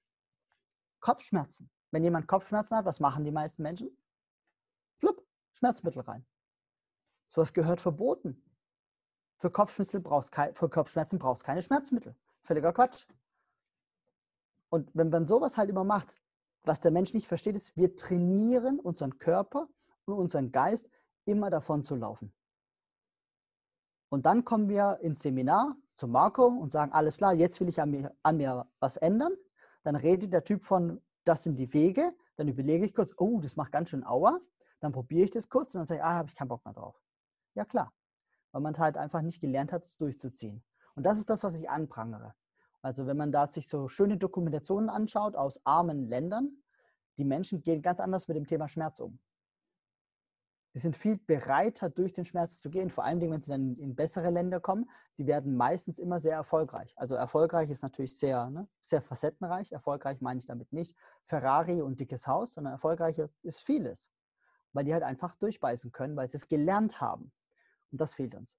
Kopfschmerzen. 0.99 1.70
Wenn 1.91 2.03
jemand 2.03 2.28
Kopfschmerzen 2.28 2.78
hat, 2.78 2.86
was 2.86 2.99
machen 2.99 3.24
die 3.24 3.32
meisten 3.32 3.63
Menschen? 3.63 3.89
Flupp, 4.97 5.26
Schmerzmittel 5.51 6.01
rein. 6.01 6.26
Sowas 7.30 7.53
gehört 7.53 7.80
verboten. 7.80 8.43
Für 9.38 9.49
Kopfschmerzen 9.51 10.03
brauchst 10.03 10.34
es 10.34 11.43
keine 11.43 11.61
Schmerzmittel. 11.61 12.15
Völliger 12.41 12.73
Quatsch. 12.73 13.05
Und 14.69 14.89
wenn 14.93 15.09
man 15.09 15.27
sowas 15.27 15.57
halt 15.57 15.69
immer 15.69 15.84
macht, 15.84 16.15
was 16.63 16.82
der 16.82 16.91
Mensch 16.91 17.13
nicht 17.13 17.27
versteht, 17.27 17.55
ist, 17.55 17.77
wir 17.77 17.95
trainieren 17.95 18.80
unseren 18.80 19.17
Körper 19.17 19.69
und 20.05 20.15
unseren 20.15 20.51
Geist 20.51 20.89
immer 21.25 21.49
davon 21.49 21.84
zu 21.84 21.95
laufen. 21.95 22.34
Und 24.09 24.25
dann 24.25 24.43
kommen 24.43 24.67
wir 24.67 24.99
ins 25.01 25.21
Seminar 25.21 25.75
zu 25.93 26.07
Marco 26.07 26.47
und 26.47 26.71
sagen, 26.71 26.91
alles 26.91 27.17
klar, 27.17 27.34
jetzt 27.34 27.59
will 27.59 27.69
ich 27.69 27.80
an 27.80 27.91
mir, 27.91 28.15
an 28.23 28.38
mir 28.38 28.67
was 28.80 28.97
ändern. 28.97 29.34
Dann 29.84 29.95
redet 29.95 30.34
der 30.34 30.43
Typ 30.43 30.65
von, 30.65 31.01
das 31.25 31.43
sind 31.43 31.57
die 31.57 31.71
Wege. 31.73 32.13
Dann 32.36 32.47
überlege 32.47 32.86
ich 32.86 32.93
kurz, 32.93 33.13
oh, 33.17 33.39
das 33.39 33.55
macht 33.55 33.71
ganz 33.71 33.89
schön 33.89 34.03
Aua. 34.05 34.39
Dann 34.80 34.91
probiere 34.91 35.25
ich 35.25 35.32
das 35.32 35.47
kurz 35.47 35.75
und 35.75 35.80
dann 35.80 35.86
sage 35.86 35.99
ich, 35.99 36.03
ah, 36.03 36.15
habe 36.15 36.30
ich 36.30 36.36
keinen 36.36 36.47
Bock 36.47 36.65
mehr 36.65 36.73
drauf. 36.73 36.99
Ja, 37.60 37.66
klar. 37.66 37.91
Weil 38.53 38.62
man 38.62 38.78
halt 38.78 38.95
einfach 38.95 39.22
nicht 39.22 39.41
gelernt 39.41 39.74
hat, 39.74 39.84
es 39.84 39.97
durchzuziehen. 39.97 40.64
Und 40.95 41.03
das 41.03 41.20
ist 41.20 41.30
das, 41.30 41.43
was 41.43 41.60
ich 41.60 41.70
anprangere. 41.70 42.34
Also 42.82 43.05
wenn 43.05 43.18
man 43.18 43.34
da 43.34 43.47
sich 43.47 43.68
so 43.68 43.89
schöne 43.89 44.16
Dokumentationen 44.16 44.89
anschaut 44.89 45.36
aus 45.36 45.60
armen 45.66 46.07
Ländern, 46.07 46.64
die 47.18 47.26
Menschen 47.26 47.62
gehen 47.62 47.82
ganz 47.82 47.99
anders 47.99 48.30
mit 48.30 48.38
dem 48.38 48.47
Thema 48.47 48.70
Schmerz 48.70 49.01
um. 49.01 49.20
Die 50.74 50.80
sind 50.80 50.95
viel 50.95 51.18
bereiter, 51.18 51.89
durch 51.89 52.14
den 52.14 52.24
Schmerz 52.24 52.62
zu 52.62 52.70
gehen. 52.70 52.91
Vor 52.91 53.03
allem, 53.03 53.20
wenn 53.20 53.41
sie 53.41 53.51
dann 53.51 53.76
in 53.76 53.93
bessere 53.93 54.30
Länder 54.30 54.62
kommen, 54.62 54.89
die 55.18 55.28
werden 55.28 55.57
meistens 55.57 55.99
immer 55.99 56.20
sehr 56.20 56.36
erfolgreich. 56.36 56.93
Also 56.95 57.16
erfolgreich 57.16 57.70
ist 57.70 57.84
natürlich 57.84 58.18
sehr, 58.18 58.49
ne, 58.49 58.70
sehr 58.80 59.01
facettenreich. 59.01 59.74
Erfolgreich 59.74 60.22
meine 60.22 60.39
ich 60.39 60.45
damit 60.45 60.72
nicht 60.72 60.95
Ferrari 61.26 61.82
und 61.82 61.99
dickes 61.99 62.26
Haus, 62.26 62.53
sondern 62.53 62.72
erfolgreich 62.72 63.22
ist 63.41 63.60
vieles. 63.60 64.10
Weil 64.72 64.86
die 64.86 64.93
halt 64.93 65.03
einfach 65.03 65.36
durchbeißen 65.36 65.91
können, 65.91 66.16
weil 66.16 66.30
sie 66.30 66.38
es 66.38 66.47
gelernt 66.47 67.01
haben. 67.01 67.34
Und 67.91 68.01
das 68.01 68.13
fehlt 68.13 68.35
uns. 68.35 68.55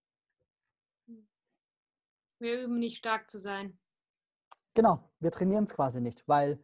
Wir 2.38 2.62
üben 2.62 2.78
nicht 2.78 2.96
stark 2.96 3.30
zu 3.30 3.38
sein. 3.38 3.78
Genau, 4.74 5.10
wir 5.18 5.30
trainieren 5.30 5.64
es 5.64 5.74
quasi 5.74 6.00
nicht, 6.00 6.26
weil 6.26 6.58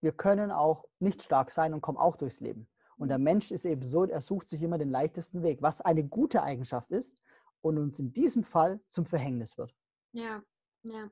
wir 0.00 0.12
können 0.12 0.50
auch 0.50 0.84
nicht 1.00 1.22
stark 1.22 1.50
sein 1.50 1.74
und 1.74 1.80
kommen 1.80 1.98
auch 1.98 2.16
durchs 2.16 2.40
Leben. 2.40 2.68
Und 2.96 3.08
der 3.08 3.18
Mensch 3.18 3.50
ist 3.50 3.64
eben 3.64 3.82
so, 3.82 4.04
er 4.04 4.22
sucht 4.22 4.48
sich 4.48 4.62
immer 4.62 4.78
den 4.78 4.90
leichtesten 4.90 5.42
Weg, 5.42 5.60
was 5.62 5.80
eine 5.80 6.04
gute 6.04 6.42
Eigenschaft 6.42 6.90
ist 6.90 7.20
und 7.60 7.78
uns 7.78 7.98
in 7.98 8.12
diesem 8.12 8.42
Fall 8.42 8.80
zum 8.86 9.06
Verhängnis 9.06 9.58
wird. 9.58 9.74
Ja, 10.12 10.42
ja. 10.82 11.10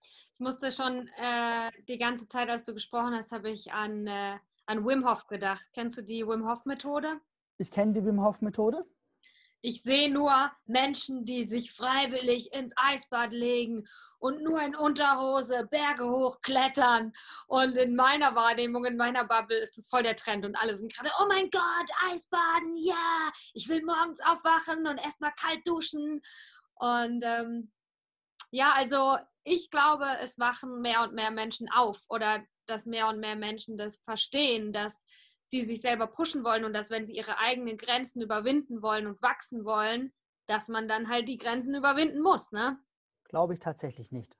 Ich 0.00 0.40
musste 0.40 0.70
schon 0.70 1.08
äh, 1.16 1.70
die 1.88 1.98
ganze 1.98 2.28
Zeit, 2.28 2.48
als 2.48 2.64
du 2.64 2.72
gesprochen 2.72 3.14
hast, 3.14 3.32
habe 3.32 3.50
ich 3.50 3.72
an, 3.72 4.06
äh, 4.06 4.38
an 4.66 4.86
Wim 4.86 5.08
Hof 5.08 5.26
gedacht. 5.26 5.68
Kennst 5.72 5.98
du 5.98 6.02
die 6.02 6.26
Wim 6.26 6.48
Hof 6.48 6.64
Methode? 6.64 7.20
Ich 7.58 7.70
kenne 7.70 7.92
die 7.92 8.04
Wim 8.04 8.24
Hof 8.24 8.40
Methode. 8.40 8.86
Ich 9.60 9.82
sehe 9.82 10.10
nur 10.10 10.50
Menschen, 10.66 11.24
die 11.24 11.46
sich 11.46 11.72
freiwillig 11.72 12.52
ins 12.52 12.72
Eisbad 12.76 13.32
legen 13.32 13.88
und 14.18 14.42
nur 14.42 14.60
in 14.62 14.76
Unterhose 14.76 15.66
Berge 15.70 16.08
hochklettern. 16.08 17.12
Und 17.46 17.76
in 17.76 17.94
meiner 17.94 18.34
Wahrnehmung, 18.34 18.84
in 18.84 18.96
meiner 18.96 19.24
Bubble 19.24 19.58
ist 19.58 19.78
es 19.78 19.88
voll 19.88 20.02
der 20.02 20.16
Trend 20.16 20.44
und 20.44 20.56
alle 20.56 20.76
sind 20.76 20.92
gerade, 20.92 21.10
oh 21.20 21.26
mein 21.28 21.50
Gott, 21.50 22.12
Eisbaden, 22.12 22.76
ja, 22.76 23.30
ich 23.54 23.68
will 23.68 23.84
morgens 23.84 24.20
aufwachen 24.20 24.86
und 24.86 24.98
erstmal 24.98 25.32
kalt 25.34 25.66
duschen. 25.66 26.20
Und 26.74 27.22
ähm, 27.24 27.72
ja, 28.50 28.72
also 28.72 29.18
ich 29.44 29.70
glaube, 29.70 30.06
es 30.20 30.38
wachen 30.38 30.80
mehr 30.80 31.02
und 31.02 31.14
mehr 31.14 31.30
Menschen 31.30 31.70
auf 31.70 32.04
oder 32.08 32.44
dass 32.66 32.86
mehr 32.86 33.08
und 33.08 33.18
mehr 33.18 33.36
Menschen 33.36 33.78
das 33.78 33.98
verstehen, 34.04 34.72
dass 34.72 35.04
sie 35.48 35.64
sich 35.64 35.80
selber 35.80 36.06
pushen 36.06 36.44
wollen 36.44 36.64
und 36.64 36.72
dass 36.72 36.90
wenn 36.90 37.06
sie 37.06 37.14
ihre 37.14 37.38
eigenen 37.38 37.76
Grenzen 37.76 38.20
überwinden 38.22 38.82
wollen 38.82 39.06
und 39.06 39.20
wachsen 39.22 39.64
wollen, 39.64 40.12
dass 40.46 40.68
man 40.68 40.88
dann 40.88 41.08
halt 41.08 41.28
die 41.28 41.36
Grenzen 41.36 41.74
überwinden 41.74 42.20
muss, 42.20 42.52
ne? 42.52 42.78
Glaube 43.24 43.54
ich 43.54 43.60
tatsächlich 43.60 44.12
nicht. 44.12 44.38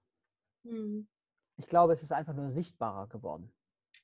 Mhm. 0.63 1.09
Ich 1.57 1.67
glaube, 1.67 1.93
es 1.93 2.03
ist 2.03 2.13
einfach 2.13 2.35
nur 2.35 2.51
sichtbarer 2.51 3.09
geworden. 3.09 3.53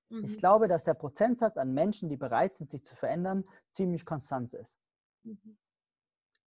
Mhm. 0.08 0.24
Ich 0.24 0.38
glaube, 0.38 0.68
dass 0.68 0.84
der 0.84 0.94
Prozentsatz 0.94 1.56
an 1.56 1.72
Menschen, 1.72 2.08
die 2.08 2.16
bereit 2.16 2.56
sind, 2.56 2.68
sich 2.68 2.84
zu 2.84 2.96
verändern, 2.96 3.44
ziemlich 3.70 4.04
konstant 4.04 4.52
ist. 4.52 4.78
Mhm. 5.22 5.58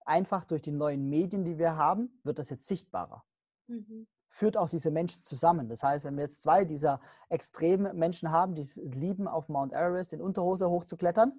Einfach 0.05 0.45
durch 0.45 0.63
die 0.63 0.73
neuen 0.73 1.09
Medien, 1.09 1.45
die 1.45 1.59
wir 1.59 1.77
haben, 1.77 2.21
wird 2.23 2.39
das 2.39 2.51
jetzt 2.51 2.67
sichtbarer. 2.67 3.25
Mhm 3.67 4.07
führt 4.37 4.59
auch 4.59 4.69
diese 4.69 4.91
Menschen 4.91 5.25
zusammen. 5.25 5.69
Das 5.69 5.83
heißt, 5.83 6.05
wenn 6.05 6.17
wir 6.17 6.25
jetzt 6.25 6.43
zwei 6.43 6.67
dieser 6.67 7.01
extremen 7.31 7.97
Menschen 7.97 8.31
haben, 8.31 8.55
die 8.55 8.61
es 8.61 8.77
lieben, 8.77 9.29
auf 9.29 9.49
Mount 9.49 9.73
Everest 9.73 10.13
in 10.13 10.21
Unterhose 10.21 10.69
hochzuklettern, 10.69 11.33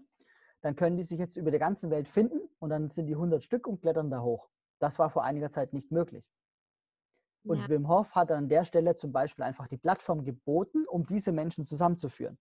dann 0.62 0.76
können 0.76 0.98
die 0.98 1.04
sich 1.04 1.20
jetzt 1.20 1.38
über 1.38 1.52
der 1.52 1.60
ganzen 1.60 1.91
Welt 1.91 2.10
finden 2.10 2.39
und 2.58 2.72
dann 2.72 2.89
sind 2.89 3.06
die 3.06 3.14
100 3.14 3.43
Stück 3.43 3.68
und 3.68 3.82
klettern 3.82 4.10
da 4.10 4.22
hoch. 4.22 4.50
Das 4.80 4.98
war 4.98 5.12
vor 5.12 5.24
einiger 5.24 5.52
Zeit 5.52 5.74
nicht 5.74 5.91
möglich. 5.91 6.28
Und 7.43 7.60
ja. 7.60 7.70
Wim 7.70 7.88
Hof 7.88 8.16
hat 8.16 8.32
an 8.32 8.50
der 8.50 8.66
Stelle 8.66 8.95
zum 8.95 9.12
Beispiel 9.12 9.43
einfach 9.45 9.68
die 9.68 9.78
Plattform 9.78 10.26
geboten, 10.26 10.86
um 10.88 11.06
diese 11.06 11.32
Menschen 11.32 11.66
zusammenzuführen. 11.66 12.39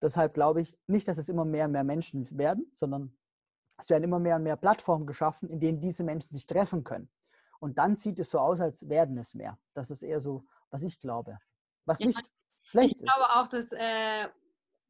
Deshalb 0.00 0.32
glaube 0.32 0.62
ich 0.62 0.78
nicht, 0.86 1.06
dass 1.06 1.18
es 1.18 1.28
immer 1.28 1.44
mehr 1.44 1.66
und 1.66 1.72
mehr 1.72 1.84
Menschen 1.84 2.26
werden, 2.38 2.66
sondern 2.72 3.14
es 3.76 3.90
werden 3.90 4.04
immer 4.04 4.18
mehr 4.18 4.36
und 4.36 4.42
mehr 4.44 4.56
Plattformen 4.56 5.06
geschaffen, 5.06 5.50
in 5.50 5.60
denen 5.60 5.80
diese 5.80 6.02
Menschen 6.02 6.32
sich 6.32 6.46
treffen 6.46 6.82
können. 6.82 7.10
Und 7.60 7.78
dann 7.78 7.96
sieht 7.96 8.18
es 8.18 8.30
so 8.30 8.38
aus, 8.38 8.60
als 8.60 8.88
werden 8.88 9.18
es 9.18 9.34
mehr. 9.34 9.58
Das 9.74 9.90
ist 9.90 10.02
eher 10.02 10.20
so, 10.20 10.44
was 10.70 10.82
ich 10.82 10.98
glaube. 10.98 11.38
Was 11.84 11.98
ja, 12.00 12.06
nicht 12.08 12.32
schlecht 12.62 12.96
ist. 12.96 13.02
Ich 13.02 13.08
glaube 13.08 13.30
auch, 13.30 13.48
dass, 13.48 13.72
äh, 13.72 14.28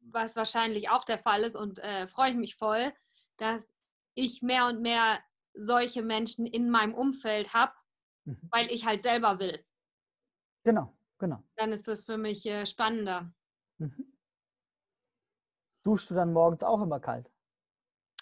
was 0.01 0.35
wahrscheinlich 0.35 0.89
auch 0.89 1.03
der 1.03 1.19
Fall 1.19 1.43
ist 1.43 1.55
und 1.55 1.79
äh, 1.79 2.07
freue 2.07 2.31
ich 2.31 2.37
mich 2.37 2.55
voll, 2.55 2.93
dass 3.37 3.67
ich 4.13 4.41
mehr 4.41 4.67
und 4.67 4.81
mehr 4.81 5.19
solche 5.53 6.01
Menschen 6.01 6.45
in 6.45 6.69
meinem 6.69 6.93
Umfeld 6.93 7.53
habe, 7.53 7.73
mhm. 8.25 8.39
weil 8.51 8.71
ich 8.71 8.85
halt 8.85 9.01
selber 9.01 9.39
will. 9.39 9.63
Genau, 10.63 10.95
genau. 11.17 11.43
Dann 11.55 11.71
ist 11.71 11.87
das 11.87 12.01
für 12.01 12.17
mich 12.17 12.45
äh, 12.45 12.65
spannender. 12.65 13.31
Mhm. 13.77 14.13
Duschst 15.83 16.09
du 16.09 16.15
dann 16.15 16.33
morgens 16.33 16.63
auch 16.63 16.81
immer 16.81 16.99
kalt? 16.99 17.31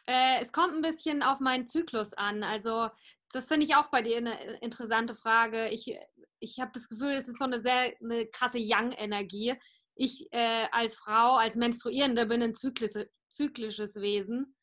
Äh, 0.06 0.42
es 0.42 0.52
kommt 0.52 0.74
ein 0.74 0.82
bisschen 0.82 1.24
auf 1.24 1.40
meinen 1.40 1.68
Zyklus 1.68 2.14
an. 2.14 2.44
Also 2.44 2.90
das 3.34 3.48
finde 3.48 3.66
ich 3.66 3.76
auch 3.76 3.88
bei 3.88 4.04
dir 4.04 4.18
eine 4.18 4.40
interessante 4.62 5.16
Frage. 5.16 5.70
Ich, 5.70 5.98
ich 6.40 6.60
habe 6.60 6.72
das 6.74 6.88
Gefühl, 6.88 7.12
es 7.14 7.28
ist 7.28 7.40
so 7.40 7.46
eine 7.46 7.62
sehr 7.62 7.94
eine 8.00 8.28
krasse 8.28 8.60
Young-Energie. 8.60 9.56
Ich 9.96 10.32
äh, 10.32 10.68
als 10.72 10.96
Frau, 10.96 11.36
als 11.36 11.56
Menstruierende 11.56 12.28
bin 12.28 12.44
ein 12.44 12.54
zyklische, 12.54 13.10
zyklisches 13.30 13.96
Wesen. 13.96 14.56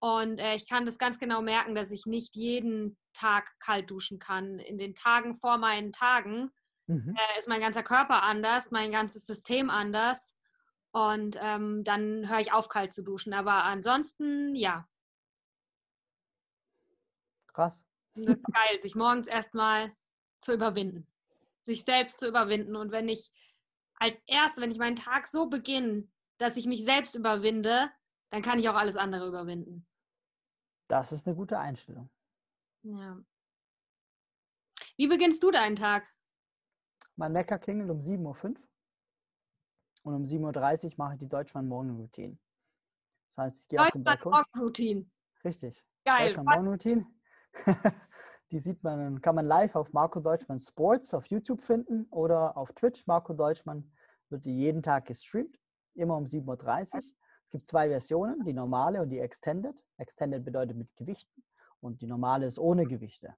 Und 0.00 0.38
äh, 0.38 0.54
ich 0.56 0.68
kann 0.68 0.84
das 0.84 0.98
ganz 0.98 1.18
genau 1.18 1.42
merken, 1.42 1.76
dass 1.76 1.92
ich 1.92 2.06
nicht 2.06 2.34
jeden 2.34 2.98
Tag 3.14 3.52
kalt 3.60 3.90
duschen 3.90 4.18
kann. 4.18 4.58
In 4.58 4.78
den 4.78 4.94
Tagen 4.96 5.36
vor 5.36 5.58
meinen 5.58 5.92
Tagen 5.92 6.50
mhm. 6.86 7.14
äh, 7.16 7.38
ist 7.38 7.48
mein 7.48 7.60
ganzer 7.60 7.84
Körper 7.84 8.22
anders, 8.24 8.72
mein 8.72 8.90
ganzes 8.90 9.26
System 9.26 9.70
anders. 9.70 10.34
Und 10.90 11.36
ähm, 11.40 11.84
dann 11.84 12.28
höre 12.28 12.40
ich 12.40 12.52
auf, 12.52 12.68
kalt 12.68 12.92
zu 12.92 13.02
duschen. 13.02 13.32
Aber 13.32 13.64
ansonsten, 13.64 14.56
ja. 14.56 14.88
Krass. 17.52 17.87
Das 18.26 18.36
ist 18.36 18.44
geil, 18.44 18.80
sich 18.80 18.94
morgens 18.94 19.28
erstmal 19.28 19.92
zu 20.40 20.52
überwinden. 20.52 21.06
Sich 21.62 21.84
selbst 21.84 22.18
zu 22.18 22.28
überwinden. 22.28 22.76
Und 22.76 22.92
wenn 22.92 23.08
ich 23.08 23.30
als 23.94 24.18
erstes, 24.26 24.62
wenn 24.62 24.70
ich 24.70 24.78
meinen 24.78 24.96
Tag 24.96 25.28
so 25.28 25.48
beginne, 25.48 26.08
dass 26.38 26.56
ich 26.56 26.66
mich 26.66 26.84
selbst 26.84 27.14
überwinde, 27.16 27.90
dann 28.30 28.42
kann 28.42 28.58
ich 28.58 28.68
auch 28.68 28.74
alles 28.74 28.96
andere 28.96 29.26
überwinden. 29.26 29.86
Das 30.88 31.12
ist 31.12 31.26
eine 31.26 31.36
gute 31.36 31.58
Einstellung. 31.58 32.08
Ja. 32.82 33.18
Wie 34.96 35.08
beginnst 35.08 35.42
du 35.42 35.50
deinen 35.50 35.76
Tag? 35.76 36.06
Mein 37.16 37.34
Wecker 37.34 37.58
klingelt 37.58 37.90
um 37.90 37.98
7.05 37.98 38.22
Uhr. 38.22 38.68
Und 40.04 40.14
um 40.14 40.22
7.30 40.22 40.84
Uhr 40.84 40.92
mache 40.96 41.14
ich 41.14 41.18
die 41.18 41.28
Deutschmann 41.28 41.66
Morning 41.66 41.96
Routine. 41.96 42.38
Das 43.28 43.38
heißt, 43.38 43.62
ich 43.62 43.68
gehe 43.68 43.80
auf 43.80 43.90
den 43.90 44.04
Balkon. 44.04 44.32
Morning 44.32 44.62
Routine. 44.62 45.10
Richtig. 45.44 45.84
Geil. 46.04 46.28
Deutschmann 46.28 46.44
Morning 46.44 46.70
Routine. 46.72 47.06
die 48.50 48.58
sieht 48.58 48.82
man, 48.82 49.20
kann 49.20 49.34
man 49.34 49.46
live 49.46 49.76
auf 49.76 49.92
Marco 49.92 50.20
Deutschmann 50.20 50.58
Sports 50.58 51.12
auf 51.14 51.26
YouTube 51.26 51.60
finden 51.60 52.06
oder 52.10 52.56
auf 52.56 52.72
Twitch. 52.72 53.06
Marco 53.06 53.32
Deutschmann 53.34 53.90
wird 54.30 54.44
die 54.44 54.56
jeden 54.56 54.82
Tag 54.82 55.06
gestreamt, 55.06 55.58
immer 55.94 56.16
um 56.16 56.24
7.30 56.24 56.94
Uhr. 56.94 57.00
Es 57.00 57.50
gibt 57.50 57.66
zwei 57.66 57.88
Versionen, 57.88 58.44
die 58.44 58.52
normale 58.52 59.02
und 59.02 59.10
die 59.10 59.18
Extended. 59.18 59.84
Extended 59.96 60.44
bedeutet 60.44 60.76
mit 60.76 60.94
Gewichten 60.96 61.42
und 61.80 62.00
die 62.00 62.06
normale 62.06 62.46
ist 62.46 62.58
ohne 62.58 62.86
Gewichte. 62.86 63.34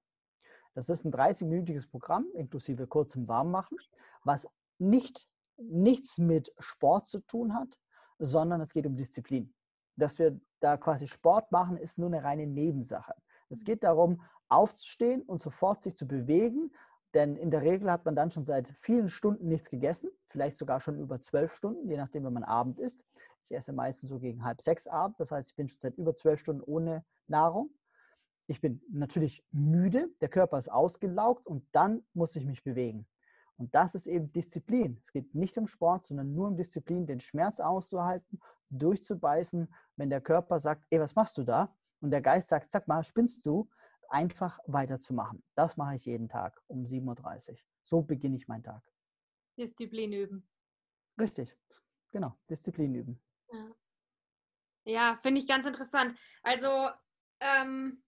Das 0.73 0.89
ist 0.89 1.05
ein 1.05 1.11
30-minütiges 1.11 1.89
Programm 1.89 2.27
inklusive 2.33 2.87
kurzem 2.87 3.27
Warmmachen, 3.27 3.77
was 4.23 4.47
nicht 4.79 5.27
nichts 5.57 6.17
mit 6.17 6.51
Sport 6.59 7.07
zu 7.07 7.19
tun 7.19 7.53
hat, 7.53 7.77
sondern 8.19 8.61
es 8.61 8.73
geht 8.73 8.85
um 8.85 8.95
Disziplin. 8.95 9.53
Dass 9.95 10.17
wir 10.17 10.39
da 10.59 10.77
quasi 10.77 11.07
Sport 11.07 11.51
machen, 11.51 11.77
ist 11.77 11.99
nur 11.99 12.07
eine 12.07 12.23
reine 12.23 12.47
Nebensache. 12.47 13.13
Es 13.49 13.63
geht 13.63 13.83
darum, 13.83 14.21
aufzustehen 14.51 15.21
und 15.21 15.39
sofort 15.39 15.83
sich 15.83 15.95
zu 15.95 16.07
bewegen, 16.07 16.71
denn 17.13 17.35
in 17.35 17.51
der 17.51 17.61
Regel 17.61 17.91
hat 17.91 18.05
man 18.05 18.15
dann 18.15 18.31
schon 18.31 18.45
seit 18.45 18.69
vielen 18.77 19.09
Stunden 19.09 19.47
nichts 19.47 19.69
gegessen, 19.69 20.09
vielleicht 20.27 20.57
sogar 20.57 20.79
schon 20.79 20.97
über 20.97 21.19
zwölf 21.19 21.53
Stunden, 21.53 21.89
je 21.89 21.97
nachdem, 21.97 22.23
wenn 22.23 22.33
man 22.33 22.43
Abend 22.43 22.79
isst. 22.79 23.05
Ich 23.43 23.51
esse 23.51 23.73
meistens 23.73 24.09
so 24.09 24.19
gegen 24.19 24.43
halb 24.43 24.61
sechs 24.61 24.87
Abend, 24.87 25.19
das 25.19 25.31
heißt, 25.31 25.49
ich 25.49 25.55
bin 25.55 25.67
schon 25.67 25.79
seit 25.79 25.97
über 25.97 26.15
zwölf 26.15 26.39
Stunden 26.39 26.61
ohne 26.61 27.03
Nahrung. 27.27 27.69
Ich 28.47 28.61
bin 28.61 28.81
natürlich 28.91 29.45
müde, 29.51 30.09
der 30.21 30.29
Körper 30.29 30.57
ist 30.57 30.71
ausgelaugt 30.71 31.47
und 31.47 31.65
dann 31.71 32.03
muss 32.13 32.35
ich 32.35 32.45
mich 32.45 32.63
bewegen. 32.63 33.07
Und 33.57 33.75
das 33.75 33.93
ist 33.93 34.07
eben 34.07 34.31
Disziplin. 34.31 34.97
Es 35.01 35.11
geht 35.11 35.35
nicht 35.35 35.57
um 35.57 35.67
Sport, 35.67 36.07
sondern 36.07 36.33
nur 36.33 36.47
um 36.47 36.57
Disziplin, 36.57 37.05
den 37.05 37.19
Schmerz 37.19 37.59
auszuhalten, 37.59 38.39
durchzubeißen, 38.69 39.71
wenn 39.97 40.09
der 40.09 40.21
Körper 40.21 40.59
sagt, 40.59 40.85
ey, 40.89 40.99
was 40.99 41.15
machst 41.15 41.37
du 41.37 41.43
da? 41.43 41.75
Und 41.99 42.11
der 42.11 42.21
Geist 42.21 42.49
sagt, 42.49 42.69
sag 42.69 42.87
mal, 42.87 43.03
spinnst 43.03 43.45
du? 43.45 43.69
Einfach 44.11 44.59
weiterzumachen. 44.67 45.43
Das 45.55 45.77
mache 45.77 45.95
ich 45.95 46.05
jeden 46.05 46.29
Tag 46.29 46.61
um 46.67 46.83
7.30 46.83 47.51
Uhr. 47.51 47.57
So 47.83 48.01
beginne 48.01 48.35
ich 48.35 48.47
meinen 48.47 48.63
Tag. 48.63 48.83
Disziplin 49.57 50.13
üben. 50.13 50.47
Richtig, 51.19 51.55
genau, 52.11 52.37
Disziplin 52.49 52.93
üben. 52.95 53.21
Ja, 53.51 53.75
ja 54.85 55.19
finde 55.21 55.41
ich 55.41 55.47
ganz 55.47 55.65
interessant. 55.65 56.17
Also 56.43 56.89
ähm, 57.39 58.03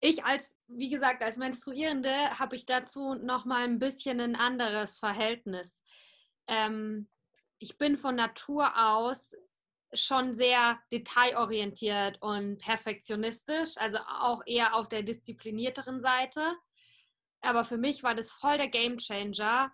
ich 0.00 0.24
als, 0.24 0.56
wie 0.68 0.90
gesagt, 0.90 1.22
als 1.22 1.36
Menstruierende 1.36 2.38
habe 2.38 2.56
ich 2.56 2.66
dazu 2.66 3.14
noch 3.14 3.44
mal 3.44 3.64
ein 3.64 3.78
bisschen 3.78 4.20
ein 4.20 4.36
anderes 4.36 4.98
Verhältnis. 4.98 5.82
Ähm, 6.46 7.08
ich 7.58 7.78
bin 7.78 7.96
von 7.96 8.14
Natur 8.14 8.72
aus 8.76 9.34
schon 9.94 10.34
sehr 10.34 10.80
detailorientiert 10.92 12.20
und 12.20 12.58
perfektionistisch, 12.58 13.76
also 13.76 13.98
auch 13.98 14.42
eher 14.46 14.74
auf 14.74 14.88
der 14.88 15.02
disziplinierteren 15.02 16.00
Seite. 16.00 16.56
Aber 17.40 17.64
für 17.64 17.78
mich 17.78 18.02
war 18.02 18.14
das 18.14 18.32
voll 18.32 18.56
der 18.56 18.68
Game 18.68 18.98
Changer 18.98 19.72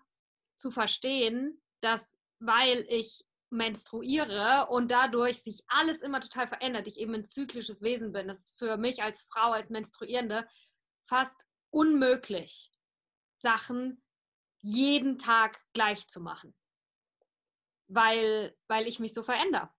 zu 0.56 0.70
verstehen, 0.70 1.60
dass 1.80 2.16
weil 2.40 2.86
ich 2.88 3.24
menstruiere 3.50 4.68
und 4.70 4.90
dadurch 4.90 5.42
sich 5.42 5.62
alles 5.68 5.98
immer 5.98 6.20
total 6.20 6.46
verändert, 6.46 6.86
ich 6.86 6.98
eben 6.98 7.14
ein 7.14 7.24
zyklisches 7.24 7.82
Wesen 7.82 8.12
bin. 8.12 8.28
Das 8.28 8.38
ist 8.38 8.58
für 8.58 8.76
mich 8.76 9.02
als 9.02 9.22
Frau, 9.24 9.52
als 9.52 9.70
Menstruierende 9.70 10.48
fast 11.06 11.46
unmöglich, 11.70 12.70
Sachen 13.36 14.02
jeden 14.62 15.18
Tag 15.18 15.60
gleich 15.72 16.06
zu 16.08 16.20
machen, 16.20 16.54
weil, 17.88 18.56
weil 18.68 18.86
ich 18.86 19.00
mich 19.00 19.14
so 19.14 19.22
verändere. 19.22 19.70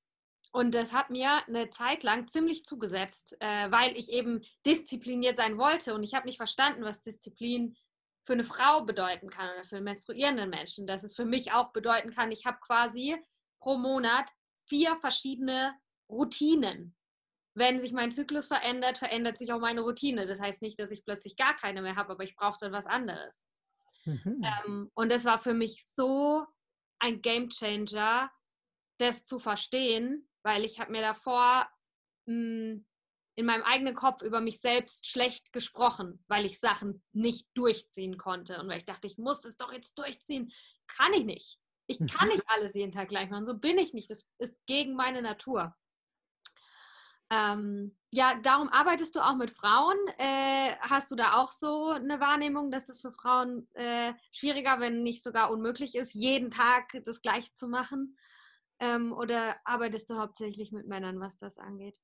Und 0.51 0.75
das 0.75 0.91
hat 0.91 1.09
mir 1.09 1.47
eine 1.47 1.69
Zeit 1.69 2.03
lang 2.03 2.27
ziemlich 2.27 2.65
zugesetzt, 2.65 3.37
äh, 3.39 3.71
weil 3.71 3.97
ich 3.97 4.09
eben 4.09 4.41
diszipliniert 4.65 5.37
sein 5.37 5.57
wollte. 5.57 5.93
Und 5.93 6.03
ich 6.03 6.13
habe 6.13 6.27
nicht 6.27 6.37
verstanden, 6.37 6.83
was 6.83 7.01
Disziplin 7.01 7.75
für 8.23 8.33
eine 8.33 8.43
Frau 8.43 8.83
bedeuten 8.83 9.29
kann 9.29 9.49
oder 9.53 9.63
für 9.63 9.77
einen 9.77 9.85
menstruierenden 9.85 10.49
Menschen. 10.49 10.85
Dass 10.85 11.03
es 11.03 11.15
für 11.15 11.25
mich 11.25 11.53
auch 11.53 11.71
bedeuten 11.71 12.11
kann, 12.11 12.31
ich 12.31 12.45
habe 12.45 12.57
quasi 12.59 13.15
pro 13.59 13.77
Monat 13.77 14.29
vier 14.67 14.95
verschiedene 14.97 15.73
Routinen. 16.09 16.95
Wenn 17.53 17.79
sich 17.79 17.93
mein 17.93 18.11
Zyklus 18.11 18.47
verändert, 18.47 18.97
verändert 18.97 19.37
sich 19.37 19.51
auch 19.53 19.59
meine 19.59 19.81
Routine. 19.81 20.27
Das 20.27 20.39
heißt 20.39 20.61
nicht, 20.61 20.79
dass 20.79 20.91
ich 20.91 21.05
plötzlich 21.05 21.37
gar 21.37 21.55
keine 21.55 21.81
mehr 21.81 21.95
habe, 21.95 22.11
aber 22.11 22.23
ich 22.23 22.35
brauche 22.35 22.57
dann 22.59 22.71
was 22.71 22.85
anderes. 22.85 23.47
Mhm. 24.05 24.41
Ähm, 24.43 24.91
und 24.93 25.11
das 25.11 25.25
war 25.25 25.39
für 25.39 25.53
mich 25.53 25.85
so 25.85 26.45
ein 26.99 27.21
Game 27.21 27.49
Changer, 27.49 28.31
das 28.99 29.25
zu 29.25 29.39
verstehen, 29.39 30.27
weil 30.43 30.65
ich 30.65 30.79
habe 30.79 30.91
mir 30.91 31.01
davor 31.01 31.67
mh, 32.25 32.33
hm, 32.33 32.85
in 33.35 33.45
meinem 33.45 33.63
eigenen 33.63 33.95
Kopf 33.95 34.21
über 34.21 34.41
mich 34.41 34.59
selbst 34.59 35.07
schlecht 35.07 35.53
gesprochen, 35.53 36.23
weil 36.27 36.45
ich 36.45 36.59
Sachen 36.59 37.03
nicht 37.13 37.47
durchziehen 37.53 38.17
konnte 38.17 38.59
und 38.59 38.67
weil 38.67 38.79
ich 38.79 38.85
dachte, 38.85 39.07
ich 39.07 39.17
muss 39.17 39.41
das 39.41 39.55
doch 39.55 39.71
jetzt 39.71 39.97
durchziehen. 39.97 40.51
Kann 40.87 41.13
ich 41.13 41.23
nicht. 41.23 41.57
Ich 41.87 41.99
kann 41.99 42.27
mhm. 42.27 42.35
nicht 42.35 42.43
alles 42.47 42.73
jeden 42.73 42.91
Tag 42.91 43.07
gleich 43.07 43.29
machen. 43.29 43.45
So 43.45 43.57
bin 43.57 43.77
ich 43.77 43.93
nicht. 43.93 44.09
Das 44.09 44.25
ist 44.37 44.65
gegen 44.65 44.95
meine 44.95 45.21
Natur. 45.21 45.75
Ähm, 47.31 47.97
ja, 48.11 48.35
darum 48.43 48.67
arbeitest 48.67 49.15
du 49.15 49.21
auch 49.21 49.35
mit 49.35 49.51
Frauen. 49.51 49.97
Äh, 50.17 50.75
hast 50.81 51.11
du 51.11 51.15
da 51.15 51.37
auch 51.37 51.49
so 51.49 51.91
eine 51.91 52.19
Wahrnehmung, 52.19 52.71
dass 52.71 52.89
es 52.89 52.99
für 52.99 53.11
Frauen 53.11 53.69
äh, 53.73 54.13
schwieriger, 54.33 54.81
wenn 54.81 55.01
nicht 55.01 55.23
sogar 55.23 55.49
unmöglich 55.49 55.95
ist, 55.95 56.13
jeden 56.13 56.51
Tag 56.51 56.91
das 57.05 57.21
Gleiche 57.21 57.53
zu 57.55 57.69
machen? 57.69 58.17
Ähm, 58.81 59.13
oder 59.13 59.55
arbeitest 59.63 60.09
du 60.09 60.17
hauptsächlich 60.17 60.71
mit 60.71 60.87
Männern, 60.87 61.19
was 61.19 61.37
das 61.37 61.59
angeht? 61.59 62.01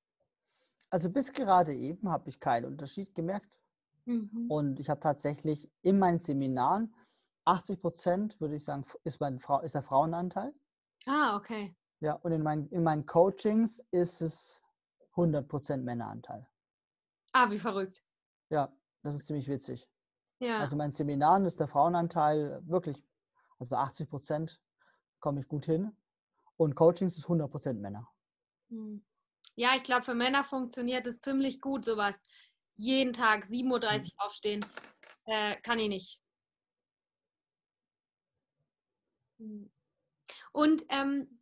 Also 0.92 1.10
bis 1.10 1.34
gerade 1.34 1.74
eben 1.74 2.10
habe 2.10 2.30
ich 2.30 2.40
keinen 2.40 2.66
Unterschied 2.66 3.16
gemerkt. 3.16 3.60
Mhm. 4.06 4.46
Und 4.48 4.80
ich 4.80 4.90
habe 4.90 5.00
tatsächlich 5.00 5.70
in 5.82 5.98
meinen 5.98 6.20
Seminaren 6.20 6.96
80 7.46 7.82
Prozent, 7.82 8.40
würde 8.40 8.56
ich 8.56 8.64
sagen, 8.64 8.86
ist, 9.04 9.20
mein, 9.20 9.42
ist 9.64 9.74
der 9.74 9.82
Frauenanteil. 9.82 10.54
Ah, 11.08 11.36
okay. 11.36 11.76
Ja, 12.00 12.14
und 12.14 12.32
in, 12.32 12.44
mein, 12.44 12.68
in 12.68 12.84
meinen 12.84 13.08
Coachings 13.08 13.80
ist 13.90 14.22
es 14.22 14.62
100 15.12 15.48
Prozent 15.48 15.84
Männeranteil. 15.84 16.48
Ah, 17.34 17.50
wie 17.50 17.60
verrückt. 17.60 18.04
Ja, 18.50 18.72
das 19.02 19.16
ist 19.16 19.26
ziemlich 19.26 19.48
witzig. 19.48 19.90
Ja. 20.40 20.60
Also 20.60 20.76
in 20.76 20.78
meinen 20.78 20.92
Seminaren 20.92 21.46
ist 21.46 21.60
der 21.60 21.68
Frauenanteil 21.68 22.62
wirklich, 22.68 23.04
also 23.58 23.76
80 23.76 24.10
Prozent 24.10 24.62
komme 25.20 25.40
ich 25.40 25.48
gut 25.48 25.66
hin. 25.66 25.98
Und 26.58 26.76
Coachings 26.76 27.18
ist 27.18 27.28
100% 27.28 27.74
Männer. 27.74 28.10
Hm. 28.70 29.06
Ja, 29.56 29.76
ich 29.76 29.84
glaube, 29.84 30.04
für 30.04 30.14
Männer 30.14 30.44
funktioniert 30.44 31.08
es 31.08 31.20
ziemlich 31.20 31.62
gut, 31.62 31.86
sowas. 31.86 32.22
Jeden 32.76 33.14
Tag 33.14 33.46
7.30 33.46 33.64
Uhr 33.72 33.80
mhm. 33.80 34.10
aufstehen. 34.18 34.66
Äh, 35.26 35.56
kann 35.62 35.80
ich 35.80 35.90
nicht. 35.90 36.22
Hm. 39.40 39.72
Und 40.52 40.86
ähm, 40.90 41.40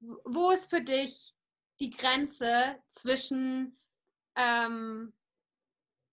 wo 0.00 0.50
ist 0.50 0.70
für 0.70 0.82
dich 0.82 1.34
die 1.80 1.90
Grenze 1.90 2.78
zwischen, 2.88 3.78
ähm, 4.36 5.12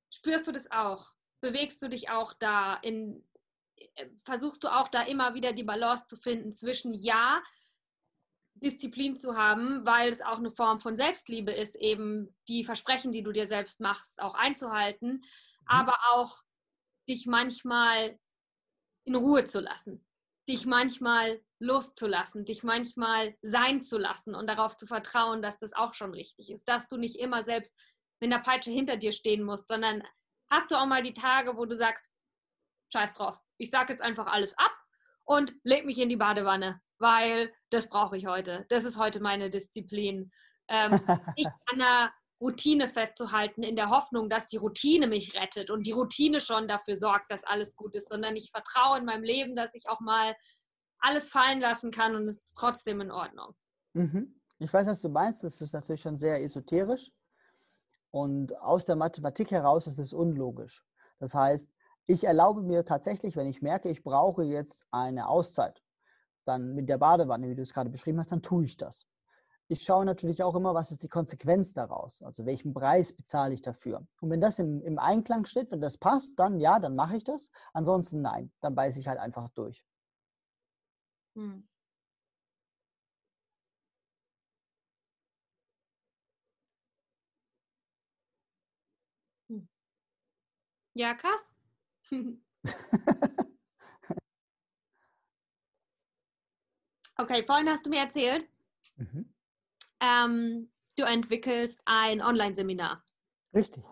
spürst 0.09 0.47
du 0.47 0.51
das 0.51 0.71
auch? 0.71 1.13
Bewegst 1.41 1.81
du 1.81 1.89
dich 1.89 2.09
auch 2.09 2.33
da 2.33 2.75
in, 2.75 3.25
versuchst 4.23 4.63
du 4.63 4.67
auch 4.67 4.87
da 4.87 5.03
immer 5.03 5.33
wieder 5.33 5.53
die 5.53 5.63
Balance 5.63 6.05
zu 6.05 6.15
finden 6.15 6.53
zwischen 6.53 6.93
ja, 6.93 7.41
Disziplin 8.55 9.17
zu 9.17 9.35
haben, 9.35 9.85
weil 9.85 10.09
es 10.09 10.21
auch 10.21 10.37
eine 10.37 10.51
Form 10.51 10.79
von 10.79 10.95
Selbstliebe 10.95 11.51
ist, 11.51 11.75
eben 11.75 12.35
die 12.47 12.63
Versprechen, 12.63 13.11
die 13.11 13.23
du 13.23 13.31
dir 13.31 13.47
selbst 13.47 13.79
machst, 13.79 14.21
auch 14.21 14.35
einzuhalten, 14.35 15.13
mhm. 15.13 15.23
aber 15.65 15.97
auch 16.11 16.43
dich 17.09 17.25
manchmal 17.25 18.19
in 19.03 19.15
Ruhe 19.15 19.45
zu 19.45 19.59
lassen, 19.59 20.05
dich 20.47 20.65
manchmal 20.65 21.41
loszulassen, 21.59 22.45
dich 22.45 22.63
manchmal 22.63 23.35
sein 23.41 23.83
zu 23.83 23.97
lassen 23.97 24.35
und 24.35 24.47
darauf 24.47 24.77
zu 24.77 24.85
vertrauen, 24.85 25.41
dass 25.41 25.57
das 25.57 25.73
auch 25.73 25.93
schon 25.93 26.13
richtig 26.13 26.51
ist, 26.51 26.67
dass 26.67 26.87
du 26.87 26.97
nicht 26.97 27.15
immer 27.15 27.43
selbst 27.43 27.75
mit 28.19 28.31
der 28.31 28.39
Peitsche 28.39 28.71
hinter 28.71 28.97
dir 28.97 29.11
stehen 29.11 29.43
musst, 29.43 29.67
sondern 29.67 30.03
hast 30.51 30.69
du 30.69 30.75
auch 30.75 30.85
mal 30.85 31.01
die 31.01 31.13
Tage, 31.13 31.55
wo 31.57 31.65
du 31.65 31.75
sagst, 31.75 32.05
scheiß 32.93 33.13
drauf, 33.13 33.41
ich 33.61 33.69
sage 33.69 33.93
jetzt 33.93 34.01
einfach 34.01 34.27
alles 34.27 34.57
ab 34.57 34.71
und 35.23 35.53
leg 35.63 35.85
mich 35.85 35.99
in 35.99 36.09
die 36.09 36.17
Badewanne, 36.17 36.81
weil 36.97 37.53
das 37.69 37.87
brauche 37.87 38.17
ich 38.17 38.25
heute. 38.25 38.65
Das 38.69 38.83
ist 38.83 38.97
heute 38.97 39.19
meine 39.19 39.49
Disziplin. 39.49 40.31
Ähm, 40.67 40.93
ich 41.35 41.47
an 41.67 41.79
der 41.79 42.11
Routine 42.41 42.87
festzuhalten, 42.87 43.61
in 43.61 43.75
der 43.75 43.91
Hoffnung, 43.91 44.27
dass 44.27 44.47
die 44.47 44.57
Routine 44.57 45.05
mich 45.05 45.35
rettet 45.35 45.69
und 45.69 45.85
die 45.85 45.91
Routine 45.91 46.39
schon 46.39 46.67
dafür 46.67 46.95
sorgt, 46.95 47.31
dass 47.31 47.43
alles 47.43 47.75
gut 47.75 47.95
ist, 47.95 48.09
sondern 48.09 48.35
ich 48.35 48.49
vertraue 48.49 48.97
in 48.97 49.05
meinem 49.05 49.23
Leben, 49.23 49.55
dass 49.55 49.75
ich 49.75 49.87
auch 49.87 49.99
mal 49.99 50.35
alles 50.97 51.29
fallen 51.29 51.59
lassen 51.59 51.91
kann 51.91 52.15
und 52.15 52.27
es 52.27 52.37
ist 52.43 52.53
trotzdem 52.53 52.99
in 52.99 53.11
Ordnung. 53.11 53.53
Mhm. 53.93 54.41
Ich 54.57 54.73
weiß, 54.73 54.87
was 54.87 55.01
du 55.01 55.09
meinst. 55.09 55.43
Das 55.43 55.61
ist 55.61 55.73
natürlich 55.73 56.01
schon 56.01 56.17
sehr 56.17 56.41
esoterisch. 56.41 57.11
Und 58.09 58.57
aus 58.59 58.85
der 58.85 58.95
Mathematik 58.95 59.51
heraus 59.51 59.87
ist 59.87 59.99
es 59.99 60.13
unlogisch. 60.13 60.83
Das 61.19 61.33
heißt, 61.33 61.71
ich 62.11 62.25
erlaube 62.25 62.61
mir 62.61 62.83
tatsächlich, 62.83 63.37
wenn 63.37 63.47
ich 63.47 63.61
merke, 63.61 63.89
ich 63.89 64.03
brauche 64.03 64.43
jetzt 64.43 64.85
eine 64.91 65.29
Auszeit, 65.29 65.81
dann 66.45 66.73
mit 66.75 66.89
der 66.89 66.97
Badewanne, 66.97 67.49
wie 67.49 67.55
du 67.55 67.61
es 67.61 67.73
gerade 67.73 67.89
beschrieben 67.89 68.19
hast, 68.19 68.31
dann 68.31 68.41
tue 68.41 68.65
ich 68.65 68.77
das. 68.77 69.07
Ich 69.69 69.83
schaue 69.83 70.05
natürlich 70.05 70.43
auch 70.43 70.55
immer, 70.55 70.73
was 70.73 70.91
ist 70.91 71.03
die 71.03 71.07
Konsequenz 71.09 71.73
daraus? 71.73 72.21
Also 72.23 72.45
welchen 72.45 72.73
Preis 72.73 73.13
bezahle 73.15 73.53
ich 73.53 73.61
dafür? 73.61 74.05
Und 74.21 74.29
wenn 74.29 74.41
das 74.41 74.59
im, 74.59 74.81
im 74.81 74.99
Einklang 74.99 75.45
steht, 75.45 75.71
wenn 75.71 75.79
das 75.81 75.97
passt, 75.97 76.37
dann 76.37 76.59
ja, 76.59 76.79
dann 76.79 76.95
mache 76.95 77.17
ich 77.17 77.23
das. 77.23 77.51
Ansonsten 77.73 78.21
nein, 78.21 78.51
dann 78.59 78.75
beiße 78.75 78.99
ich 78.99 79.07
halt 79.07 79.19
einfach 79.19 79.49
durch. 79.49 79.85
Hm. 81.35 81.63
hm. 89.49 89.61
Ja, 90.93 91.13
krass. 91.15 91.51
okay, 97.17 97.43
vorhin 97.45 97.69
hast 97.69 97.85
du 97.85 97.89
mir 97.89 97.99
erzählt, 97.99 98.47
mhm. 98.97 99.33
ähm, 99.99 100.71
du 100.97 101.03
entwickelst 101.03 101.79
ein 101.85 102.21
Online-Seminar. 102.21 103.03
Richtig. 103.53 103.83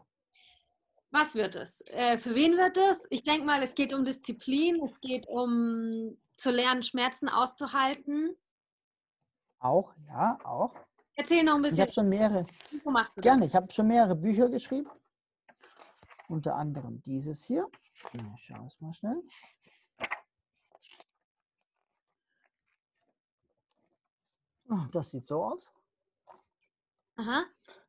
Was 1.11 1.33
wird 1.33 1.55
es? 1.55 1.81
Äh, 1.91 2.17
für 2.17 2.35
wen 2.35 2.57
wird 2.57 2.77
es? 2.77 3.07
Ich 3.09 3.23
denke 3.23 3.45
mal, 3.45 3.63
es 3.63 3.73
geht 3.73 3.93
um 3.93 4.03
Disziplin, 4.03 4.83
es 4.83 4.99
geht 5.01 5.27
um 5.27 6.17
zu 6.37 6.51
lernen, 6.51 6.83
Schmerzen 6.83 7.27
auszuhalten. 7.29 8.35
Auch, 9.59 9.93
ja, 10.07 10.37
auch. 10.43 10.75
Erzähl 11.15 11.43
noch 11.43 11.55
ein 11.55 11.61
bisschen. 11.63 11.77
Ich 11.77 11.81
habe 11.81 11.91
schon 11.91 12.09
mehrere. 12.09 12.45
Gerne, 13.17 13.45
ich 13.47 13.55
habe 13.55 13.71
schon 13.71 13.87
mehrere 13.87 14.15
Bücher 14.15 14.49
geschrieben. 14.49 14.89
Unter 16.29 16.55
anderem 16.55 17.01
dieses 17.01 17.43
hier. 17.43 17.67
Ich 18.35 18.43
schaue 18.43 18.67
es 18.67 18.79
mal 18.79 18.93
schnell. 18.93 19.23
Ah, 24.69 24.87
das 24.91 25.09
sieht 25.09 25.23
so 25.23 25.43
aus. 25.43 25.73
Aha. 27.15 27.45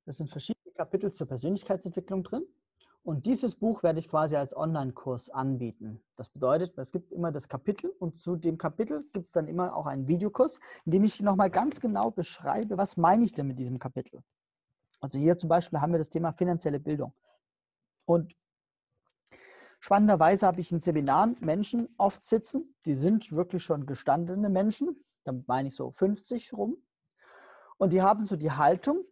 Das 0.06 0.16
sind 0.16 0.30
verschiedene 0.30 0.72
Kapitel 0.72 1.12
zur 1.12 1.26
Persönlichkeitsentwicklung 1.28 2.24
drin. 2.24 2.46
Und 3.02 3.26
dieses 3.26 3.54
Buch 3.56 3.82
werde 3.82 3.98
ich 3.98 4.08
quasi 4.08 4.36
als 4.36 4.56
Online-Kurs 4.56 5.28
anbieten. 5.28 6.02
Das 6.16 6.30
bedeutet, 6.30 6.78
es 6.78 6.92
gibt 6.92 7.12
immer 7.12 7.32
das 7.32 7.46
Kapitel 7.46 7.90
und 7.98 8.16
zu 8.16 8.36
dem 8.36 8.56
Kapitel 8.56 9.04
gibt 9.12 9.26
es 9.26 9.32
dann 9.32 9.48
immer 9.48 9.76
auch 9.76 9.84
einen 9.84 10.08
Videokurs, 10.08 10.60
in 10.86 10.92
dem 10.92 11.04
ich 11.04 11.20
nochmal 11.20 11.50
ganz 11.50 11.78
genau 11.80 12.10
beschreibe, 12.10 12.78
was 12.78 12.96
meine 12.96 13.24
ich 13.24 13.34
denn 13.34 13.48
mit 13.48 13.58
diesem 13.58 13.78
Kapitel. 13.78 14.22
Also 14.98 15.18
hier 15.18 15.36
zum 15.36 15.50
Beispiel 15.50 15.80
haben 15.80 15.92
wir 15.92 15.98
das 15.98 16.08
Thema 16.08 16.32
finanzielle 16.32 16.80
Bildung. 16.80 17.12
Und 18.10 18.36
spannenderweise 19.78 20.44
habe 20.44 20.60
ich 20.60 20.72
in 20.72 20.80
Seminaren 20.80 21.36
Menschen 21.38 21.94
oft 21.96 22.24
sitzen, 22.24 22.74
die 22.84 22.94
sind 22.94 23.30
wirklich 23.30 23.62
schon 23.62 23.86
gestandene 23.86 24.48
Menschen, 24.48 25.04
damit 25.22 25.46
meine 25.46 25.68
ich 25.68 25.76
so 25.76 25.92
50 25.92 26.52
rum. 26.54 26.76
Und 27.78 27.92
die 27.92 28.02
haben 28.02 28.24
so 28.24 28.34
die 28.34 28.50
Haltung, 28.50 29.04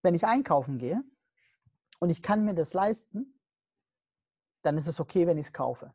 wenn 0.00 0.14
ich 0.14 0.24
einkaufen 0.24 0.78
gehe, 0.78 1.04
und 2.00 2.08
ich 2.08 2.22
kann 2.22 2.46
mir 2.46 2.54
das 2.54 2.72
leisten, 2.72 3.38
dann 4.62 4.78
ist 4.78 4.86
es 4.86 4.98
okay, 4.98 5.26
wenn 5.26 5.36
ich 5.36 5.48
es 5.48 5.52
kaufe. 5.52 5.92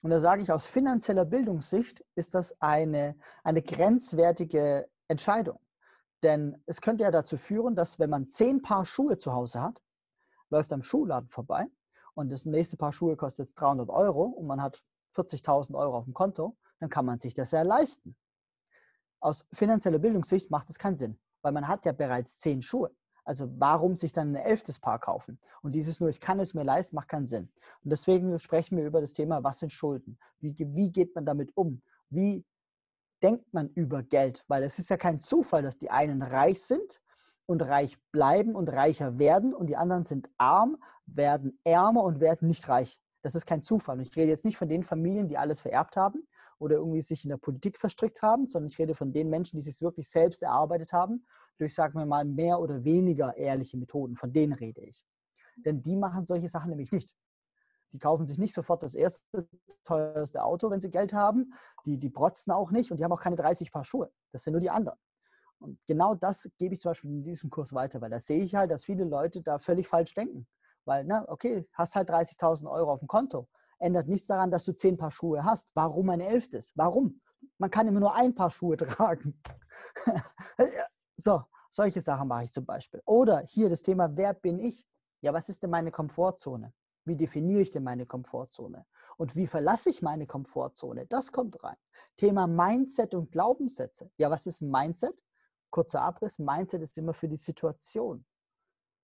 Und 0.00 0.10
da 0.10 0.20
sage 0.20 0.44
ich, 0.44 0.52
aus 0.52 0.64
finanzieller 0.64 1.24
Bildungssicht 1.24 2.04
ist 2.14 2.34
das 2.34 2.60
eine, 2.60 3.18
eine 3.42 3.62
grenzwertige 3.62 4.88
Entscheidung. 5.08 5.58
Denn 6.22 6.62
es 6.66 6.80
könnte 6.80 7.02
ja 7.02 7.10
dazu 7.10 7.36
führen, 7.36 7.74
dass 7.74 7.98
wenn 7.98 8.10
man 8.10 8.28
zehn 8.28 8.62
Paar 8.62 8.86
Schuhe 8.86 9.18
zu 9.18 9.32
Hause 9.32 9.60
hat, 9.60 9.82
läuft 10.54 10.72
am 10.72 10.82
Schuhladen 10.82 11.28
vorbei 11.28 11.66
und 12.14 12.30
das 12.30 12.46
nächste 12.46 12.76
Paar 12.76 12.92
Schuhe 12.92 13.16
kostet 13.16 13.46
jetzt 13.46 13.54
300 13.60 13.90
Euro 13.90 14.22
und 14.22 14.46
man 14.46 14.62
hat 14.62 14.82
40.000 15.16 15.74
Euro 15.74 15.98
auf 15.98 16.04
dem 16.04 16.14
Konto, 16.14 16.56
dann 16.78 16.90
kann 16.90 17.04
man 17.04 17.18
sich 17.18 17.34
das 17.34 17.50
ja 17.50 17.62
leisten. 17.62 18.16
Aus 19.20 19.46
finanzieller 19.52 19.98
Bildungssicht 19.98 20.50
macht 20.50 20.70
es 20.70 20.78
keinen 20.78 20.96
Sinn, 20.96 21.18
weil 21.42 21.52
man 21.52 21.66
hat 21.66 21.84
ja 21.86 21.92
bereits 21.92 22.38
zehn 22.38 22.62
Schuhe. 22.62 22.90
Also 23.24 23.48
warum 23.58 23.96
sich 23.96 24.12
dann 24.12 24.32
ein 24.32 24.36
elftes 24.36 24.78
Paar 24.78 24.98
kaufen? 24.98 25.40
Und 25.62 25.72
dieses 25.72 25.98
nur, 25.98 26.10
ich 26.10 26.20
kann 26.20 26.38
es 26.40 26.52
mir 26.52 26.62
leisten, 26.62 26.94
macht 26.94 27.08
keinen 27.08 27.26
Sinn. 27.26 27.50
Und 27.82 27.90
deswegen 27.90 28.38
sprechen 28.38 28.76
wir 28.76 28.84
über 28.84 29.00
das 29.00 29.14
Thema, 29.14 29.42
was 29.42 29.60
sind 29.60 29.72
Schulden? 29.72 30.18
Wie, 30.40 30.54
wie 30.58 30.92
geht 30.92 31.14
man 31.14 31.24
damit 31.24 31.56
um? 31.56 31.82
Wie 32.10 32.44
denkt 33.22 33.52
man 33.54 33.70
über 33.70 34.02
Geld? 34.02 34.44
Weil 34.46 34.62
es 34.62 34.78
ist 34.78 34.90
ja 34.90 34.98
kein 34.98 35.20
Zufall, 35.20 35.62
dass 35.62 35.78
die 35.78 35.90
einen 35.90 36.22
reich 36.22 36.62
sind 36.62 37.00
und 37.46 37.62
reich 37.62 37.98
bleiben 38.10 38.54
und 38.54 38.68
reicher 38.68 39.18
werden 39.18 39.54
und 39.54 39.66
die 39.66 39.76
anderen 39.76 40.04
sind 40.04 40.30
arm, 40.38 40.76
werden 41.06 41.58
ärmer 41.64 42.02
und 42.02 42.20
werden 42.20 42.48
nicht 42.48 42.68
reich. 42.68 43.00
Das 43.22 43.34
ist 43.34 43.46
kein 43.46 43.62
Zufall. 43.62 43.96
Und 43.96 44.02
ich 44.02 44.16
rede 44.16 44.30
jetzt 44.30 44.44
nicht 44.44 44.56
von 44.56 44.68
den 44.68 44.82
Familien, 44.82 45.28
die 45.28 45.38
alles 45.38 45.60
vererbt 45.60 45.96
haben 45.96 46.26
oder 46.58 46.76
irgendwie 46.76 47.00
sich 47.00 47.24
in 47.24 47.30
der 47.30 47.36
Politik 47.36 47.78
verstrickt 47.78 48.22
haben, 48.22 48.46
sondern 48.46 48.70
ich 48.70 48.78
rede 48.78 48.94
von 48.94 49.12
den 49.12 49.28
Menschen, 49.28 49.56
die 49.56 49.62
sich 49.62 49.80
wirklich 49.80 50.08
selbst 50.08 50.42
erarbeitet 50.42 50.92
haben, 50.92 51.26
durch, 51.58 51.74
sagen 51.74 51.98
wir 51.98 52.06
mal, 52.06 52.24
mehr 52.24 52.60
oder 52.60 52.84
weniger 52.84 53.36
ehrliche 53.36 53.76
Methoden. 53.76 54.16
Von 54.16 54.32
denen 54.32 54.52
rede 54.52 54.82
ich. 54.82 55.04
Denn 55.56 55.82
die 55.82 55.96
machen 55.96 56.24
solche 56.24 56.48
Sachen 56.48 56.70
nämlich 56.70 56.92
nicht. 56.92 57.14
Die 57.92 57.98
kaufen 57.98 58.26
sich 58.26 58.38
nicht 58.38 58.52
sofort 58.52 58.82
das 58.82 58.94
erste, 58.94 59.48
teuerste 59.84 60.42
Auto, 60.42 60.68
wenn 60.70 60.80
sie 60.80 60.90
Geld 60.90 61.12
haben. 61.12 61.54
Die, 61.86 61.96
die 61.96 62.10
protzen 62.10 62.52
auch 62.52 62.72
nicht 62.72 62.90
und 62.90 62.98
die 62.98 63.04
haben 63.04 63.12
auch 63.12 63.20
keine 63.20 63.36
30 63.36 63.70
Paar 63.70 63.84
Schuhe. 63.84 64.10
Das 64.32 64.42
sind 64.42 64.52
nur 64.52 64.60
die 64.60 64.70
anderen. 64.70 64.98
Und 65.64 65.86
genau 65.86 66.14
das 66.14 66.48
gebe 66.58 66.74
ich 66.74 66.80
zum 66.80 66.90
Beispiel 66.90 67.10
in 67.10 67.22
diesem 67.22 67.48
Kurs 67.48 67.72
weiter, 67.72 68.00
weil 68.00 68.10
da 68.10 68.20
sehe 68.20 68.42
ich 68.42 68.54
halt, 68.54 68.70
dass 68.70 68.84
viele 68.84 69.04
Leute 69.04 69.42
da 69.42 69.58
völlig 69.58 69.88
falsch 69.88 70.14
denken. 70.14 70.46
Weil, 70.84 71.04
na, 71.04 71.24
okay, 71.28 71.66
hast 71.72 71.96
halt 71.96 72.10
30.000 72.10 72.70
Euro 72.70 72.92
auf 72.92 72.98
dem 72.98 73.08
Konto. 73.08 73.48
Ändert 73.78 74.06
nichts 74.06 74.26
daran, 74.26 74.50
dass 74.50 74.64
du 74.64 74.74
zehn 74.74 74.98
Paar 74.98 75.10
Schuhe 75.10 75.42
hast. 75.42 75.70
Warum 75.74 76.10
ein 76.10 76.20
elftes? 76.20 76.72
Warum? 76.74 77.20
Man 77.56 77.70
kann 77.70 77.88
immer 77.88 78.00
nur 78.00 78.14
ein 78.14 78.34
Paar 78.34 78.50
Schuhe 78.50 78.76
tragen. 78.76 79.40
so, 81.16 81.42
solche 81.70 82.02
Sachen 82.02 82.28
mache 82.28 82.44
ich 82.44 82.52
zum 82.52 82.66
Beispiel. 82.66 83.00
Oder 83.06 83.40
hier 83.40 83.70
das 83.70 83.82
Thema, 83.82 84.14
wer 84.14 84.34
bin 84.34 84.58
ich? 84.58 84.86
Ja, 85.22 85.32
was 85.32 85.48
ist 85.48 85.62
denn 85.62 85.70
meine 85.70 85.90
Komfortzone? 85.90 86.74
Wie 87.06 87.16
definiere 87.16 87.62
ich 87.62 87.70
denn 87.70 87.84
meine 87.84 88.04
Komfortzone? 88.04 88.84
Und 89.16 89.36
wie 89.36 89.46
verlasse 89.46 89.88
ich 89.88 90.02
meine 90.02 90.26
Komfortzone? 90.26 91.06
Das 91.06 91.32
kommt 91.32 91.62
rein. 91.64 91.76
Thema 92.16 92.46
Mindset 92.46 93.14
und 93.14 93.32
Glaubenssätze. 93.32 94.10
Ja, 94.18 94.30
was 94.30 94.46
ist 94.46 94.60
ein 94.60 94.70
Mindset? 94.70 95.14
Kurzer 95.74 96.02
Abriss. 96.02 96.38
Mindset 96.38 96.82
ist 96.82 96.96
immer 96.98 97.14
für 97.14 97.26
die 97.26 97.36
Situation 97.36 98.24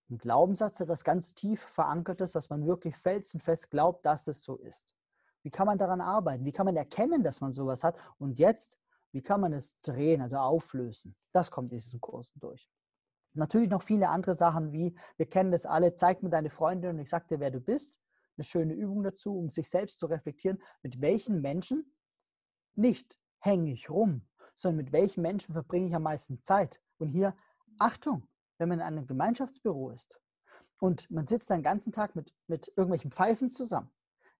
ein 0.08 0.18
Glaubenssatz, 0.18 0.78
etwas 0.78 1.02
ganz 1.02 1.34
tief 1.34 1.60
verankertes, 1.62 2.36
was 2.36 2.48
man 2.48 2.64
wirklich 2.64 2.96
felsenfest 2.96 3.70
glaubt, 3.70 4.06
dass 4.06 4.28
es 4.28 4.44
so 4.44 4.56
ist. 4.56 4.94
Wie 5.42 5.50
kann 5.50 5.66
man 5.66 5.78
daran 5.78 6.00
arbeiten? 6.00 6.44
Wie 6.44 6.52
kann 6.52 6.66
man 6.66 6.76
erkennen, 6.76 7.24
dass 7.24 7.40
man 7.40 7.50
sowas 7.50 7.82
hat? 7.82 7.98
Und 8.18 8.38
jetzt, 8.38 8.78
wie 9.10 9.20
kann 9.22 9.40
man 9.40 9.52
es 9.52 9.80
drehen, 9.80 10.22
also 10.22 10.36
auflösen? 10.36 11.16
Das 11.32 11.50
kommt 11.50 11.72
in 11.72 11.78
diesen 11.78 12.00
Kursen 12.00 12.38
durch. 12.38 12.68
Natürlich 13.32 13.70
noch 13.70 13.82
viele 13.82 14.08
andere 14.08 14.36
Sachen 14.36 14.72
wie, 14.72 14.96
wir 15.16 15.26
kennen 15.26 15.50
das 15.50 15.66
alle, 15.66 15.94
zeig 15.94 16.22
mir 16.22 16.30
deine 16.30 16.50
Freundin 16.50 16.90
und 16.90 16.98
ich 17.00 17.08
sag 17.08 17.26
dir, 17.26 17.40
wer 17.40 17.50
du 17.50 17.60
bist. 17.60 17.98
Eine 18.36 18.44
schöne 18.44 18.74
Übung 18.74 19.02
dazu, 19.02 19.36
um 19.36 19.50
sich 19.50 19.68
selbst 19.68 19.98
zu 19.98 20.06
reflektieren, 20.06 20.62
mit 20.82 21.00
welchen 21.00 21.40
Menschen 21.40 21.92
nicht 22.76 23.18
hänge 23.40 23.72
ich 23.72 23.90
rum, 23.90 24.29
sondern 24.60 24.84
mit 24.84 24.92
welchen 24.92 25.22
Menschen 25.22 25.54
verbringe 25.54 25.86
ich 25.88 25.94
am 25.94 26.02
meisten 26.02 26.42
Zeit. 26.42 26.82
Und 26.98 27.08
hier, 27.08 27.34
Achtung, 27.78 28.28
wenn 28.58 28.68
man 28.68 28.80
in 28.80 28.84
einem 28.84 29.06
Gemeinschaftsbüro 29.06 29.90
ist 29.90 30.20
und 30.78 31.10
man 31.10 31.26
sitzt 31.26 31.48
den 31.48 31.62
ganzen 31.62 31.92
Tag 31.92 32.14
mit, 32.14 32.34
mit 32.46 32.68
irgendwelchen 32.76 33.10
Pfeifen 33.10 33.50
zusammen, 33.50 33.90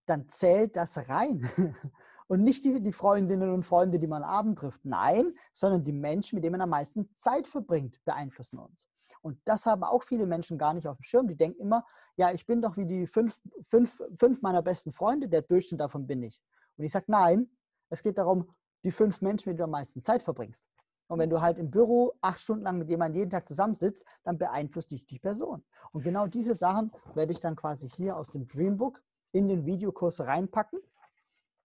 dann 0.05 0.29
zählt 0.29 0.77
das 0.77 0.99
rein. 1.09 1.51
Und 2.27 2.45
nicht 2.45 2.64
die, 2.64 2.81
die 2.81 2.93
Freundinnen 2.93 3.51
und 3.51 3.64
Freunde, 3.64 3.99
die 3.99 4.07
man 4.07 4.23
Abend 4.23 4.57
trifft. 4.61 4.85
Nein, 4.85 5.35
sondern 5.53 5.83
die 5.83 5.93
Menschen, 5.93 6.37
mit 6.37 6.45
denen 6.45 6.53
man 6.53 6.61
am 6.61 6.71
meisten 6.71 7.12
Zeit 7.16 7.49
verbringt, 7.49 8.01
beeinflussen 8.05 8.61
uns. 8.61 8.89
Und 9.21 9.41
das 9.47 9.66
haben 9.66 9.83
auch 9.83 10.05
viele 10.05 10.27
Menschen 10.27 10.57
gar 10.57 10.73
nicht 10.73 10.87
auf 10.87 10.97
dem 10.97 11.03
Schirm. 11.03 11.27
Die 11.27 11.37
denken 11.37 11.61
immer, 11.61 11.85
ja, 12.14 12.31
ich 12.31 12.47
bin 12.47 12.62
doch 12.62 12.77
wie 12.77 12.87
die 12.87 13.09
fünf, 13.09 13.41
fünf, 13.62 14.01
fünf 14.14 14.43
meiner 14.43 14.62
besten 14.62 14.93
Freunde, 14.93 15.29
der 15.29 15.43
Durchschnitt 15.43 15.81
davon 15.81 16.07
bin 16.07 16.23
ich. 16.23 16.41
Und 16.77 16.85
ich 16.85 16.93
sage, 16.93 17.07
nein, 17.09 17.51
es 17.89 18.01
geht 18.01 18.16
darum, 18.16 18.55
die 18.85 18.91
fünf 18.91 19.20
Menschen, 19.20 19.51
mit 19.51 19.55
denen 19.55 19.59
du 19.59 19.64
am 19.64 19.70
meisten 19.70 20.03
Zeit 20.03 20.22
verbringst. 20.22 20.68
Und 21.09 21.18
wenn 21.18 21.28
du 21.28 21.41
halt 21.41 21.59
im 21.59 21.70
Büro 21.70 22.14
acht 22.20 22.41
Stunden 22.41 22.62
lang 22.62 22.78
mit 22.78 22.89
jemandem 22.89 23.18
jeden 23.18 23.31
Tag 23.31 23.49
zusammensitzt, 23.49 24.07
dann 24.22 24.39
beeinflusst 24.39 24.93
dich 24.93 25.07
die 25.07 25.18
Person. 25.18 25.64
Und 25.91 26.05
genau 26.05 26.28
diese 26.28 26.55
Sachen 26.55 26.93
werde 27.14 27.33
ich 27.33 27.41
dann 27.41 27.57
quasi 27.57 27.89
hier 27.89 28.16
aus 28.16 28.31
dem 28.31 28.47
Dreambook 28.47 29.03
in 29.33 29.49
den 29.49 29.66
Videokurs 29.66 30.20
reinpacken. 30.20 30.81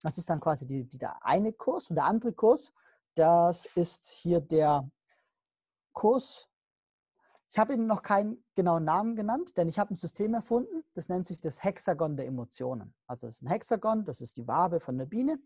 Das 0.02 0.18
ist 0.18 0.30
dann 0.30 0.40
quasi 0.40 0.66
die, 0.66 0.84
die, 0.86 0.98
der 0.98 1.24
eine 1.24 1.54
Kurs. 1.54 1.90
Und 1.92 1.96
der 1.96 2.06
andere 2.06 2.34
Kurs, 2.34 2.74
das 3.14 3.68
ist 3.76 4.10
hier 4.10 4.42
der 4.42 4.90
Kurs. 5.94 6.50
Ich 7.50 7.60
habe 7.60 7.74
ihm 7.74 7.86
noch 7.86 8.02
keinen 8.02 8.44
genauen 8.56 8.84
Namen 8.84 9.16
genannt, 9.16 9.56
denn 9.58 9.70
ich 9.70 9.78
habe 9.78 9.94
ein 9.94 9.96
System 9.96 10.34
erfunden, 10.34 10.84
das 10.94 11.08
nennt 11.08 11.28
sich 11.28 11.40
das 11.40 11.64
Hexagon 11.64 12.18
der 12.18 12.26
Emotionen. 12.26 12.96
Also 13.08 13.28
es 13.28 13.36
ist 13.36 13.42
ein 13.44 13.48
Hexagon, 13.48 14.06
das 14.06 14.22
ist 14.22 14.38
die 14.38 14.48
Wabe 14.48 14.80
von 14.80 14.98
der 14.98 15.06
Biene. 15.06 15.40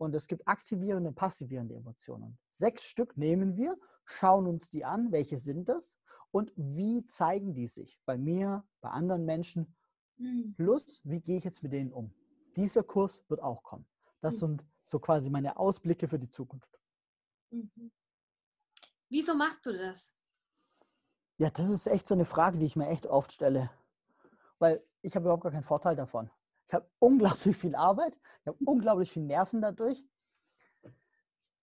Und 0.00 0.14
es 0.14 0.28
gibt 0.28 0.48
aktivierende 0.48 1.10
und 1.10 1.14
passivierende 1.14 1.74
Emotionen. 1.74 2.38
Sechs 2.48 2.84
Stück 2.84 3.18
nehmen 3.18 3.58
wir, 3.58 3.76
schauen 4.06 4.46
uns 4.46 4.70
die 4.70 4.82
an, 4.82 5.12
welche 5.12 5.36
sind 5.36 5.68
das 5.68 5.98
und 6.30 6.50
wie 6.56 7.06
zeigen 7.06 7.52
die 7.52 7.66
sich 7.66 8.00
bei 8.06 8.16
mir, 8.16 8.64
bei 8.80 8.88
anderen 8.88 9.26
Menschen. 9.26 9.76
Mhm. 10.16 10.54
Plus, 10.56 11.02
wie 11.04 11.20
gehe 11.20 11.36
ich 11.36 11.44
jetzt 11.44 11.62
mit 11.62 11.72
denen 11.72 11.92
um? 11.92 12.14
Dieser 12.56 12.82
Kurs 12.82 13.28
wird 13.28 13.42
auch 13.42 13.62
kommen. 13.62 13.86
Das 14.22 14.36
mhm. 14.36 14.38
sind 14.38 14.64
so 14.80 14.98
quasi 15.00 15.28
meine 15.28 15.58
Ausblicke 15.58 16.08
für 16.08 16.18
die 16.18 16.30
Zukunft. 16.30 16.80
Mhm. 17.50 17.92
Wieso 19.10 19.34
machst 19.34 19.66
du 19.66 19.72
das? 19.74 20.14
Ja, 21.36 21.50
das 21.50 21.68
ist 21.68 21.86
echt 21.86 22.06
so 22.06 22.14
eine 22.14 22.24
Frage, 22.24 22.56
die 22.56 22.64
ich 22.64 22.74
mir 22.74 22.88
echt 22.88 23.06
oft 23.06 23.32
stelle. 23.32 23.70
Weil 24.58 24.82
ich 25.02 25.14
habe 25.14 25.24
überhaupt 25.24 25.42
gar 25.42 25.52
keinen 25.52 25.62
Vorteil 25.62 25.94
davon. 25.94 26.30
Ich 26.70 26.74
habe 26.74 26.88
unglaublich 27.00 27.56
viel 27.56 27.74
Arbeit, 27.74 28.16
ich 28.42 28.46
habe 28.46 28.58
unglaublich 28.64 29.10
viel 29.10 29.24
Nerven 29.24 29.60
dadurch. 29.60 30.04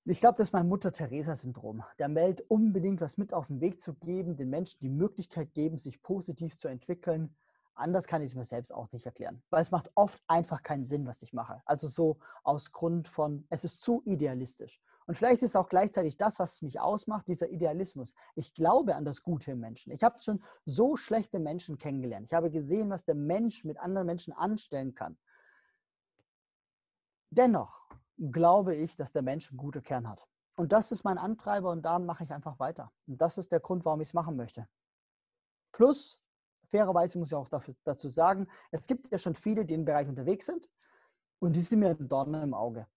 Ich 0.03 0.19
glaube, 0.19 0.37
das 0.37 0.49
ist 0.49 0.53
mein 0.53 0.67
Mutter-Theresa-Syndrom. 0.67 1.81
Der 1.97 2.09
meldet 2.09 2.45
unbedingt 2.49 2.99
was 2.99 3.17
mit 3.17 3.33
auf 3.33 3.47
den 3.47 3.61
Weg 3.61 3.79
zu 3.79 3.93
geben, 3.93 4.35
den 4.35 4.49
Menschen 4.49 4.79
die 4.81 4.89
Möglichkeit 4.89 5.53
geben, 5.53 5.77
sich 5.77 6.01
positiv 6.01 6.57
zu 6.57 6.67
entwickeln, 6.67 7.33
Anders 7.77 8.07
kann 8.07 8.23
ich 8.23 8.31
es 8.31 8.35
mir 8.35 8.43
selbst 8.43 8.73
auch 8.73 8.91
nicht 8.91 9.05
erklären, 9.05 9.43
weil 9.51 9.61
es 9.61 9.69
macht 9.69 9.91
oft 9.93 10.19
einfach 10.25 10.63
keinen 10.63 10.85
Sinn, 10.85 11.05
was 11.05 11.21
ich 11.21 11.31
mache. 11.31 11.61
Also 11.65 11.87
so 11.87 12.17
aus 12.43 12.71
Grund 12.71 13.07
von, 13.07 13.45
es 13.51 13.63
ist 13.63 13.81
zu 13.81 14.01
idealistisch. 14.03 14.81
Und 15.07 15.15
vielleicht 15.15 15.41
ist 15.41 15.55
auch 15.55 15.69
gleichzeitig 15.69 16.17
das, 16.17 16.37
was 16.37 16.61
mich 16.61 16.81
ausmacht, 16.81 17.29
dieser 17.29 17.49
Idealismus. 17.49 18.13
Ich 18.35 18.53
glaube 18.53 18.95
an 18.95 19.05
das 19.05 19.23
Gute 19.23 19.51
im 19.51 19.59
Menschen. 19.59 19.93
Ich 19.93 20.03
habe 20.03 20.19
schon 20.19 20.43
so 20.65 20.97
schlechte 20.97 21.39
Menschen 21.39 21.77
kennengelernt. 21.77 22.25
Ich 22.25 22.33
habe 22.33 22.51
gesehen, 22.51 22.89
was 22.89 23.05
der 23.05 23.15
Mensch 23.15 23.63
mit 23.63 23.79
anderen 23.79 24.05
Menschen 24.05 24.33
anstellen 24.33 24.93
kann. 24.93 25.17
Dennoch 27.29 27.87
glaube 28.17 28.75
ich, 28.75 28.97
dass 28.97 29.13
der 29.13 29.21
Mensch 29.21 29.49
einen 29.49 29.57
guten 29.57 29.81
Kern 29.81 30.09
hat. 30.09 30.27
Und 30.57 30.73
das 30.73 30.91
ist 30.91 31.05
mein 31.05 31.17
Antreiber 31.17 31.71
und 31.71 31.83
da 31.83 31.99
mache 31.99 32.25
ich 32.25 32.33
einfach 32.33 32.59
weiter. 32.59 32.91
Und 33.07 33.21
das 33.21 33.37
ist 33.37 33.51
der 33.51 33.61
Grund, 33.61 33.85
warum 33.85 34.01
ich 34.01 34.09
es 34.09 34.13
machen 34.13 34.35
möchte. 34.35 34.67
Plus, 35.71 36.19
fairerweise 36.65 37.17
muss 37.17 37.29
ich 37.29 37.35
auch 37.35 37.47
dafür, 37.47 37.75
dazu 37.85 38.09
sagen, 38.09 38.47
es 38.71 38.87
gibt 38.87 39.09
ja 39.11 39.19
schon 39.19 39.35
viele, 39.35 39.65
die 39.65 39.75
im 39.75 39.85
Bereich 39.85 40.09
unterwegs 40.09 40.47
sind 40.47 40.67
und 41.39 41.55
die 41.55 41.61
sind 41.61 41.79
mir 41.79 41.91
ein 41.91 42.07
Dorn 42.09 42.33
im 42.33 42.53
Auge. 42.53 42.87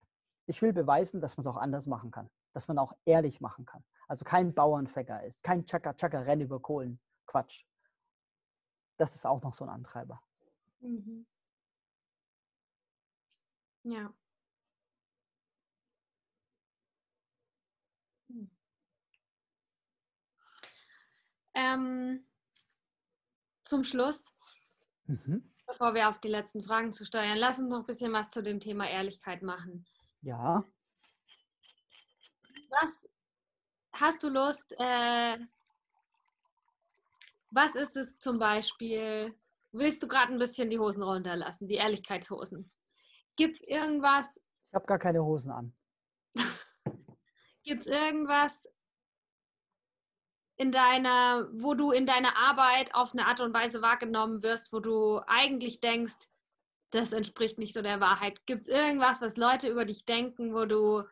Ich 0.51 0.63
will 0.63 0.73
beweisen, 0.73 1.21
dass 1.21 1.37
man 1.37 1.43
es 1.43 1.47
auch 1.47 1.57
anders 1.57 1.87
machen 1.87 2.11
kann, 2.11 2.29
dass 2.53 2.67
man 2.67 2.77
auch 2.77 2.93
ehrlich 3.05 3.41
machen 3.41 3.67
kann. 3.67 3.85
Also 4.09 4.25
kein 4.25 4.53
Bauernfäcker 4.53 5.23
ist, 5.23 5.45
kein 5.45 5.65
Chaka-Chaka-Renn 5.65 6.41
über 6.41 6.61
Kohlen. 6.61 6.99
Quatsch. 7.27 7.65
das 8.97 9.15
ist 9.15 9.25
auch 9.25 9.41
noch 9.43 9.55
so 9.55 9.65
ein 9.65 9.71
Antreiber. 9.71 10.21
Mhm. 10.81 11.25
Ja. 13.85 14.13
Hm. 18.29 18.51
Ähm, 21.55 22.27
zum 23.65 23.85
Schluss, 23.85 24.35
Mhm. 25.05 25.49
bevor 25.69 25.95
wir 25.95 26.09
auf 26.09 26.19
die 26.19 26.27
letzten 26.29 26.65
Fragen 26.65 26.93
zu 26.93 27.07
steuern, 27.07 27.39
lass 27.39 27.61
uns 27.61 27.69
noch 27.71 27.79
ein 27.81 27.87
bisschen 27.87 28.13
was 28.13 28.33
zu 28.33 28.43
dem 28.43 28.59
Thema 28.59 28.89
Ehrlichkeit 28.89 29.43
machen. 29.43 29.87
Ja, 30.23 30.65
Was 32.71 33.09
hast 33.93 34.23
du 34.23 34.29
Lust? 34.29 34.75
Äh, 34.79 35.39
was 37.51 37.75
ist 37.75 37.97
es 37.97 38.19
zum 38.19 38.39
Beispiel? 38.39 39.35
Willst 39.73 40.03
du 40.03 40.09
gerade 40.09 40.33
ein 40.33 40.39
bisschen 40.39 40.71
die 40.71 40.79
Hosen 40.79 41.03
runterlassen, 41.03 41.69
die 41.69 41.75
Ehrlichkeitshosen? 41.75 42.71
Gibt 43.37 43.57
es 43.57 43.63
irgendwas, 43.63 44.41
ich 44.71 44.75
habe 44.75 44.87
gar 44.87 44.99
keine 44.99 45.25
Hosen 45.25 45.51
an. 45.51 45.73
Gibt 47.65 47.87
es 47.87 47.87
irgendwas 47.87 48.69
in 50.57 50.71
deiner, 50.71 51.49
wo 51.53 51.75
du 51.75 51.91
in 51.91 52.07
deiner 52.07 52.37
Arbeit 52.37 52.95
auf 52.95 53.13
eine 53.13 53.27
Art 53.27 53.41
und 53.41 53.53
Weise 53.53 53.83
wahrgenommen 53.83 54.45
wirst, 54.45 54.73
wo 54.73 54.79
du 54.79 55.21
eigentlich 55.27 55.81
denkst, 55.81 56.30
das 56.91 57.13
entspricht 57.13 57.59
nicht 57.59 57.75
so 57.75 57.83
der 57.83 58.01
Wahrheit? 58.01 58.45
Gibt 58.47 58.63
es 58.63 58.69
irgendwas, 58.69 59.21
was 59.21 59.37
Leute 59.37 59.69
über 59.69 59.85
dich 59.85 60.05
denken, 60.05 60.55
wo 60.55 60.65
du, 60.65 61.05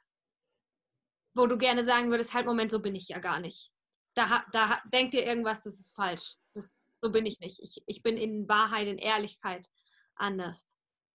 wo 1.34 1.46
du 1.46 1.56
gerne 1.58 1.84
sagen 1.84 2.10
würdest, 2.10 2.34
halt 2.34 2.46
Moment, 2.46 2.70
so 2.70 2.80
bin 2.80 2.94
ich 2.94 3.08
ja 3.08 3.18
gar 3.18 3.40
nicht. 3.40 3.72
Da, 4.14 4.44
da 4.52 4.80
denkt 4.92 5.14
ihr 5.14 5.24
irgendwas, 5.24 5.62
das 5.62 5.78
ist 5.78 5.94
falsch. 5.94 6.36
Das, 6.54 6.76
so 7.00 7.12
bin 7.12 7.26
ich 7.26 7.38
nicht. 7.40 7.60
Ich, 7.62 7.82
ich 7.86 8.02
bin 8.02 8.16
in 8.16 8.48
Wahrheit, 8.48 8.88
in 8.88 8.98
Ehrlichkeit 8.98 9.68
anders. 10.16 10.66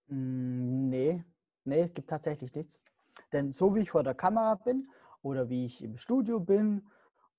Mm, 0.07 0.73
Nee, 0.89 1.23
nee, 1.63 1.87
gibt 1.89 2.09
tatsächlich 2.09 2.53
nichts. 2.53 2.79
Denn 3.31 3.51
so 3.51 3.73
wie 3.73 3.81
ich 3.81 3.91
vor 3.91 4.03
der 4.03 4.13
Kamera 4.13 4.55
bin 4.55 4.87
oder 5.23 5.49
wie 5.49 5.65
ich 5.65 5.83
im 5.83 5.97
Studio 5.97 6.39
bin 6.39 6.87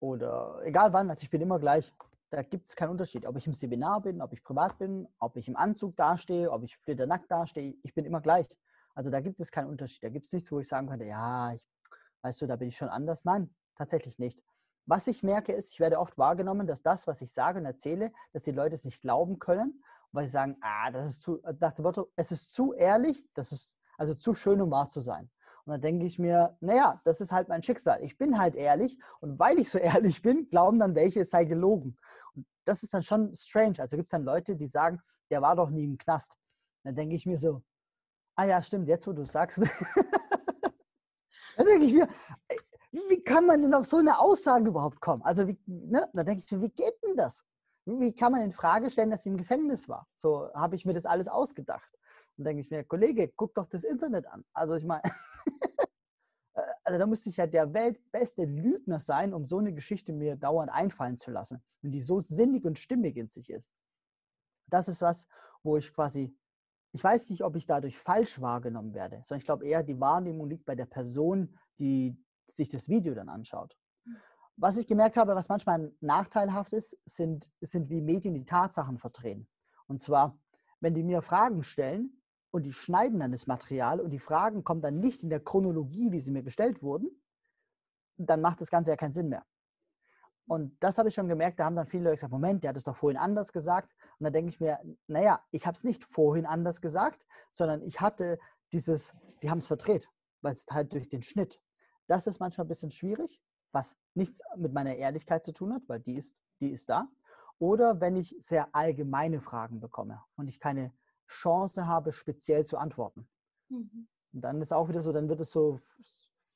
oder 0.00 0.60
egal 0.64 0.92
wann, 0.92 1.08
also 1.08 1.22
ich 1.22 1.30
bin 1.30 1.40
immer 1.40 1.58
gleich. 1.60 1.92
Da 2.34 2.42
gibt 2.42 2.66
es 2.66 2.74
keinen 2.74 2.90
Unterschied. 2.90 3.26
Ob 3.26 3.36
ich 3.36 3.46
im 3.46 3.52
Seminar 3.52 4.00
bin, 4.00 4.20
ob 4.20 4.32
ich 4.32 4.42
privat 4.42 4.78
bin, 4.78 5.06
ob 5.18 5.36
ich 5.36 5.48
im 5.48 5.56
Anzug 5.56 5.96
dastehe, 5.96 6.50
ob 6.50 6.64
ich 6.64 6.78
nackt 6.86 7.30
dastehe, 7.30 7.76
ich 7.82 7.94
bin 7.94 8.04
immer 8.04 8.20
gleich. 8.20 8.48
Also 8.94 9.10
da 9.10 9.20
gibt 9.20 9.38
es 9.40 9.50
keinen 9.52 9.68
Unterschied. 9.68 10.02
Da 10.02 10.08
gibt 10.08 10.26
es 10.26 10.32
nichts, 10.32 10.50
wo 10.50 10.58
ich 10.58 10.68
sagen 10.68 10.88
könnte, 10.88 11.04
ja, 11.04 11.52
ich, 11.52 11.64
weißt 12.22 12.42
du, 12.42 12.46
da 12.46 12.56
bin 12.56 12.68
ich 12.68 12.76
schon 12.76 12.88
anders. 12.88 13.24
Nein, 13.24 13.54
tatsächlich 13.76 14.18
nicht. 14.18 14.42
Was 14.86 15.06
ich 15.06 15.22
merke 15.22 15.52
ist, 15.52 15.70
ich 15.70 15.80
werde 15.80 15.98
oft 15.98 16.18
wahrgenommen, 16.18 16.66
dass 16.66 16.82
das, 16.82 17.06
was 17.06 17.22
ich 17.22 17.32
sage 17.32 17.58
und 17.58 17.66
erzähle, 17.66 18.12
dass 18.32 18.42
die 18.42 18.52
Leute 18.52 18.74
es 18.74 18.84
nicht 18.84 19.00
glauben 19.00 19.38
können, 19.38 19.82
weil 20.12 20.26
sie 20.26 20.32
sagen, 20.32 20.56
ah, 20.60 20.90
das 20.90 21.08
ist 21.08 21.22
zu, 21.22 21.40
nach 21.60 21.72
dem 21.72 21.84
Motto, 21.84 22.10
es 22.16 22.32
ist 22.32 22.52
zu 22.52 22.72
ehrlich, 22.74 23.28
das 23.34 23.52
ist 23.52 23.78
also 23.96 24.14
zu 24.14 24.34
schön, 24.34 24.60
um 24.60 24.70
wahr 24.70 24.88
zu 24.88 25.00
sein. 25.00 25.30
Und 25.64 25.72
dann 25.72 25.80
denke 25.80 26.04
ich 26.04 26.18
mir, 26.18 26.56
naja, 26.60 27.00
das 27.04 27.20
ist 27.20 27.32
halt 27.32 27.48
mein 27.48 27.62
Schicksal. 27.62 28.02
Ich 28.02 28.18
bin 28.18 28.38
halt 28.38 28.54
ehrlich 28.54 28.98
und 29.20 29.38
weil 29.38 29.58
ich 29.58 29.70
so 29.70 29.78
ehrlich 29.78 30.20
bin, 30.20 30.48
glauben 30.50 30.78
dann 30.78 30.94
welche, 30.94 31.20
es 31.20 31.30
sei 31.30 31.44
gelogen. 31.44 31.96
Das 32.64 32.82
ist 32.82 32.94
dann 32.94 33.02
schon 33.02 33.34
strange. 33.34 33.78
Also 33.78 33.96
gibt 33.96 34.06
es 34.06 34.10
dann 34.10 34.24
Leute, 34.24 34.56
die 34.56 34.66
sagen, 34.66 35.00
der 35.30 35.42
war 35.42 35.56
doch 35.56 35.70
nie 35.70 35.84
im 35.84 35.98
Knast. 35.98 36.36
Dann 36.84 36.94
denke 36.94 37.16
ich 37.16 37.26
mir 37.26 37.38
so, 37.38 37.62
ah 38.36 38.44
ja, 38.44 38.62
stimmt, 38.62 38.88
jetzt 38.88 39.06
wo 39.06 39.12
du 39.12 39.24
sagst. 39.24 39.58
dann 41.56 41.66
denke 41.66 41.86
ich 41.86 41.94
mir, 41.94 42.08
ey, 42.48 42.58
wie 43.08 43.22
kann 43.22 43.46
man 43.46 43.62
denn 43.62 43.74
auf 43.74 43.86
so 43.86 43.96
eine 43.96 44.18
Aussage 44.18 44.68
überhaupt 44.68 45.00
kommen? 45.00 45.22
Also, 45.22 45.48
wie, 45.48 45.58
ne? 45.66 46.08
da 46.12 46.22
denke 46.22 46.42
ich 46.44 46.52
mir, 46.52 46.62
wie 46.62 46.70
geht 46.70 46.94
denn 47.02 47.16
das? 47.16 47.44
Wie 47.86 48.14
kann 48.14 48.32
man 48.32 48.42
in 48.42 48.52
Frage 48.52 48.88
stellen, 48.88 49.10
dass 49.10 49.24
sie 49.24 49.30
im 49.30 49.36
Gefängnis 49.36 49.88
war? 49.88 50.06
So 50.14 50.48
habe 50.54 50.76
ich 50.76 50.84
mir 50.84 50.94
das 50.94 51.04
alles 51.04 51.28
ausgedacht. 51.28 51.90
Dann 52.36 52.44
denke 52.44 52.60
ich 52.60 52.70
mir, 52.70 52.84
Kollege, 52.84 53.32
guck 53.36 53.54
doch 53.54 53.66
das 53.66 53.84
Internet 53.84 54.26
an. 54.26 54.44
Also 54.52 54.74
ich 54.74 54.84
meine, 54.84 55.02
also 56.84 56.98
da 56.98 57.06
müsste 57.06 57.30
ich 57.30 57.38
ja 57.38 57.46
der 57.46 57.72
weltbeste 57.72 58.44
Lügner 58.44 59.00
sein, 59.00 59.32
um 59.32 59.46
so 59.46 59.58
eine 59.58 59.72
Geschichte 59.72 60.12
mir 60.12 60.36
dauernd 60.36 60.70
einfallen 60.70 61.16
zu 61.16 61.30
lassen. 61.30 61.62
Und 61.82 61.92
die 61.92 62.00
so 62.00 62.20
sinnig 62.20 62.64
und 62.64 62.78
stimmig 62.78 63.16
in 63.16 63.26
sich 63.26 63.50
ist. 63.50 63.72
Das 64.68 64.88
ist 64.88 65.00
was, 65.00 65.26
wo 65.62 65.76
ich 65.76 65.92
quasi, 65.92 66.36
ich 66.92 67.02
weiß 67.02 67.30
nicht, 67.30 67.42
ob 67.42 67.56
ich 67.56 67.66
dadurch 67.66 67.98
falsch 67.98 68.40
wahrgenommen 68.40 68.94
werde, 68.94 69.16
sondern 69.22 69.38
ich 69.38 69.44
glaube 69.44 69.66
eher, 69.66 69.82
die 69.82 69.98
Wahrnehmung 69.98 70.48
liegt 70.48 70.66
bei 70.66 70.74
der 70.74 70.86
Person, 70.86 71.58
die 71.78 72.16
sich 72.46 72.68
das 72.68 72.88
Video 72.88 73.14
dann 73.14 73.28
anschaut. 73.28 73.76
Was 74.56 74.76
ich 74.76 74.86
gemerkt 74.86 75.16
habe, 75.16 75.34
was 75.34 75.48
manchmal 75.48 75.92
nachteilhaft 76.00 76.72
ist, 76.72 76.96
sind, 77.04 77.50
sind 77.60 77.88
wie 77.88 78.00
Medien 78.00 78.34
die 78.34 78.44
Tatsachen 78.44 78.98
verdrehen. 78.98 79.48
Und 79.86 80.00
zwar, 80.00 80.38
wenn 80.80 80.94
die 80.94 81.02
mir 81.02 81.22
Fragen 81.22 81.64
stellen 81.64 82.22
und 82.54 82.62
die 82.62 82.72
schneiden 82.72 83.18
dann 83.18 83.32
das 83.32 83.48
Material 83.48 83.98
und 83.98 84.10
die 84.10 84.20
Fragen 84.20 84.62
kommen 84.62 84.80
dann 84.80 85.00
nicht 85.00 85.24
in 85.24 85.28
der 85.28 85.40
Chronologie, 85.40 86.12
wie 86.12 86.20
sie 86.20 86.30
mir 86.30 86.44
gestellt 86.44 86.84
wurden, 86.84 87.10
dann 88.16 88.40
macht 88.40 88.60
das 88.60 88.70
Ganze 88.70 88.92
ja 88.92 88.96
keinen 88.96 89.10
Sinn 89.10 89.28
mehr. 89.28 89.44
Und 90.46 90.80
das 90.80 90.96
habe 90.96 91.08
ich 91.08 91.16
schon 91.16 91.26
gemerkt, 91.26 91.58
da 91.58 91.64
haben 91.64 91.74
dann 91.74 91.88
viele 91.88 92.04
Leute 92.04 92.14
gesagt, 92.14 92.32
Moment, 92.32 92.62
der 92.62 92.68
hat 92.68 92.76
es 92.76 92.84
doch 92.84 92.94
vorhin 92.94 93.18
anders 93.18 93.52
gesagt. 93.52 93.96
Und 94.20 94.24
da 94.24 94.30
denke 94.30 94.50
ich 94.50 94.60
mir, 94.60 94.78
naja, 95.08 95.44
ich 95.50 95.66
habe 95.66 95.74
es 95.74 95.82
nicht 95.82 96.04
vorhin 96.04 96.46
anders 96.46 96.80
gesagt, 96.80 97.26
sondern 97.50 97.82
ich 97.82 98.00
hatte 98.00 98.38
dieses, 98.72 99.12
die 99.42 99.50
haben 99.50 99.58
es 99.58 99.66
verdreht, 99.66 100.08
weil 100.40 100.52
es 100.52 100.64
halt 100.70 100.92
durch 100.92 101.08
den 101.08 101.22
Schnitt. 101.22 101.60
Das 102.06 102.28
ist 102.28 102.38
manchmal 102.38 102.66
ein 102.66 102.68
bisschen 102.68 102.92
schwierig, 102.92 103.42
was 103.72 103.96
nichts 104.14 104.40
mit 104.56 104.72
meiner 104.72 104.94
Ehrlichkeit 104.94 105.44
zu 105.44 105.52
tun 105.52 105.74
hat, 105.74 105.82
weil 105.88 105.98
die 105.98 106.14
ist, 106.14 106.36
die 106.60 106.70
ist 106.70 106.88
da. 106.88 107.08
Oder 107.58 108.00
wenn 108.00 108.14
ich 108.14 108.36
sehr 108.38 108.68
allgemeine 108.76 109.40
Fragen 109.40 109.80
bekomme 109.80 110.22
und 110.36 110.46
ich 110.46 110.60
keine 110.60 110.92
Chance 111.26 111.86
habe, 111.86 112.12
speziell 112.12 112.64
zu 112.64 112.78
antworten. 112.78 113.28
Mhm. 113.68 114.08
Und 114.32 114.40
dann 114.40 114.60
ist 114.60 114.72
auch 114.72 114.88
wieder 114.88 115.02
so, 115.02 115.12
dann 115.12 115.28
wird 115.28 115.40
es 115.40 115.50
so 115.50 115.76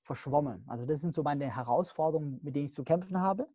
verschwommen. 0.03 0.65
Also 0.69 0.87
das 0.87 1.01
sind 1.01 1.15
so 1.15 1.23
meine 1.23 1.55
Herausforderungen, 1.55 2.41
mit 2.43 2.57
denen 2.57 2.67
ich 2.67 2.73
zu 2.73 2.85
kämpfen 2.85 3.21
habe. 3.21 3.49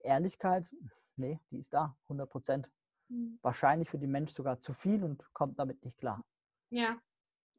Ehrlichkeit, 0.00 0.74
nee, 1.16 1.40
die 1.50 1.58
ist 1.58 1.72
da, 1.72 1.96
100 2.04 2.28
Prozent. 2.28 2.70
Mhm. 3.08 3.38
Wahrscheinlich 3.42 3.88
für 3.88 3.98
die 3.98 4.06
Mensch 4.06 4.32
sogar 4.32 4.58
zu 4.58 4.72
viel 4.72 5.04
und 5.04 5.22
kommt 5.32 5.58
damit 5.58 5.84
nicht 5.84 5.98
klar. 5.98 6.24
Ja, 6.70 6.98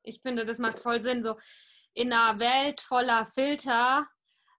ich 0.03 0.21
finde, 0.21 0.45
das 0.45 0.57
macht 0.57 0.79
voll 0.79 0.99
Sinn. 0.99 1.23
So 1.23 1.37
in 1.93 2.11
einer 2.11 2.39
Welt 2.39 2.81
voller 2.81 3.25
Filter, 3.25 4.07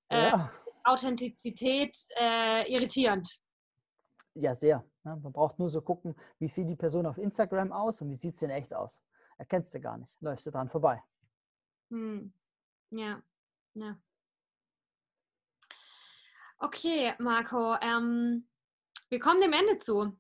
äh, 0.09 0.29
Ja, 0.29 0.53
Authentizität 0.85 1.97
äh, 2.19 2.71
irritierend. 2.73 3.41
Ja, 4.35 4.55
sehr. 4.55 4.85
Ja, 5.05 5.17
man 5.17 5.33
braucht 5.33 5.59
nur 5.59 5.69
so 5.69 5.83
gucken, 5.83 6.15
wie 6.39 6.49
sieht 6.49 6.69
die 6.69 6.77
Person 6.77 7.07
auf 7.07 7.19
Instagram 7.19 7.73
aus 7.73 8.01
und 8.01 8.11
wie 8.11 8.15
sieht 8.15 8.37
sie 8.37 8.45
in 8.45 8.51
echt 8.51 8.75
aus. 8.75 9.03
Erkennst 9.39 9.75
du 9.75 9.81
gar 9.81 9.99
nicht, 9.99 10.21
läufst 10.21 10.47
du 10.47 10.51
dran 10.51 10.69
vorbei. 10.69 11.03
Hm. 11.91 12.33
Ja, 12.91 13.23
ja. 13.75 13.99
Okay, 16.59 17.15
Marco, 17.19 17.75
ähm, 17.81 18.47
wir 19.09 19.19
kommen 19.19 19.41
dem 19.41 19.53
Ende 19.53 19.79
zu. 19.79 20.17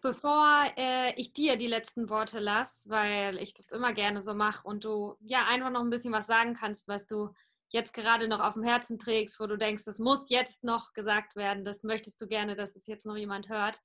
Bevor 0.00 0.64
äh, 0.76 1.12
ich 1.14 1.32
dir 1.32 1.56
die 1.56 1.66
letzten 1.66 2.08
Worte 2.08 2.38
lasse, 2.38 2.88
weil 2.88 3.38
ich 3.38 3.54
das 3.54 3.70
immer 3.72 3.92
gerne 3.92 4.20
so 4.20 4.34
mache 4.34 4.66
und 4.66 4.84
du 4.84 5.16
ja 5.20 5.46
einfach 5.46 5.70
noch 5.70 5.80
ein 5.80 5.90
bisschen 5.90 6.12
was 6.12 6.26
sagen 6.26 6.54
kannst, 6.54 6.88
was 6.88 7.06
du 7.06 7.30
jetzt 7.72 7.92
gerade 7.94 8.28
noch 8.28 8.40
auf 8.40 8.54
dem 8.54 8.62
Herzen 8.62 8.98
trägst, 8.98 9.40
wo 9.40 9.46
du 9.46 9.56
denkst, 9.56 9.84
das 9.84 9.98
muss 9.98 10.28
jetzt 10.28 10.62
noch 10.62 10.92
gesagt 10.92 11.34
werden, 11.36 11.64
das 11.64 11.82
möchtest 11.82 12.20
du 12.20 12.26
gerne, 12.28 12.54
dass 12.54 12.76
es 12.76 12.86
jetzt 12.86 13.06
noch 13.06 13.16
jemand 13.16 13.48
hört. 13.48 13.80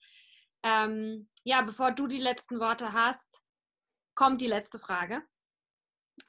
Ähm, 0.64 1.30
ja, 1.44 1.62
bevor 1.62 1.92
du 1.92 2.08
die 2.08 2.20
letzten 2.20 2.60
Worte 2.60 2.94
hast, 2.94 3.44
kommt 4.14 4.42
die 4.42 4.48
letzte 4.48 4.80
Frage. 4.80 5.24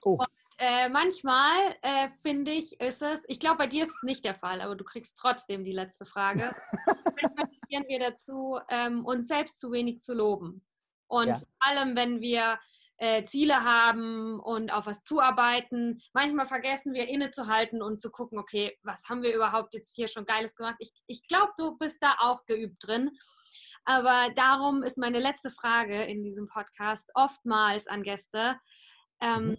Oh, 0.02 0.18
Äh, 0.58 0.88
manchmal 0.88 1.76
äh, 1.82 2.08
finde 2.22 2.50
ich, 2.52 2.80
ist 2.80 3.02
es, 3.02 3.20
ich 3.28 3.40
glaube, 3.40 3.58
bei 3.58 3.66
dir 3.66 3.84
ist 3.84 3.90
es 3.94 4.02
nicht 4.02 4.24
der 4.24 4.34
Fall, 4.34 4.60
aber 4.60 4.74
du 4.76 4.84
kriegst 4.84 5.16
trotzdem 5.16 5.64
die 5.64 5.72
letzte 5.72 6.04
Frage. 6.04 6.54
manchmal 7.22 7.48
tendieren 7.48 7.88
wir 7.88 8.00
dazu, 8.00 8.58
ähm, 8.68 9.04
uns 9.04 9.28
selbst 9.28 9.58
zu 9.58 9.72
wenig 9.72 10.00
zu 10.02 10.14
loben. 10.14 10.64
Und 11.08 11.28
Ja. 11.28 11.38
vor 11.38 11.46
allem, 11.60 11.96
wenn 11.96 12.20
wir 12.20 12.58
äh, 12.98 13.24
Ziele 13.24 13.64
haben 13.64 14.38
und 14.40 14.72
auf 14.72 14.86
was 14.86 15.02
zuarbeiten, 15.02 16.00
manchmal 16.12 16.46
vergessen 16.46 16.94
wir 16.94 17.08
innezuhalten 17.08 17.82
und 17.82 18.00
zu 18.02 18.10
gucken, 18.10 18.38
okay, 18.38 18.76
was 18.82 19.08
haben 19.08 19.22
wir 19.22 19.34
überhaupt 19.34 19.74
jetzt 19.74 19.94
hier 19.94 20.08
schon 20.08 20.26
Geiles 20.26 20.54
gemacht? 20.54 20.76
Ich, 20.78 20.92
ich 21.06 21.26
glaube, 21.26 21.52
du 21.56 21.76
bist 21.78 22.02
da 22.02 22.16
auch 22.20 22.44
geübt 22.46 22.86
drin. 22.86 23.10
Aber 23.84 24.28
darum 24.36 24.82
ist 24.82 24.98
meine 24.98 25.18
letzte 25.18 25.50
Frage 25.50 26.04
in 26.04 26.22
diesem 26.22 26.46
Podcast 26.46 27.10
oftmals 27.14 27.86
an 27.86 28.02
Gäste. 28.02 28.58
Ähm, 29.20 29.50
Mhm. 29.50 29.58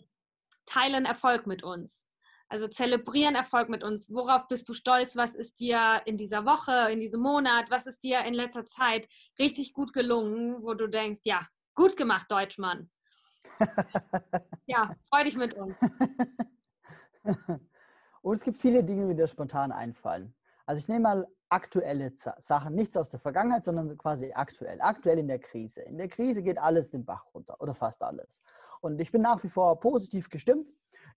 Teilen 0.66 1.06
Erfolg 1.06 1.48
mit 1.48 1.64
uns. 1.64 2.08
Also 2.48 2.68
zelebrieren 2.68 3.36
Erfolg 3.36 3.70
mit 3.70 3.84
uns. 3.84 4.10
Worauf 4.12 4.48
bist 4.48 4.70
du 4.70 4.74
stolz? 4.74 5.16
Was 5.16 5.36
ist 5.36 5.60
dir 5.60 6.02
in 6.06 6.18
dieser 6.18 6.46
Woche, 6.46 6.92
in 6.92 7.00
diesem 7.00 7.22
Monat, 7.22 7.72
was 7.72 7.88
ist 7.88 8.04
dir 8.04 8.22
in 8.22 8.34
letzter 8.34 8.66
Zeit 8.66 9.08
richtig 9.40 9.74
gut 9.74 9.94
gelungen, 9.94 10.62
wo 10.62 10.74
du 10.76 10.88
denkst, 10.88 11.22
ja, 11.24 11.48
gut 11.76 11.98
gemacht, 11.98 12.28
Deutschmann. 12.30 12.92
Ja, 14.68 14.96
freu 15.10 15.24
dich 15.24 15.36
mit 15.36 15.56
uns. 15.56 15.76
Und 18.22 18.36
es 18.36 18.44
gibt 18.44 18.58
viele 18.58 18.84
Dinge, 18.84 19.08
die 19.08 19.16
mir 19.16 19.28
spontan 19.28 19.72
einfallen. 19.72 20.36
Also 20.66 20.80
ich 20.80 20.88
nehme 20.88 21.02
mal 21.02 21.28
aktuelle 21.50 22.12
Sachen, 22.14 22.76
nichts 22.76 22.96
aus 22.96 23.10
der 23.10 23.20
Vergangenheit, 23.20 23.64
sondern 23.64 23.98
quasi 23.98 24.32
aktuell, 24.34 24.80
aktuell 24.82 25.18
in 25.18 25.28
der 25.28 25.40
Krise. 25.40 25.82
In 25.82 25.98
der 25.98 26.08
Krise 26.08 26.44
geht 26.44 26.60
alles 26.60 26.92
den 26.92 27.06
Bach 27.06 27.26
runter 27.34 27.60
oder 27.60 27.74
fast 27.74 28.04
alles. 28.04 28.44
Und 28.82 29.02
ich 29.02 29.12
bin 29.12 29.22
nach 29.22 29.44
wie 29.44 29.50
vor 29.50 29.80
positiv 29.80 30.30
gestimmt. 30.30 30.72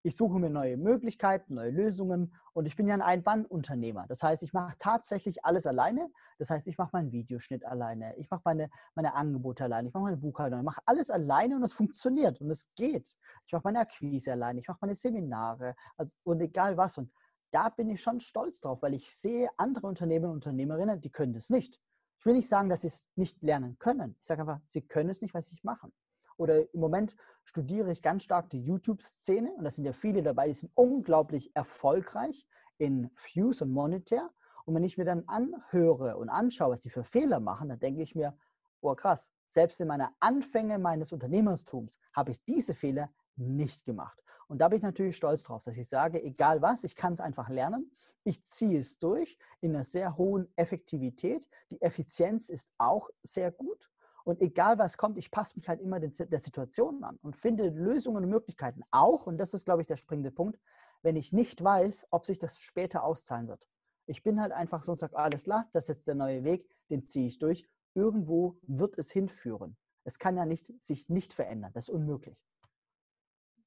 Ich 0.05 0.17
suche 0.17 0.37
mir 0.37 0.49
neue 0.49 0.75
Möglichkeiten, 0.75 1.53
neue 1.53 1.71
Lösungen 1.71 2.35
und 2.51 2.65
ich 2.65 2.75
bin 2.75 2.87
ja 2.87 2.93
ein 2.93 3.01
Einbandunternehmer. 3.01 4.05
Das 4.09 4.21
heißt, 4.21 4.43
ich 4.43 4.51
mache 4.51 4.75
tatsächlich 4.77 5.45
alles 5.45 5.65
alleine. 5.65 6.11
Das 6.37 6.49
heißt, 6.49 6.67
ich 6.67 6.77
mache 6.77 6.89
meinen 6.91 7.13
Videoschnitt 7.13 7.65
alleine, 7.65 8.13
ich 8.17 8.29
mache 8.29 8.41
meine, 8.43 8.69
meine 8.95 9.13
Angebote 9.13 9.63
alleine, 9.63 9.87
ich 9.87 9.93
mache 9.93 10.03
meine 10.03 10.17
Buchhaltung, 10.17 10.59
ich 10.59 10.65
mache 10.65 10.81
alles 10.85 11.09
alleine 11.09 11.55
und 11.55 11.63
es 11.63 11.71
funktioniert 11.71 12.41
und 12.41 12.49
es 12.51 12.67
geht. 12.75 13.15
Ich 13.47 13.53
mache 13.53 13.63
meine 13.63 13.79
Akquise 13.79 14.33
alleine, 14.33 14.59
ich 14.59 14.67
mache 14.67 14.79
meine 14.81 14.95
Seminare 14.95 15.73
also, 15.95 16.13
und 16.23 16.41
egal 16.41 16.75
was. 16.75 16.97
Und 16.97 17.09
da 17.51 17.69
bin 17.69 17.89
ich 17.89 18.01
schon 18.01 18.19
stolz 18.19 18.59
drauf, 18.59 18.81
weil 18.81 18.95
ich 18.95 19.09
sehe 19.09 19.47
andere 19.55 19.87
Unternehmer 19.87 20.27
und 20.27 20.33
Unternehmerinnen, 20.33 20.99
die 20.99 21.11
können 21.11 21.31
das 21.31 21.49
nicht. 21.49 21.79
Ich 22.19 22.25
will 22.25 22.33
nicht 22.33 22.49
sagen, 22.49 22.67
dass 22.67 22.81
sie 22.81 22.87
es 22.87 23.09
nicht 23.15 23.41
lernen 23.41 23.77
können. 23.79 24.17
Ich 24.19 24.27
sage 24.27 24.41
einfach, 24.41 24.59
sie 24.67 24.81
können 24.81 25.11
es 25.11 25.21
nicht, 25.21 25.33
weil 25.33 25.43
sie 25.43 25.57
machen. 25.63 25.93
Oder 26.37 26.73
im 26.73 26.79
Moment 26.79 27.15
studiere 27.43 27.91
ich 27.91 28.01
ganz 28.01 28.23
stark 28.23 28.49
die 28.49 28.61
YouTube-Szene 28.61 29.53
und 29.53 29.63
da 29.63 29.69
sind 29.69 29.85
ja 29.85 29.93
viele 29.93 30.23
dabei, 30.23 30.47
die 30.47 30.53
sind 30.53 30.71
unglaublich 30.75 31.55
erfolgreich 31.55 32.47
in 32.77 33.09
Fuse 33.15 33.63
und 33.63 33.71
Monetär. 33.71 34.29
Und 34.65 34.75
wenn 34.75 34.83
ich 34.83 34.97
mir 34.97 35.05
dann 35.05 35.23
anhöre 35.27 36.17
und 36.17 36.29
anschaue, 36.29 36.71
was 36.71 36.81
sie 36.81 36.89
für 36.89 37.03
Fehler 37.03 37.39
machen, 37.39 37.69
dann 37.69 37.79
denke 37.79 38.01
ich 38.01 38.15
mir, 38.15 38.37
oh 38.81 38.95
krass, 38.95 39.31
selbst 39.45 39.79
in 39.79 39.87
meiner 39.87 40.13
Anfänge 40.19 40.79
meines 40.79 41.11
Unternehmertums 41.11 41.99
habe 42.13 42.31
ich 42.31 42.43
diese 42.45 42.73
Fehler 42.73 43.09
nicht 43.35 43.85
gemacht. 43.85 44.23
Und 44.47 44.59
da 44.59 44.67
bin 44.67 44.77
ich 44.77 44.83
natürlich 44.83 45.15
stolz 45.15 45.43
drauf, 45.43 45.63
dass 45.63 45.77
ich 45.77 45.89
sage, 45.89 46.21
egal 46.21 46.61
was, 46.61 46.83
ich 46.83 46.95
kann 46.95 47.13
es 47.13 47.19
einfach 47.19 47.49
lernen. 47.49 47.91
Ich 48.23 48.45
ziehe 48.45 48.77
es 48.77 48.97
durch 48.97 49.37
in 49.61 49.73
einer 49.73 49.83
sehr 49.83 50.17
hohen 50.17 50.51
Effektivität. 50.55 51.47
Die 51.71 51.81
Effizienz 51.81 52.49
ist 52.49 52.71
auch 52.77 53.09
sehr 53.23 53.51
gut. 53.51 53.89
Und 54.23 54.41
egal 54.41 54.77
was 54.77 54.97
kommt, 54.97 55.17
ich 55.17 55.31
passe 55.31 55.57
mich 55.57 55.67
halt 55.67 55.81
immer 55.81 55.99
der 55.99 56.39
Situation 56.39 57.03
an 57.03 57.19
und 57.21 57.35
finde 57.35 57.67
Lösungen 57.69 58.23
und 58.23 58.29
Möglichkeiten. 58.29 58.81
Auch, 58.89 59.27
und 59.27 59.37
das 59.37 59.53
ist, 59.53 59.65
glaube 59.65 59.81
ich, 59.81 59.87
der 59.87 59.97
springende 59.97 60.31
Punkt, 60.31 60.59
wenn 61.01 61.17
ich 61.17 61.33
nicht 61.33 61.61
weiß, 61.61 62.07
ob 62.09 62.25
sich 62.25 62.39
das 62.39 62.59
später 62.59 63.03
auszahlen 63.03 63.49
wird. 63.49 63.67
Ich 64.05 64.23
bin 64.23 64.39
halt 64.39 64.53
einfach 64.53 64.83
so 64.83 64.93
und 64.93 64.97
sage, 64.97 65.17
alles 65.17 65.43
klar, 65.43 65.69
das 65.73 65.83
ist 65.83 65.89
jetzt 65.89 66.07
der 66.07 66.15
neue 66.15 66.43
Weg, 66.43 66.69
den 66.89 67.03
ziehe 67.03 67.27
ich 67.27 67.37
durch. 67.39 67.67
Irgendwo 67.93 68.57
wird 68.63 68.97
es 68.97 69.11
hinführen. 69.11 69.77
Es 70.05 70.19
kann 70.19 70.37
ja 70.37 70.45
nicht 70.45 70.71
sich 70.81 71.09
nicht 71.09 71.33
verändern. 71.33 71.71
Das 71.73 71.89
ist 71.89 71.93
unmöglich. 71.93 72.43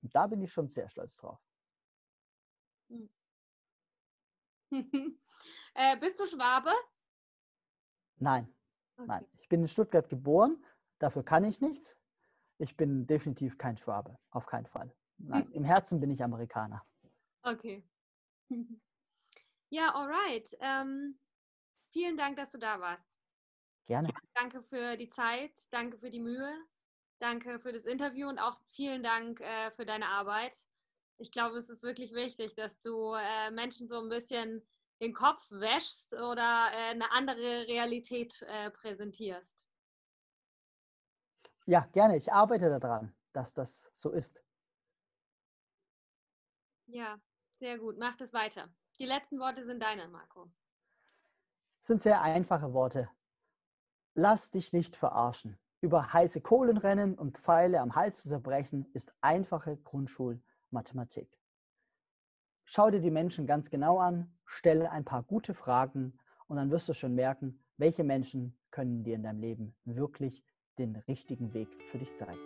Und 0.02 0.14
da 0.14 0.26
bin 0.26 0.40
ich 0.42 0.52
schon 0.52 0.68
sehr 0.68 0.88
stolz 0.88 1.16
drauf. 1.16 1.38
Hm. 2.88 3.10
äh, 5.74 5.96
bist 5.98 6.18
du 6.18 6.26
Schwabe? 6.26 6.70
Nein, 8.18 8.55
okay. 8.96 9.06
nein. 9.06 9.26
Ich 9.38 9.48
bin 9.48 9.62
in 9.62 9.68
Stuttgart 9.68 10.08
geboren, 10.08 10.64
dafür 10.98 11.24
kann 11.24 11.44
ich 11.44 11.60
nichts. 11.60 11.96
Ich 12.58 12.76
bin 12.76 13.06
definitiv 13.06 13.58
kein 13.58 13.76
Schwabe, 13.76 14.18
auf 14.30 14.46
keinen 14.46 14.66
Fall. 14.66 14.94
Nein, 15.18 15.48
im 15.52 15.64
Herzen 15.64 16.00
bin 16.00 16.10
ich 16.10 16.22
Amerikaner. 16.22 16.84
Okay. 17.42 17.84
Ja, 19.68 19.92
alright. 19.96 20.48
Ähm, 20.60 21.18
vielen 21.90 22.16
Dank, 22.16 22.36
dass 22.36 22.50
du 22.50 22.58
da 22.58 22.78
warst. 22.78 23.18
Gerne. 23.86 24.08
Danke 24.34 24.62
für 24.62 24.96
die 24.96 25.08
Zeit, 25.08 25.52
danke 25.72 25.98
für 25.98 26.10
die 26.10 26.20
Mühe. 26.20 26.54
Danke 27.18 27.58
für 27.58 27.72
das 27.72 27.84
Interview 27.84 28.28
und 28.28 28.38
auch 28.38 28.60
vielen 28.68 29.02
Dank 29.02 29.40
äh, 29.40 29.70
für 29.72 29.86
deine 29.86 30.06
Arbeit. 30.06 30.54
Ich 31.18 31.30
glaube, 31.30 31.56
es 31.56 31.68
ist 31.70 31.82
wirklich 31.82 32.12
wichtig, 32.12 32.54
dass 32.54 32.80
du 32.82 33.14
äh, 33.14 33.50
Menschen 33.50 33.88
so 33.88 34.00
ein 34.00 34.08
bisschen 34.08 34.62
den 35.00 35.12
Kopf 35.12 35.50
wäschst 35.50 36.14
oder 36.14 36.68
äh, 36.72 36.90
eine 36.90 37.10
andere 37.12 37.66
Realität 37.66 38.42
äh, 38.42 38.70
präsentierst. 38.70 39.68
Ja, 41.66 41.80
gerne. 41.92 42.16
Ich 42.16 42.32
arbeite 42.32 42.78
daran, 42.78 43.14
dass 43.32 43.52
das 43.52 43.88
so 43.92 44.10
ist. 44.10 44.42
Ja, 46.86 47.20
sehr 47.52 47.78
gut. 47.78 47.98
Mach 47.98 48.16
das 48.16 48.32
weiter. 48.32 48.68
Die 48.98 49.06
letzten 49.06 49.38
Worte 49.38 49.64
sind 49.64 49.82
deine, 49.82 50.08
Marco. 50.08 50.50
Das 51.80 51.88
sind 51.88 52.02
sehr 52.02 52.22
einfache 52.22 52.72
Worte. 52.72 53.10
Lass 54.14 54.50
dich 54.50 54.72
nicht 54.72 54.96
verarschen. 54.96 55.58
Über 55.80 56.12
heiße 56.12 56.40
Kohlenrennen 56.40 57.18
und 57.18 57.36
Pfeile 57.36 57.80
am 57.80 57.94
Hals 57.94 58.22
zu 58.22 58.28
zerbrechen, 58.28 58.86
ist 58.94 59.12
einfache 59.20 59.76
Grundschulmathematik. 59.76 61.28
Schau 62.64 62.90
dir 62.90 63.00
die 63.00 63.10
Menschen 63.10 63.46
ganz 63.46 63.70
genau 63.70 63.98
an, 63.98 64.35
stelle 64.46 64.90
ein 64.90 65.04
paar 65.04 65.22
gute 65.22 65.54
Fragen 65.54 66.18
und 66.48 66.56
dann 66.56 66.70
wirst 66.70 66.88
du 66.88 66.94
schon 66.94 67.14
merken, 67.14 67.58
welche 67.76 68.04
Menschen 68.04 68.56
können 68.70 69.04
dir 69.04 69.16
in 69.16 69.22
deinem 69.22 69.40
Leben 69.40 69.74
wirklich 69.84 70.42
den 70.78 70.96
richtigen 71.08 71.52
Weg 71.54 71.68
für 71.90 71.98
dich 71.98 72.14
zeigen. 72.14 72.38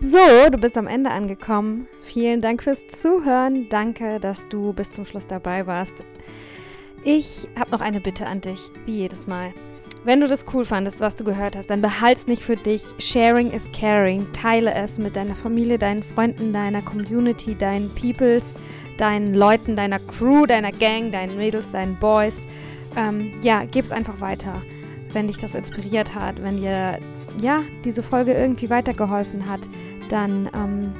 So, 0.00 0.50
du 0.50 0.58
bist 0.58 0.76
am 0.76 0.86
Ende 0.86 1.10
angekommen. 1.10 1.88
Vielen 2.02 2.42
Dank 2.42 2.62
fürs 2.62 2.86
Zuhören. 2.88 3.68
Danke, 3.70 4.20
dass 4.20 4.46
du 4.48 4.72
bis 4.72 4.92
zum 4.92 5.06
Schluss 5.06 5.26
dabei 5.26 5.66
warst. 5.66 5.94
Ich 7.02 7.48
habe 7.58 7.70
noch 7.70 7.80
eine 7.80 8.00
Bitte 8.00 8.26
an 8.26 8.40
dich, 8.40 8.70
wie 8.84 8.98
jedes 8.98 9.26
Mal. 9.26 9.54
Wenn 10.06 10.20
du 10.20 10.28
das 10.28 10.44
cool 10.54 10.64
fandest, 10.64 11.00
was 11.00 11.16
du 11.16 11.24
gehört 11.24 11.56
hast, 11.56 11.68
dann 11.68 11.82
behalt's 11.82 12.28
nicht 12.28 12.44
für 12.44 12.54
dich. 12.54 12.84
Sharing 13.00 13.50
is 13.50 13.68
caring. 13.72 14.32
Teile 14.32 14.72
es 14.72 14.98
mit 14.98 15.16
deiner 15.16 15.34
Familie, 15.34 15.80
deinen 15.80 16.04
Freunden, 16.04 16.52
deiner 16.52 16.80
Community, 16.80 17.56
deinen 17.56 17.92
Peoples, 17.92 18.54
deinen 18.98 19.34
Leuten, 19.34 19.74
deiner 19.74 19.98
Crew, 19.98 20.46
deiner 20.46 20.70
Gang, 20.70 21.10
deinen 21.10 21.36
Mädels, 21.36 21.72
deinen 21.72 21.96
Boys. 21.96 22.46
Ähm, 22.94 23.32
ja, 23.42 23.64
gib's 23.64 23.90
einfach 23.90 24.20
weiter, 24.20 24.62
wenn 25.12 25.26
dich 25.26 25.38
das 25.38 25.56
inspiriert 25.56 26.14
hat, 26.14 26.40
wenn 26.40 26.58
dir 26.58 27.00
ja 27.42 27.64
diese 27.84 28.04
Folge 28.04 28.32
irgendwie 28.32 28.70
weitergeholfen 28.70 29.48
hat, 29.48 29.62
dann 30.08 30.48
ähm, 30.54 30.92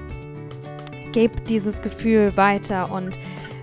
gib 1.12 1.44
dieses 1.44 1.80
Gefühl 1.80 2.36
weiter 2.36 2.90
und 2.90 3.16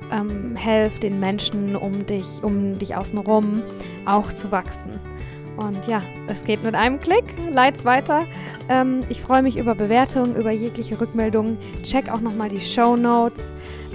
ähm, 0.09 0.55
helf 0.55 0.99
den 0.99 1.19
Menschen 1.19 1.75
um 1.75 2.05
dich, 2.05 2.41
um 2.41 2.79
dich 2.79 2.95
außenrum 2.95 3.61
auch 4.05 4.31
zu 4.31 4.49
wachsen. 4.49 5.12
Und 5.57 5.87
ja, 5.87 6.01
es 6.27 6.43
geht 6.43 6.63
mit 6.63 6.75
einem 6.75 6.99
Klick. 6.99 7.25
Leit's 7.51 7.85
weiter. 7.85 8.25
Ähm, 8.69 9.01
ich 9.09 9.21
freue 9.21 9.43
mich 9.43 9.57
über 9.57 9.75
Bewertungen, 9.75 10.35
über 10.35 10.51
jegliche 10.51 10.99
Rückmeldungen. 10.99 11.57
Check 11.83 12.09
auch 12.09 12.21
nochmal 12.21 12.49
die 12.49 12.61
Show 12.61 12.95
Notes. 12.95 13.43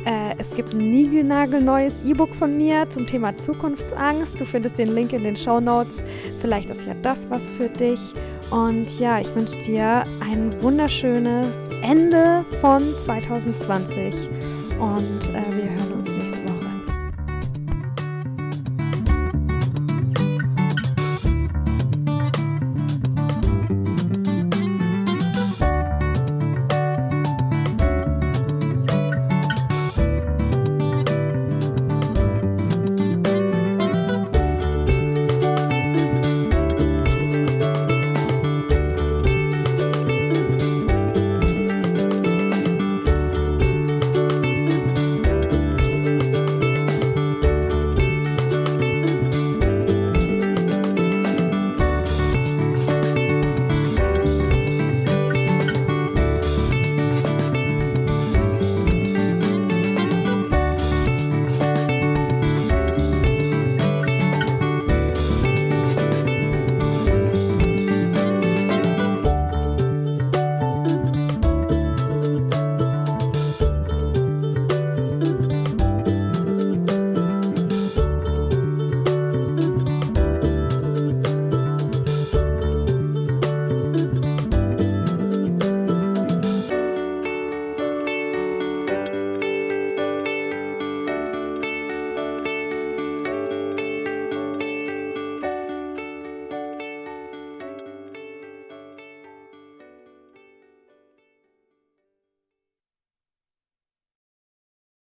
Äh, 0.05 0.35
es 0.39 0.55
gibt 0.55 0.73
ein 0.73 0.91
niegelnagelneues 0.91 1.95
E-Book 2.07 2.35
von 2.35 2.57
mir 2.57 2.89
zum 2.89 3.07
Thema 3.07 3.37
Zukunftsangst. 3.37 4.41
Du 4.41 4.45
findest 4.45 4.79
den 4.79 4.95
Link 4.95 5.13
in 5.13 5.25
den 5.25 5.37
Show 5.37 5.61
Notes. 5.61 6.05
Vielleicht 6.41 6.71
ist 6.71 6.87
ja 6.87 6.95
das 7.03 7.29
was 7.29 7.49
für 7.49 7.69
dich. 7.69 8.01
Und 8.51 8.99
ja, 8.99 9.21
ich 9.21 9.35
wünsche 9.35 9.59
dir 9.61 10.05
ein 10.21 10.55
wunderschönes 10.63 11.69
Ende 11.83 12.45
von 12.61 12.81
2020. 12.81 14.15
Und 14.79 15.35
äh, 15.35 15.57
wir 15.57 15.71
hören 15.71 15.93
uns 15.93 15.98